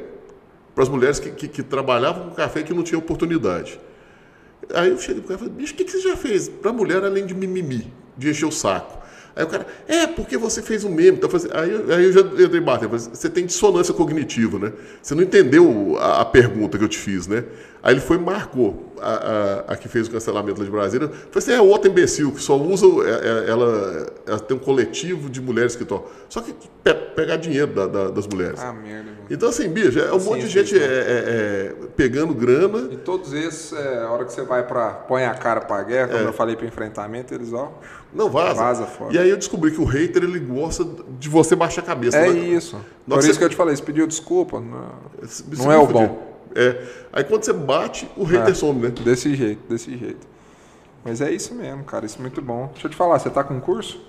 [0.73, 3.79] Para as mulheres que, que, que trabalhavam com café e que não tinham oportunidade.
[4.73, 6.73] Aí eu cheguei pro cara e falei, bicho, o que, que você já fez para
[6.73, 8.97] mulher além de mimimi, de encher o saco?
[9.35, 11.17] Aí o cara, é, porque você fez um meme.
[11.17, 12.89] Então, assim, aí, aí eu já entrei batendo.
[12.89, 14.73] Você tem dissonância cognitiva, né?
[14.99, 17.43] Você não entendeu a, a pergunta que eu te fiz, né?
[17.81, 21.07] Aí ele foi e marcou a, a, a que fez o cancelamento lá de Brasília.
[21.07, 25.29] Falei assim, é outra imbecil, que só usa, é- é- ela, ela tem um coletivo
[25.29, 26.09] de mulheres que tocam.
[26.27, 26.53] Só que
[26.83, 28.59] pe- pegar dinheiro da- da- das mulheres.
[28.61, 29.03] Ah, merda.
[29.11, 29.17] mano.
[29.29, 32.89] Então, assim, bicho, é um Sim, monte de gente é, é, é, pegando grana.
[32.91, 34.89] E todos esses, é, a hora que você vai pra.
[34.89, 37.71] põe a cara pra guerra, como eu falei pro enfrentamento, eles, ó.
[38.13, 38.55] Não vaza.
[38.55, 39.13] Vaza fora.
[39.13, 40.85] E aí eu descobri que o hater ele gosta
[41.19, 42.17] de você baixar a cabeça.
[42.17, 42.39] É né?
[42.39, 42.75] isso.
[43.07, 44.59] Por isso você- que eu te falei, você pediu desculpa.
[44.59, 44.89] Não,
[45.57, 46.28] não é o bom.
[46.55, 46.81] É.
[47.13, 48.53] Aí quando você bate, o hater É.
[48.53, 48.89] some, né?
[48.89, 50.27] Desse jeito, desse jeito.
[51.03, 52.05] Mas é isso mesmo, cara.
[52.05, 52.69] Isso é muito bom.
[52.73, 53.99] Deixa eu te falar, você tá com curso?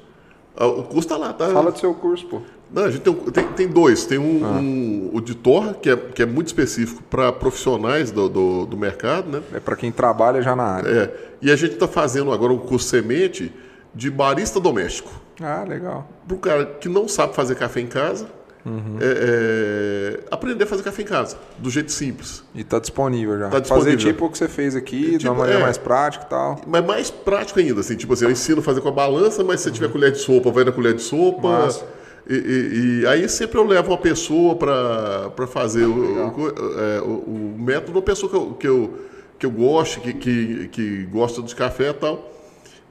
[0.57, 1.49] Ah, O custo tá lá, tá?
[1.49, 2.41] Fala do seu curso, pô.
[2.73, 4.05] Não, a gente tem, tem, tem dois.
[4.05, 4.49] Tem um, Ah.
[4.59, 8.77] um- o de Torra, que é, que é muito específico para profissionais do, do, do
[8.77, 9.43] mercado, né?
[9.55, 10.89] É pra quem trabalha já na área.
[10.91, 11.15] É.
[11.41, 13.53] E a gente está fazendo agora um curso semente
[13.95, 15.11] de barista doméstico.
[15.41, 16.07] Ah, legal.
[16.27, 18.27] Para o cara que não sabe fazer café em casa,
[18.65, 18.99] Uhum.
[19.01, 22.43] é- é, aprender a fazer café em casa, do jeito simples.
[22.55, 23.49] E tá disponível já.
[23.49, 23.93] Tá disponível.
[23.93, 25.63] Fazer tipo o que você fez aqui, de Tipo, uma maneira é.
[25.63, 26.61] mais prática e tal.
[26.67, 29.61] Mas mais prático ainda, assim, tipo assim, eu ensino a fazer com a balança, mas
[29.61, 31.49] se você tiver colher de sopa, vai na colher de sopa.
[31.49, 32.01] Uhum.
[32.29, 37.07] E, e- e aí sempre eu levo uma pessoa para fazer o, o, é, o-
[37.07, 38.95] o método, uma pessoa que eu, que eu,
[39.39, 42.31] que eu gosto, que, que, que gosta de café e tal.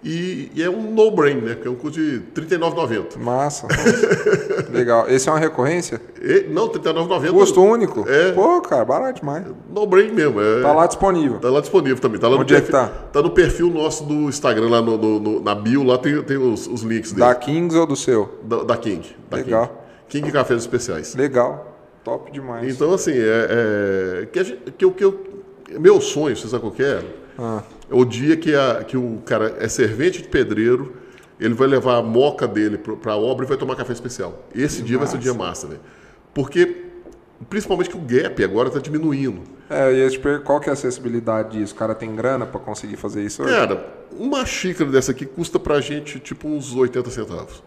[0.02, 1.56] E, e é um no-brain, né?
[1.56, 3.18] Porque é um custo de R$ 39,90.
[3.18, 3.68] Massa.
[3.68, 4.72] nossa.
[4.72, 5.10] legal.
[5.10, 6.02] Esse é uma recorrência?
[6.22, 7.32] E- Não, R$ 39,90.
[7.34, 8.10] Custo único?
[8.10, 8.32] É.
[8.32, 9.46] Pô, cara, barato demais.
[9.70, 10.40] No-brain mesmo.
[10.40, 11.40] É, Tá lá disponível.
[11.40, 12.18] Tá lá disponível também.
[12.20, 12.94] Tá lá Onde no é que perfil, tá?
[13.12, 16.38] Tá no perfil nosso do Instagram, lá no, no- no- na bio, lá tem, tem
[16.38, 17.28] os, os links dele.
[17.28, 18.40] Da Kings ou do seu?
[18.44, 19.06] Da, da King.
[19.30, 19.68] Da Legal.
[20.08, 20.24] King.
[20.24, 21.14] King Cafés Especiais.
[21.14, 21.78] Legal.
[22.06, 22.74] Top demais.
[22.74, 25.20] Então, assim, é, é, que, gente, que, que eu,
[25.78, 27.04] meu sonho, você sabe qual que é?
[27.40, 30.94] Ah, É o dia que, a, que o cara é servente de pedreiro,
[31.40, 34.44] ele vai levar a moca dele para a obra e vai tomar café especial.
[34.54, 35.82] Esse dia vai ser o dia massa, velho.
[36.34, 36.90] Porque
[37.48, 39.42] Principalmente que o gap agora está diminuindo.
[39.70, 41.74] É, e pergunto, qual que é a acessibilidade disso?
[41.74, 43.54] O cara tem grana para conseguir fazer isso hoje?
[43.54, 47.64] Cara, uma xícara dessa aqui custa pra gente tipo uns 80 centavos.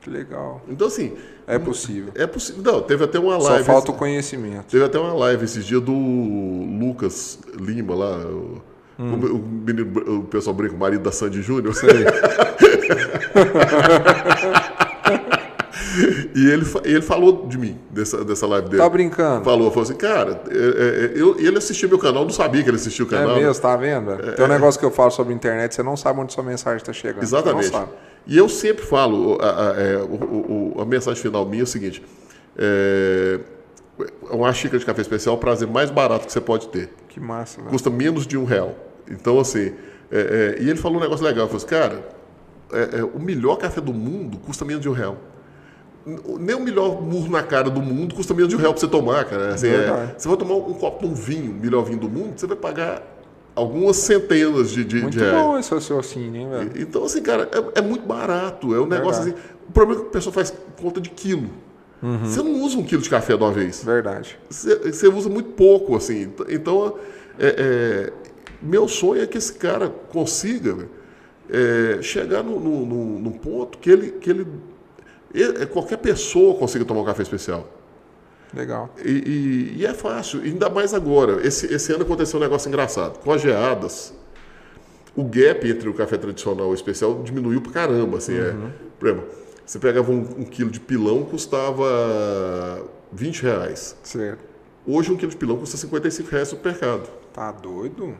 [0.00, 0.62] Que legal.
[0.68, 1.14] Então, assim.
[1.46, 2.12] É possível.
[2.14, 2.62] É possível.
[2.62, 3.64] Não, teve até uma Só live.
[3.64, 4.64] falta o conhecimento.
[4.70, 8.16] Teve até uma live esses dias do Lucas Lima lá.
[8.18, 8.62] O,
[8.98, 9.14] Hum.
[9.14, 11.74] o menino, o pessoal brinca, o marido da Sandy Júnior.
[11.74, 11.88] Sei.
[16.34, 18.82] E ele, ele falou de mim, dessa, dessa live dele.
[18.82, 19.44] Tá brincando?
[19.44, 20.58] Falou, falou assim, cara, é, é,
[21.18, 23.36] é, eu, ele assistiu meu canal, não sabia que ele assistiu o É canal.
[23.36, 24.16] mesmo, tá vendo?
[24.34, 26.92] Tem um negócio que eu falo sobre internet, você não sabe onde sua mensagem tá
[26.92, 27.22] chegando.
[27.22, 27.72] Exatamente.
[28.26, 31.66] E eu sempre falo, a, a- é, o- o- a mensagem final minha é o
[31.66, 32.02] seguinte:
[32.56, 33.40] é,
[34.30, 36.90] uma xícara de café especial é o prazer mais barato que você pode ter.
[37.08, 37.70] Que massa, velho.
[37.70, 38.74] Custa menos de um real.
[39.10, 39.72] Então, assim,
[40.10, 42.08] é, é, e ele falou um negócio legal, ele falou assim, cara,
[42.72, 45.16] é, é, o melhor café do mundo custa menos de um real.
[46.38, 48.88] Nem o melhor murro na cara do mundo custa menos de um real pra você
[48.88, 49.54] tomar, cara.
[49.54, 52.38] Assim, é, você vai tomar um copo de um vinho, o melhor vinho do mundo,
[52.38, 53.02] você vai pagar
[53.60, 55.34] algumas centenas de, de, Muito de reais.
[55.42, 56.70] bom esse raciocínio, hein, velho?
[56.82, 58.74] Então, assim, cara, é, é muito barato.
[58.74, 59.44] É um negócio Verdade.
[59.48, 59.54] assim.
[59.68, 61.48] O problema é que a pessoa faz conta de quilo.
[62.02, 62.18] Uhum.
[62.24, 63.84] Você não usa um quilo de café de uma vez.
[63.84, 64.38] Verdade.
[64.48, 66.32] Você, você usa muito pouco, assim.
[66.48, 66.94] Então,
[67.38, 67.54] é,
[68.10, 68.12] é,
[68.62, 70.88] meu sonho é que esse cara consiga
[71.50, 74.46] é, chegar no, no, no- num ponto que ele, que ele,
[75.34, 77.68] ele- qualquer pessoa consiga tomar um café especial.
[78.54, 78.94] Legal.
[79.04, 81.46] E, e- e é fácil, ainda mais agora.
[81.46, 83.18] Esse, esse ano aconteceu um negócio engraçado.
[83.20, 84.12] Com as geadas,
[85.16, 88.18] o gap entre o café tradicional e o especial diminuiu pra caramba.
[88.18, 88.54] Assim, é.
[88.98, 89.28] Por exemplo,
[89.64, 91.86] você pegava um, um quilo de pilão, custava
[93.12, 93.96] 20 reais.
[94.02, 94.44] Certo.
[94.86, 97.08] Hoje um quilo de pilão custa 55 reais no mercado.
[97.32, 98.14] Tá doido?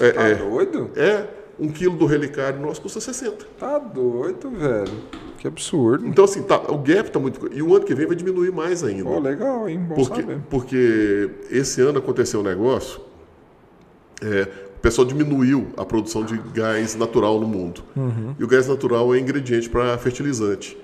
[0.00, 0.34] É, Tá é.
[0.34, 0.90] doido?
[0.96, 1.26] É,
[1.60, 3.44] um quilo do relicário nosso custa 60.
[3.58, 4.92] Tá doido, velho.
[5.44, 6.06] Que absurdo.
[6.06, 7.50] Então, assim, tá, o gap tá muito.
[7.52, 9.04] E o ano que vem vai diminuir mais ainda.
[9.04, 9.78] Pô, legal, hein?
[9.78, 10.38] Bom Porque, saber.
[10.48, 13.02] porque esse ano aconteceu um negócio,
[14.22, 17.82] é, o pessoal diminuiu a produção de gás natural no mundo.
[17.94, 18.34] Uhum.
[18.38, 20.78] E o gás natural é ingrediente para fertilizante.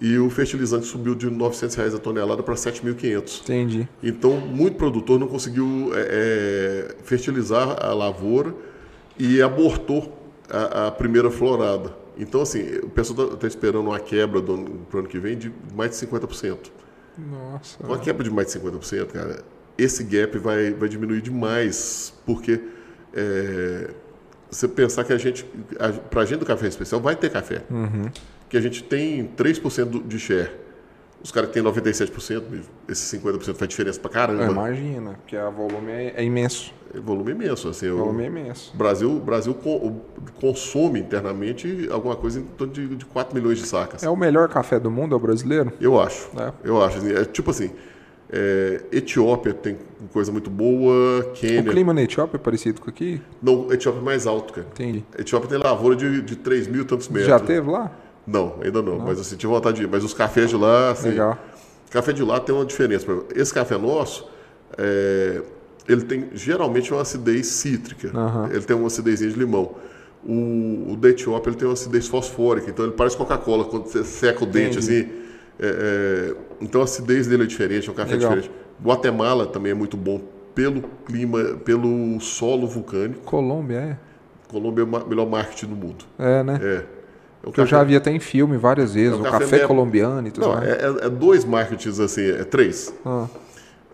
[0.00, 3.40] E o fertilizante subiu de 900 reais a tonelada para 7.500.
[3.40, 3.88] Entendi.
[4.00, 6.06] Então, muito produtor não conseguiu é,
[6.90, 8.54] é, fertilizar a lavoura
[9.18, 10.16] e abortou
[10.48, 12.05] a, a primeira florada.
[12.16, 15.52] Então, assim, o pessoal está esperando uma quebra do ano, pro ano que vem de
[15.74, 16.56] mais de 50%.
[17.18, 17.78] Nossa.
[17.82, 19.42] Com a quebra de mais de 50%, cara,
[19.76, 22.60] esse gap vai, vai diminuir demais, porque
[23.14, 23.90] é,
[24.50, 25.44] você pensar que a gente,
[25.78, 27.62] a, pra gente do café especial, vai ter café.
[28.48, 30.50] Que a gente tem 3% do- de share.
[31.22, 32.42] Os caras que têm 97%,
[32.88, 34.44] esses 50% faz diferença pra caramba.
[34.44, 36.72] É, imagina, porque o volume é, é imenso.
[36.94, 37.68] É volume imenso.
[37.68, 38.76] Assim, O o volume é imenso.
[38.76, 40.00] Brasil, o Brasil co- o-
[40.40, 44.02] consome internamente alguma coisa em torno de, de 4 milhões de sacas.
[44.04, 45.72] É o melhor café do mundo, é o brasileiro?
[45.80, 46.28] Eu acho.
[46.38, 46.52] É.
[46.62, 46.98] Eu acho.
[46.98, 47.70] assim, é tipo assim,
[48.30, 49.76] é, Etiópia tem
[50.12, 51.72] coisa muito boa, O Quênia.
[51.72, 53.20] clima na Etiópia é parecido com aqui?
[53.42, 54.66] Não, Etiópia é mais alto, cara.
[54.72, 55.04] Entendi.
[55.18, 57.26] Etiópia tem lavoura de, de 3 mil e tantos metros.
[57.28, 57.90] Já teve lá?
[58.26, 59.88] Não, ainda não, Mas assim, tive vontade de ir.
[59.88, 61.10] Mas os cafés de lá, assim.
[61.10, 61.38] Legal.
[61.90, 63.06] Café de lá tem uma diferença.
[63.34, 64.28] Esse café nosso,
[64.76, 65.40] é,
[65.88, 68.10] ele tem geralmente uma acidez cítrica.
[68.12, 68.48] Aham.
[68.50, 69.76] Ele tem uma acidezinha de limão.
[70.24, 74.02] O, o da Etiópia ele tem uma acidez fosfórica, então ele parece Coca-Cola quando você
[74.02, 74.78] seca o dente Entendi.
[74.78, 75.12] assim.
[75.58, 78.34] É, é, então a acidez dele é diferente, é um café Legal.
[78.34, 78.50] diferente.
[78.82, 80.20] Guatemala também é muito bom
[80.54, 83.20] pelo clima, pelo solo vulcânico.
[83.24, 83.98] Colômbia, é?
[84.48, 86.04] Colômbia é o melhor marketing do mundo.
[86.18, 86.58] É, né?
[86.62, 86.95] É.
[87.46, 89.12] É Que eu já café- vi até em filme várias vezes.
[89.12, 90.68] É o café café, colombiano e tudo Não, mais.
[90.68, 92.92] é, é- é dois marketings assim, é três.
[93.04, 93.26] Ah,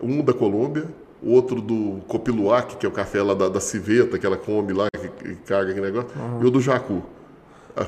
[0.01, 0.85] Um da Colômbia,
[1.21, 4.73] o outro do Copiluac, que é o café lá da, da civeta, que ela come
[4.73, 6.09] lá, que, que caga aquele negócio,
[6.41, 7.01] e o do Jacu.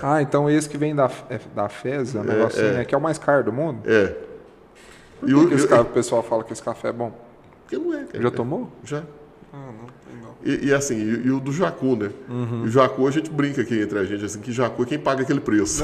[0.01, 2.81] Ah, então esse que vem da, é da Fez, é negocinho, é.
[2.81, 2.85] é.
[2.85, 3.79] que é o mais caro do mundo?
[3.85, 4.15] É.
[5.19, 7.11] Por E que que esse e- cara- o pessoal fala que esse café é bom?
[7.63, 8.23] Porque não é, cara.
[8.23, 8.69] Já tomou?
[8.83, 9.03] Já.
[9.55, 9.85] Ah.
[10.43, 12.11] E, e assim, e, e o do Jacu, né?
[12.29, 12.63] Uhum.
[12.63, 15.23] O Jacu, a gente brinca aqui entre a gente, assim, que Jacu é quem paga
[15.23, 15.83] aquele preço.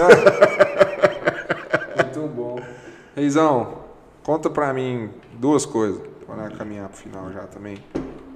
[1.98, 2.60] Muito bom.
[3.15, 3.80] Reizão,
[4.23, 5.99] conta pra mim duas coisas.
[6.27, 7.84] Para caminhar pro final já também.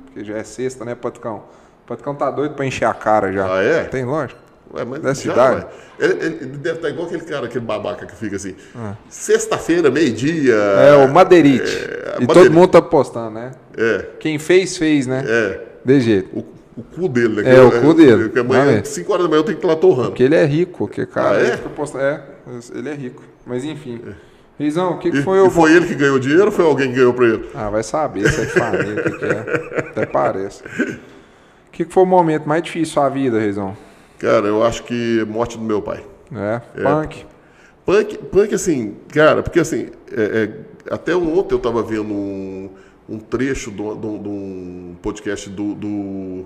[0.05, 1.43] Porque já é sexta, né, Paticão?
[1.83, 3.45] O Paticão tá doido pra encher a cara já.
[3.45, 3.83] Ah, é?
[3.83, 4.44] Tem lógico.
[4.75, 5.55] Ué, mas Dessa já, idade?
[5.65, 5.67] ué.
[5.97, 8.55] Ele, ele deve estar igual aquele cara, aquele babaca que fica assim.
[8.75, 8.95] Ah.
[9.09, 10.53] Sexta-feira, meio-dia.
[10.53, 11.63] É, o Madeirite.
[11.65, 13.51] É, e todo mundo tá postando, né?
[13.77, 15.23] É, Quem fez, fez, né?
[15.27, 15.61] é.
[15.85, 16.29] De jeito.
[16.37, 16.45] O,
[16.77, 17.55] o cu dele, né?
[17.55, 18.23] É, o cu dele.
[18.25, 18.85] Porque amanhã, Vai ver.
[18.85, 20.09] 5 horas da manhã, eu tenho que ir lá torrando.
[20.09, 21.37] Porque ele é rico, que cara.
[21.37, 21.55] Ah, é?
[21.57, 22.21] postando- é,
[22.73, 23.23] ele é rico.
[23.45, 24.01] Mas enfim.
[24.57, 25.49] Reizão, o que, que foi e o.
[25.49, 27.49] foi ele que ganhou dinheiro ou foi alguém que ganhou pra ele?
[27.53, 29.79] Ah, vai saber se é de família, o que, que é.
[29.79, 30.63] Até parece.
[30.63, 33.75] O que, que foi o momento mais difícil da sua vida, Reizão?
[34.19, 36.05] Cara, eu acho que morte do meu pai.
[36.33, 36.83] É, É.
[36.83, 37.25] punk.
[37.85, 40.21] Punk, punk, assim, cara, porque assim, é,
[40.89, 42.69] é, até ontem eu tava vendo um,
[43.07, 46.45] um trecho de um podcast do, do,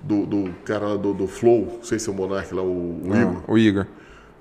[0.00, 3.10] do, do cara do, do, Flow, não sei se é o Monark lá, o, o
[3.12, 3.42] Ah, Igor.
[3.48, 3.86] o Igor.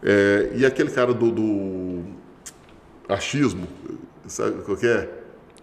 [0.03, 2.03] É, e aquele cara do, do
[3.09, 3.67] achismo,
[4.27, 5.09] sabe qual que é?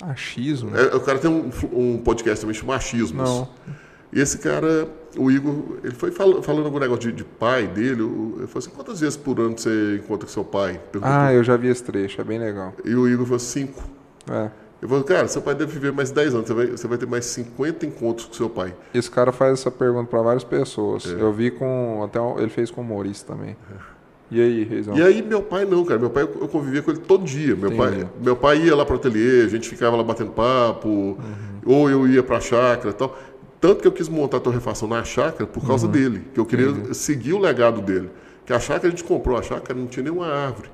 [0.02, 0.76] Achismo?
[0.76, 3.28] É, o cara tem um, um podcast também chamado Achismos.
[3.30, 3.48] Não.
[4.14, 4.86] E esse cara,
[5.18, 8.02] o Igor, ele foi fal- falando algum negócio de, de pai dele.
[8.02, 10.80] o- Ele falou assim: quantas vezes por ano você encontra com seu pai?
[10.92, 11.12] Perguntou.
[11.16, 12.72] Ah, eu já vi esse trecho, é bem legal.
[12.84, 13.82] E o Igor falou: cinco.
[14.30, 14.50] É.
[14.80, 17.06] Eu falei, cara, seu pai deve viver mais 10 anos, você vai, você vai ter
[17.06, 18.74] mais 50 encontros com seu pai.
[18.92, 21.06] Esse cara faz essa pergunta pra várias pessoas.
[21.06, 21.20] É.
[21.20, 22.02] Eu vi com.
[22.04, 23.56] Até ele fez com o humorista também.
[24.30, 24.96] E aí, Reizão?
[24.96, 25.98] E aí meu pai não, cara.
[26.00, 27.54] Meu pai eu convivia com ele todo dia.
[27.56, 31.16] Meu, pai, meu pai ia lá pro ateliê, a gente ficava lá batendo papo, Uhum.
[31.66, 33.16] ou eu ia pra chácara e tal.
[33.64, 35.68] Tanto que eu quis montar a torrefação na chácara por Uhum.
[35.68, 38.10] causa dele, que eu queria seguir o legado dele.
[38.44, 40.68] Que a chácara a gente comprou, a chácara não tinha nenhuma árvore.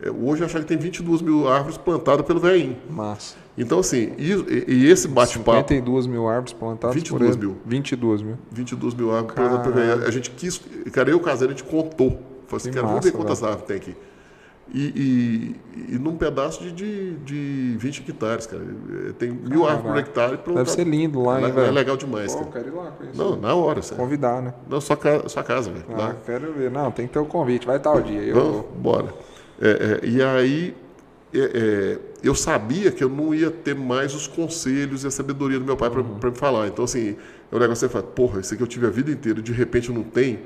[0.00, 2.76] É, Hoje a chácara tem 22 mil árvores plantadas pelo velhinho.
[2.88, 3.34] Massa.
[3.58, 4.30] Então, assim, e,
[4.68, 7.46] e- esse bate-papo, 52 mil árvores plantadas 22 por ele.
[7.48, 7.56] mil.
[7.66, 8.38] 22 mil.
[8.52, 10.60] 22 mil árvores plantadas pelo velhinho, a gente quis,
[10.92, 12.10] cara, eu e o caseiro, a gente contou.
[12.10, 13.96] Falei assim, Que cara, vamos massa, ver quantas árvores tem aqui.
[14.72, 15.56] E,
[15.88, 18.62] e, e num pedaço de, de, de 20 hectares, cara.
[19.08, 20.30] É, Tem mil árvores por hectare.
[20.32, 20.70] Deve plantado.
[20.70, 21.66] ser lindo lá, é, hein, le- velho?
[21.66, 22.50] É legal demais, Pô, cara.
[22.52, 23.18] quero ir lá conhecer.
[23.18, 24.02] Não, na hora, sério.
[24.02, 24.54] Convidar, né?
[24.68, 25.84] Não, sua, ca- sua casa, velho.
[25.98, 26.70] Ah, quero ver.
[26.70, 27.66] Não, tem que ter o convite.
[27.66, 28.20] Vai tal dia.
[28.22, 28.62] Eu Vamos, vou.
[28.78, 29.14] bora.
[29.60, 30.76] É, é, e aí,
[31.34, 35.58] é, é, eu sabia que eu não ia ter mais os conselhos e a sabedoria
[35.58, 36.18] do meu pai Uhum.
[36.20, 36.68] para me falar.
[36.68, 37.16] Então, assim,
[37.50, 39.52] é um negócio que você fala, porra, isso aqui eu tive a vida inteira, de
[39.52, 40.38] repente eu não tenho.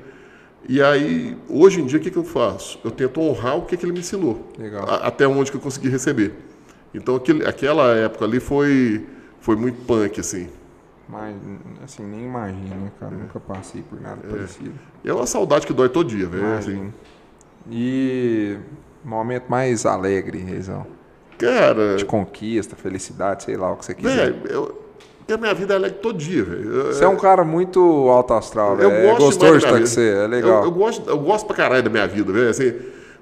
[0.67, 2.79] E aí, hoje em dia, o que, que eu faço?
[2.83, 4.49] Eu tento honrar o que, que ele me ensinou.
[4.57, 4.83] Legal.
[4.89, 6.33] A- até onde que eu consegui receber.
[6.93, 9.05] Então, aquele, aquela época ali foi,
[9.39, 10.47] foi muito punk, assim.
[11.07, 11.35] Mas,
[11.83, 13.11] assim, nem imagino, né, cara?
[13.15, 14.73] Nunca passei por nada parecido.
[15.03, 16.45] É uma saudade que dói todo dia, velho.
[16.57, 16.71] Assim.
[16.71, 16.93] Imagino.
[17.69, 18.57] E
[19.03, 20.85] momento mais alegre, Reizão.
[21.37, 24.31] Cara, De conquista, felicidade, sei lá o que você quiser.
[24.31, 24.84] velho, eu,
[25.25, 26.85] porque a minha vida é alegre todo dia, velho.
[26.85, 27.79] Você é um cara muito
[28.09, 28.91] alto astral, Eu velho.
[28.91, 30.59] É gosto gostoso de da estar com você, é legal.
[30.59, 32.49] Eu, eu gosto, eu gosto pra caralho da minha vida, velho.
[32.49, 32.73] Assim,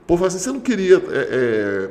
[0.08, 0.96] fala assim, você não queria.
[0.98, 1.00] é,
[1.32, 1.90] é,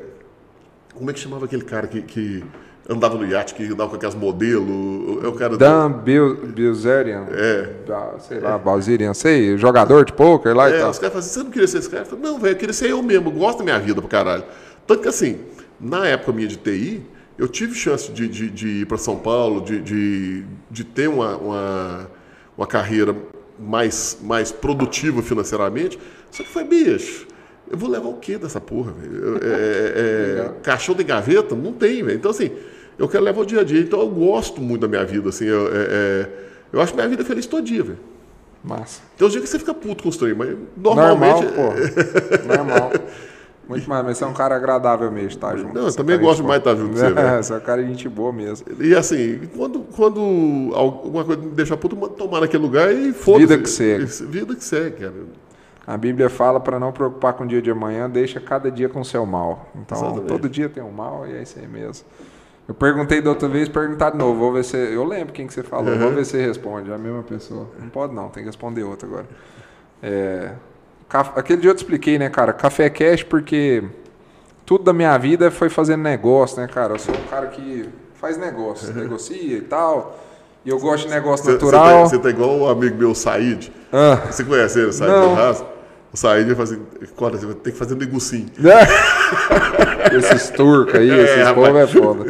[0.95, 2.45] como é que chamava aquele cara que, que
[2.87, 5.25] andava no iate, que andava com aquelas modelos?
[5.25, 5.57] É o cara.
[5.57, 7.27] Dan Bil Bilzerian.
[7.31, 7.71] É.
[7.89, 10.91] Ba- Sei lá, Balzerian, sei, jogador de pôquer lá e É, tal.
[10.91, 12.03] os caras falam assim, você não queria ser esse cara?
[12.03, 14.11] Eu falei, não, velho, eu queria ser eu mesmo, eu gosto da minha vida pra
[14.11, 14.45] caralho.
[14.87, 15.41] Tanto que assim,
[15.81, 17.03] na época minha de TI,
[17.43, 21.37] eu tive chance de, de, de ir para São Paulo, de, de, de ter uma,
[21.37, 22.11] uma,
[22.57, 23.17] uma carreira
[23.59, 25.99] mais, mais produtiva financeiramente.
[26.31, 27.27] Só que foi, bicho,
[27.69, 29.41] eu vou levar o quê dessa porra, velho?
[29.43, 31.57] É, é, é, caixão de gaveta?
[31.57, 32.17] Não tem, velho.
[32.17, 32.53] Então, assim,
[32.97, 33.81] eu quero levar o dia a dia.
[33.81, 35.47] Então, eu gosto muito da minha vida, assim.
[35.47, 36.29] Eu, é, é,
[36.73, 37.99] eu acho minha vida feliz todo dia, velho.
[38.63, 39.01] Massa.
[39.19, 41.53] Tem uns dias que você fica puto com os trem, mas Normal, normalmente.
[41.55, 41.73] pô.
[42.47, 42.93] Normal.
[43.73, 45.75] Muito mais, mas você é um cara agradável mesmo, tá, junto.
[45.75, 47.27] Não, eu também é gosto demais de estar junto com você, velho.
[47.27, 48.67] É, você é um cara de gente boa mesmo.
[48.81, 53.47] E assim, quando, quando alguma coisa me deixa puto, manda tomar naquele lugar e foda-se.
[53.47, 54.05] Vida que segue.
[54.27, 55.15] Vida que segue, cara.
[55.87, 59.01] A Bíblia fala para não preocupar com o dia de amanhã, deixa cada dia com
[59.01, 59.69] o seu mal.
[59.75, 60.29] Então, Exatamente.
[60.29, 62.07] todo dia tem um mal e é isso aí mesmo.
[62.69, 64.39] Eu perguntei da outra vez, perguntar de novo.
[64.39, 64.77] Vou ver se.
[64.77, 66.91] Eu lembro quem que você falou, vou ver se você responde.
[66.91, 67.69] É a mesma pessoa.
[67.81, 69.27] Não pode não, tem que responder outra agora.
[70.01, 70.53] É,
[71.13, 72.53] Aquele dia eu te expliquei, né, cara?
[72.53, 73.83] Café Cash, porque
[74.65, 76.95] tudo da minha vida foi fazendo negócio, né, cara?
[76.95, 80.19] Eu sou um cara que faz negócio, negocia e tal.
[80.65, 82.03] E eu gosto de negócio Você- Você natural.
[82.05, 83.73] tá, você tá igual o amigo meu, Said.
[83.93, 84.21] Ah.
[84.31, 85.35] Você conhece ele, Said Não.
[85.37, 85.65] Ferraz?
[86.13, 88.47] O Said ele fala assim: "Acorda, você vai ter que fazer negocinho.
[90.17, 91.55] esses turcos aí, É, esses rapaz.
[91.67, 92.25] povos é foda.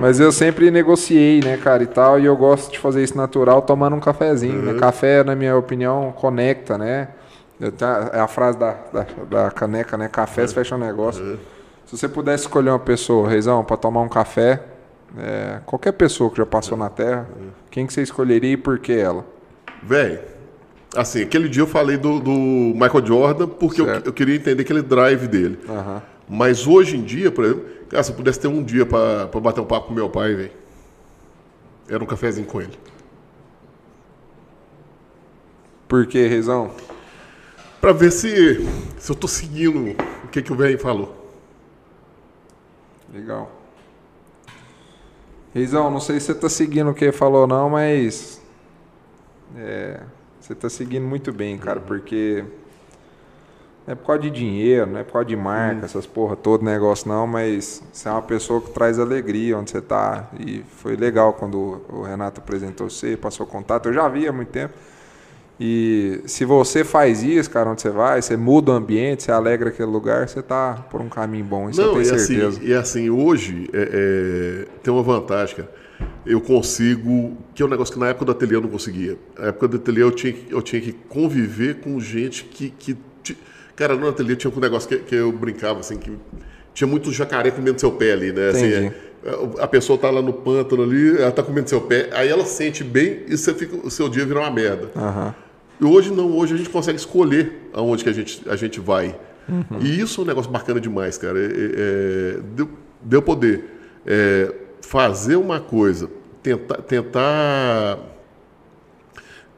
[0.00, 3.62] Mas eu sempre negociei, né, cara, e tal, e eu gosto de fazer isso natural
[3.62, 4.72] tomando um cafezinho, Uhum.
[4.72, 4.78] né?
[4.80, 7.08] Café, na minha opinião, conecta, né?
[7.58, 7.72] Tenho-
[8.12, 10.08] É a frase da, da, da caneca, né?
[10.08, 11.22] Café se fecha um negócio.
[11.24, 11.38] Uhum.
[11.86, 14.62] Se você pudesse escolher uma pessoa, Reizão, pra tomar um café,
[15.18, 17.28] é, qualquer pessoa que já passou na Terra,
[17.70, 19.24] quem que você escolheria e por que ela?
[19.82, 20.18] Velho,
[20.96, 24.82] assim, aquele dia eu falei do, do Michael Jordan porque eu, eu queria entender aquele
[24.82, 25.58] drive dele.
[26.28, 29.60] Mas hoje em dia, por exemplo, cara, se eu pudesse ter um dia pra bater
[29.60, 30.50] um papo com meu pai, velho,
[31.88, 32.72] era um cafezinho com ele.
[35.86, 36.70] Por que, Reizão?
[37.84, 38.66] Pra ver se,
[38.98, 39.94] se eu tô seguindo
[40.24, 41.14] o que, que o velho falou.
[43.12, 43.52] Legal.
[45.52, 48.40] Reizão, não sei se você tá seguindo o que ele falou não, mas
[49.54, 50.00] é,
[50.40, 52.42] você tá seguindo muito bem, cara, porque
[53.86, 56.64] não é por causa de dinheiro, não é por causa de marca, essas porra, todo
[56.64, 60.30] negócio não, mas você é uma pessoa que traz alegria onde você tá.
[60.40, 64.48] E foi legal quando o Renato apresentou você, passou contato, eu já vi há muito
[64.48, 64.72] tempo.
[65.58, 69.68] E se você faz isso, cara, onde você vai, você muda o ambiente, você alegra
[69.68, 72.60] aquele lugar, você tá por um caminho bom, isso Não, eu e tenho assim, certeza.
[72.62, 75.70] e assim, hoje é, é, tem uma vantagem, cara.
[76.26, 79.16] Eu consigo, que é um negócio que na época do ateliê eu não conseguia.
[79.38, 82.70] Na época do ateliê eu tinha, que- eu tinha que conviver com gente que.
[82.70, 82.96] que
[83.76, 86.10] cara, no ateliê tinha um negócio que, que eu brincava, assim, que
[86.72, 88.48] tinha muito jacaré comendo seu pé ali, né?
[88.48, 88.92] Assim, é,
[89.60, 92.82] a pessoa tá lá no pântano ali, ela tá comendo seu pé, aí ela sente
[92.82, 94.90] bem e você fica, o seu dia vira uma merda.
[94.96, 95.34] Aham.
[95.80, 99.18] E hoje não, hoje a gente consegue escolher aonde que a gente, a gente vai.
[99.80, 101.38] E isso é um negócio bacana demais, cara.
[101.38, 102.68] É, é, é, deu,
[103.02, 103.64] deu poder
[104.06, 106.08] é, fazer uma coisa,
[106.42, 106.76] tentar.
[106.82, 107.98] tentar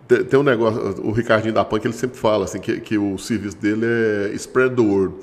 [0.08, 3.18] te- tem um negócio, o Ricardinho da Punk, ele sempre fala assim, que, que o
[3.18, 5.14] serviço dele é spread the word,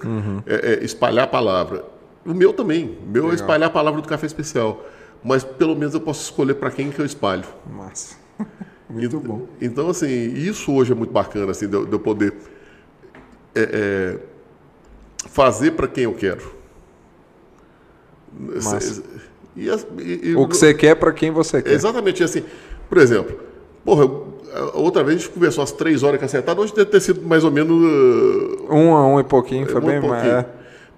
[0.46, 1.86] é, é espalhar a palavra.
[2.26, 4.86] O meu também, o meu é espalhar a palavra do café especial.
[5.24, 7.44] Mas pelo menos eu posso escolher para quem que eu espalho.
[7.70, 8.16] Massa.
[8.90, 9.48] Muito bom.
[9.62, 12.34] Então, assim, isso hoje é muito bacana, assim, de eu, de eu poder
[13.56, 14.20] é, é,
[15.30, 16.54] fazer para quem eu quero.
[18.32, 19.04] Massa.
[19.56, 21.74] E, e- e- O que você quer pra quem você quer.
[21.74, 22.44] Exatamente assim.
[22.90, 23.40] Por exemplo,
[23.86, 24.06] porra,
[24.74, 27.52] outra vez a gente conversou às três horas cacetada, hoje deve ter sido mais ou
[27.52, 27.72] menos.
[27.72, 30.46] uh, Um a um e pouquinho, foi um bem mais.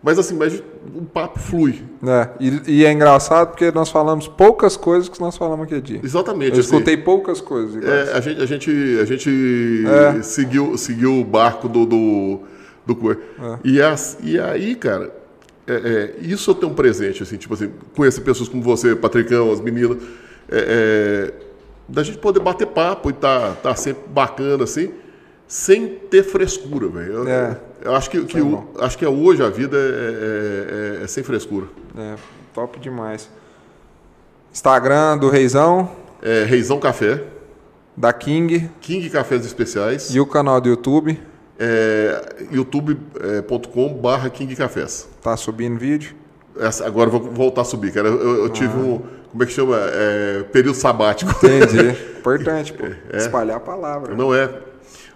[0.06, 0.10] É.
[0.10, 0.62] Mas assim, mas
[0.94, 1.82] o papo flui.
[2.06, 6.00] É, E, e é engraçado porque nós falamos poucas coisas que nós falamos aquele dia.
[6.04, 6.54] Exatamente.
[6.54, 6.76] Eu assim.
[6.76, 7.84] escutei poucas coisas.
[7.84, 10.22] É, a gente, a gente, a gente É.
[10.22, 12.40] seguiu, seguiu o barco do, do,
[12.86, 13.60] do É.
[13.64, 15.12] E, as, e aí, cara,
[15.68, 19.52] é, é, isso eu tenho um presente, assim, tipo assim, conhecer pessoas como você, Patricão,
[19.52, 19.98] as meninas,
[20.52, 21.34] é, é,
[21.90, 24.92] da gente poder bater papo e tá, tá sempre bacana, assim,
[25.48, 27.14] sem ter frescura, velho.
[27.14, 27.58] Eu, É.
[27.84, 31.08] eu acho que, que é o- acho que hoje a vida é, é- é- é
[31.08, 31.68] sem frescura.
[31.98, 32.16] É,
[32.54, 33.30] top demais.
[34.52, 35.92] Instagram do Reizão,
[36.22, 37.22] É Reizão Café,
[37.96, 40.10] da King King Cafés Especiais.
[40.14, 41.20] e o canal do YouTube.
[41.58, 45.08] é, youtube.com barra King Cafés.
[45.22, 46.14] Tá subindo vídeo.
[46.60, 48.08] Essa- agora vou voltar a subir, cara.
[48.10, 49.02] Eu, eu- eu tive um,
[49.32, 49.78] como é que chama?
[49.80, 51.32] É, período sabático.
[51.32, 51.96] Entendi.
[52.20, 52.86] Importante, pô.
[53.16, 54.16] Espalhar a palavra.
[54.16, 54.50] Não é.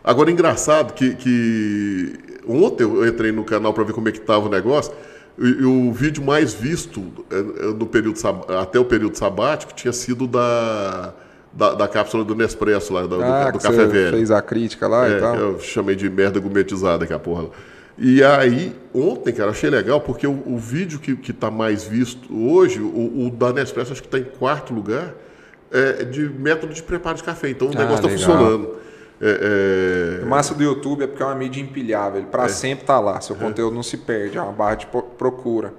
[0.10, 2.14] Agora, engraçado que, que
[2.48, 4.92] ontem eu entrei no canal para ver como é que tava o negócio.
[5.38, 8.20] E, e o vídeo mais visto é, é, no período
[8.60, 11.14] até o período sabático tinha sido da,
[11.54, 14.18] da, da cápsula do Nespresso lá, do, do- Ah, do que café velho.
[14.18, 15.36] fez a crítica lá e É, tal.
[15.36, 17.44] eu chamei de merda gourmetizada que a porra.
[17.44, 17.50] lá.
[18.02, 22.34] E aí, ontem, cara, achei legal, porque o, o vídeo que, que tá mais visto
[22.36, 25.14] hoje, o, o da Nespresso, acho que tá em quarto lugar,
[25.72, 27.50] é de método de preparo de café.
[27.52, 28.18] Então o Ah, negócio tá legal.
[28.18, 28.80] funcionando.
[29.22, 32.20] É, O é, massa do YouTube é porque é uma mídia empilhável.
[32.22, 33.20] Ele pra sempre tá lá.
[33.22, 34.38] Seu conteúdo não se perde.
[34.38, 35.74] É uma barra de procura.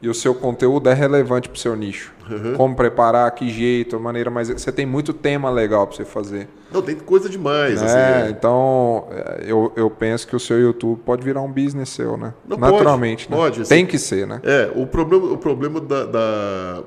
[0.00, 2.12] E o seu conteúdo é relevante pro seu nicho.
[2.56, 4.48] Como preparar, que jeito, a maneira mais.
[4.48, 6.48] Você tem muito tema legal pra você fazer.
[6.70, 7.82] Não, tem coisa demais.
[7.82, 8.30] assim, É, é.
[8.30, 12.34] então, é, eu, eu penso que o seu YouTube pode virar um business seu, né?
[12.46, 13.36] Não, pode, Naturalmente, né?
[13.36, 13.68] pode, assim.
[13.74, 14.40] Tem que ser, né?
[14.44, 16.82] É, o problema, o problema da, da-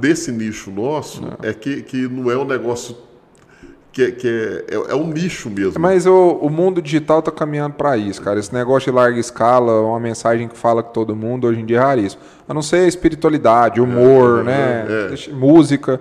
[0.00, 2.96] desse nicho nosso é que, que não é um negócio
[3.92, 5.78] que, é- que é, é, é um nicho mesmo.
[5.80, 8.38] Mas o, o mundo digital tá caminhando para isso, cara.
[8.38, 11.78] Esse negócio de larga escala, uma mensagem que fala com todo mundo, hoje em dia
[11.78, 12.22] é raríssimo.
[12.48, 14.86] A não ser espiritualidade, humor, É, né?
[15.28, 15.32] é.
[15.32, 16.00] Música.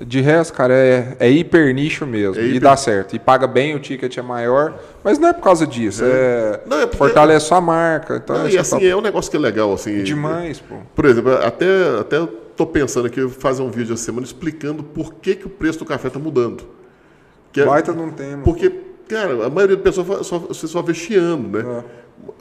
[0.00, 2.40] De resto, cara, é, é hiper nicho mesmo.
[2.40, 3.16] É E hiper- dá certo.
[3.16, 4.78] E paga bem, o ticket é maior.
[5.02, 6.04] Mas não é por causa disso.
[6.04, 8.14] É, Não, é porque- fortalece sua marca.
[8.22, 10.04] Então, Não, e é assim, é um negócio que é legal, assim.
[10.04, 10.76] demais, pô.
[10.94, 11.66] Por exemplo, até,
[11.98, 15.50] até tô pensando aqui em fazer um vídeo essa semana explicando por que, que o
[15.50, 16.62] preço do café tá mudando.
[17.58, 18.42] Que é- Baita não tema.
[18.42, 18.70] Porque,
[19.08, 21.82] cara, a maioria das pessoas fa- só, você só vê chiando, né?
[21.84, 21.84] É.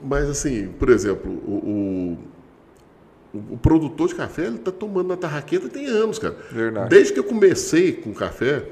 [0.04, 2.18] Mas assim, por exemplo, o,
[3.34, 6.36] o, o produtor de café, ele tá tomando na tarraqueta tem anos, cara.
[6.52, 6.90] Verdade.
[6.90, 8.66] Desde que eu comecei com café,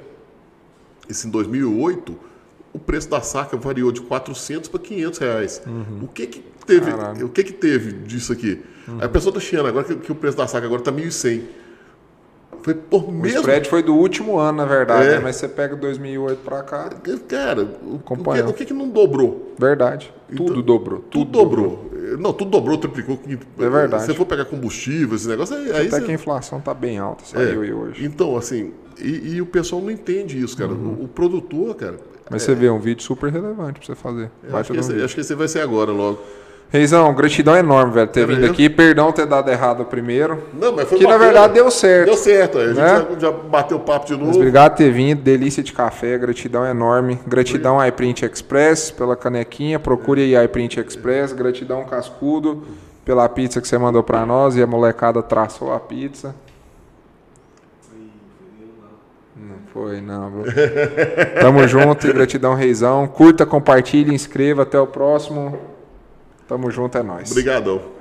[1.07, 2.17] isso em 2008,
[2.73, 5.61] o preço da saca variou de 400 para 500 reais.
[6.01, 6.97] O que que teve, Uhum.
[6.97, 7.19] Caralho.
[7.21, 7.25] Uhum.
[7.27, 8.61] o que que teve disso aqui?
[9.01, 11.41] A pessoa tá chiando agora que, que o preço da saca agora tá 1.100.
[12.65, 15.11] Foi por O mesmo spread foi do último ano, na verdade, É.
[15.11, 15.19] né?
[15.19, 16.89] mas você pega 2008 pra cá,
[17.27, 19.53] Cara, o, o, que, que que não dobrou?
[19.55, 20.11] verdade.
[20.27, 20.99] Então, tudo dobrou.
[21.01, 21.91] Tudo dobrou.
[22.17, 23.19] Não, tudo dobrou, triplicou.
[23.59, 24.01] É verdade.
[24.01, 26.73] Se você for pegar combustível, esse negócio, aí, aí Até você- que a inflação tá
[26.73, 27.27] bem alta, é.
[27.27, 28.03] saiu aí hoje.
[28.03, 30.71] Então, assim, e, e o pessoal não entende isso, cara.
[30.71, 30.97] Uhum.
[31.01, 31.97] O, o produtor, cara.
[32.31, 34.31] Mas você vê, é um vídeo super relevante pra você fazer.
[34.49, 36.19] Vai acho, que um esse, acho que esse vai ser agora logo.
[36.77, 38.69] Reizão, gratidão enorme, velho, ter Cara, vindo eu- aqui.
[38.69, 40.43] Perdão ter dado errado primeiro.
[40.53, 41.25] Não, mas foi Que na bacana.
[41.31, 42.05] verdade deu certo.
[42.07, 42.57] Deu certo.
[42.57, 43.05] A gente Né?
[43.19, 44.37] já, já bateu papo de Mas novo.
[44.37, 47.19] obrigado por ter vindo, delícia de café, gratidão enorme.
[47.25, 51.31] Gratidão iPrint Express pela canequinha, procure aí iPrint Express.
[51.33, 52.63] Gratidão Cascudo
[53.05, 56.35] pela pizza que você mandou pra nós e a molecada traçou a pizza.
[59.37, 60.31] Não foi, não.
[61.41, 63.05] Tamo junto e gratidão, Reizão.
[63.07, 64.63] Curta, compartilhe, inscreva.
[64.63, 65.57] Até o próximo.
[66.47, 67.31] Tamo junto, é nóis.
[67.31, 67.94] Obrigadão.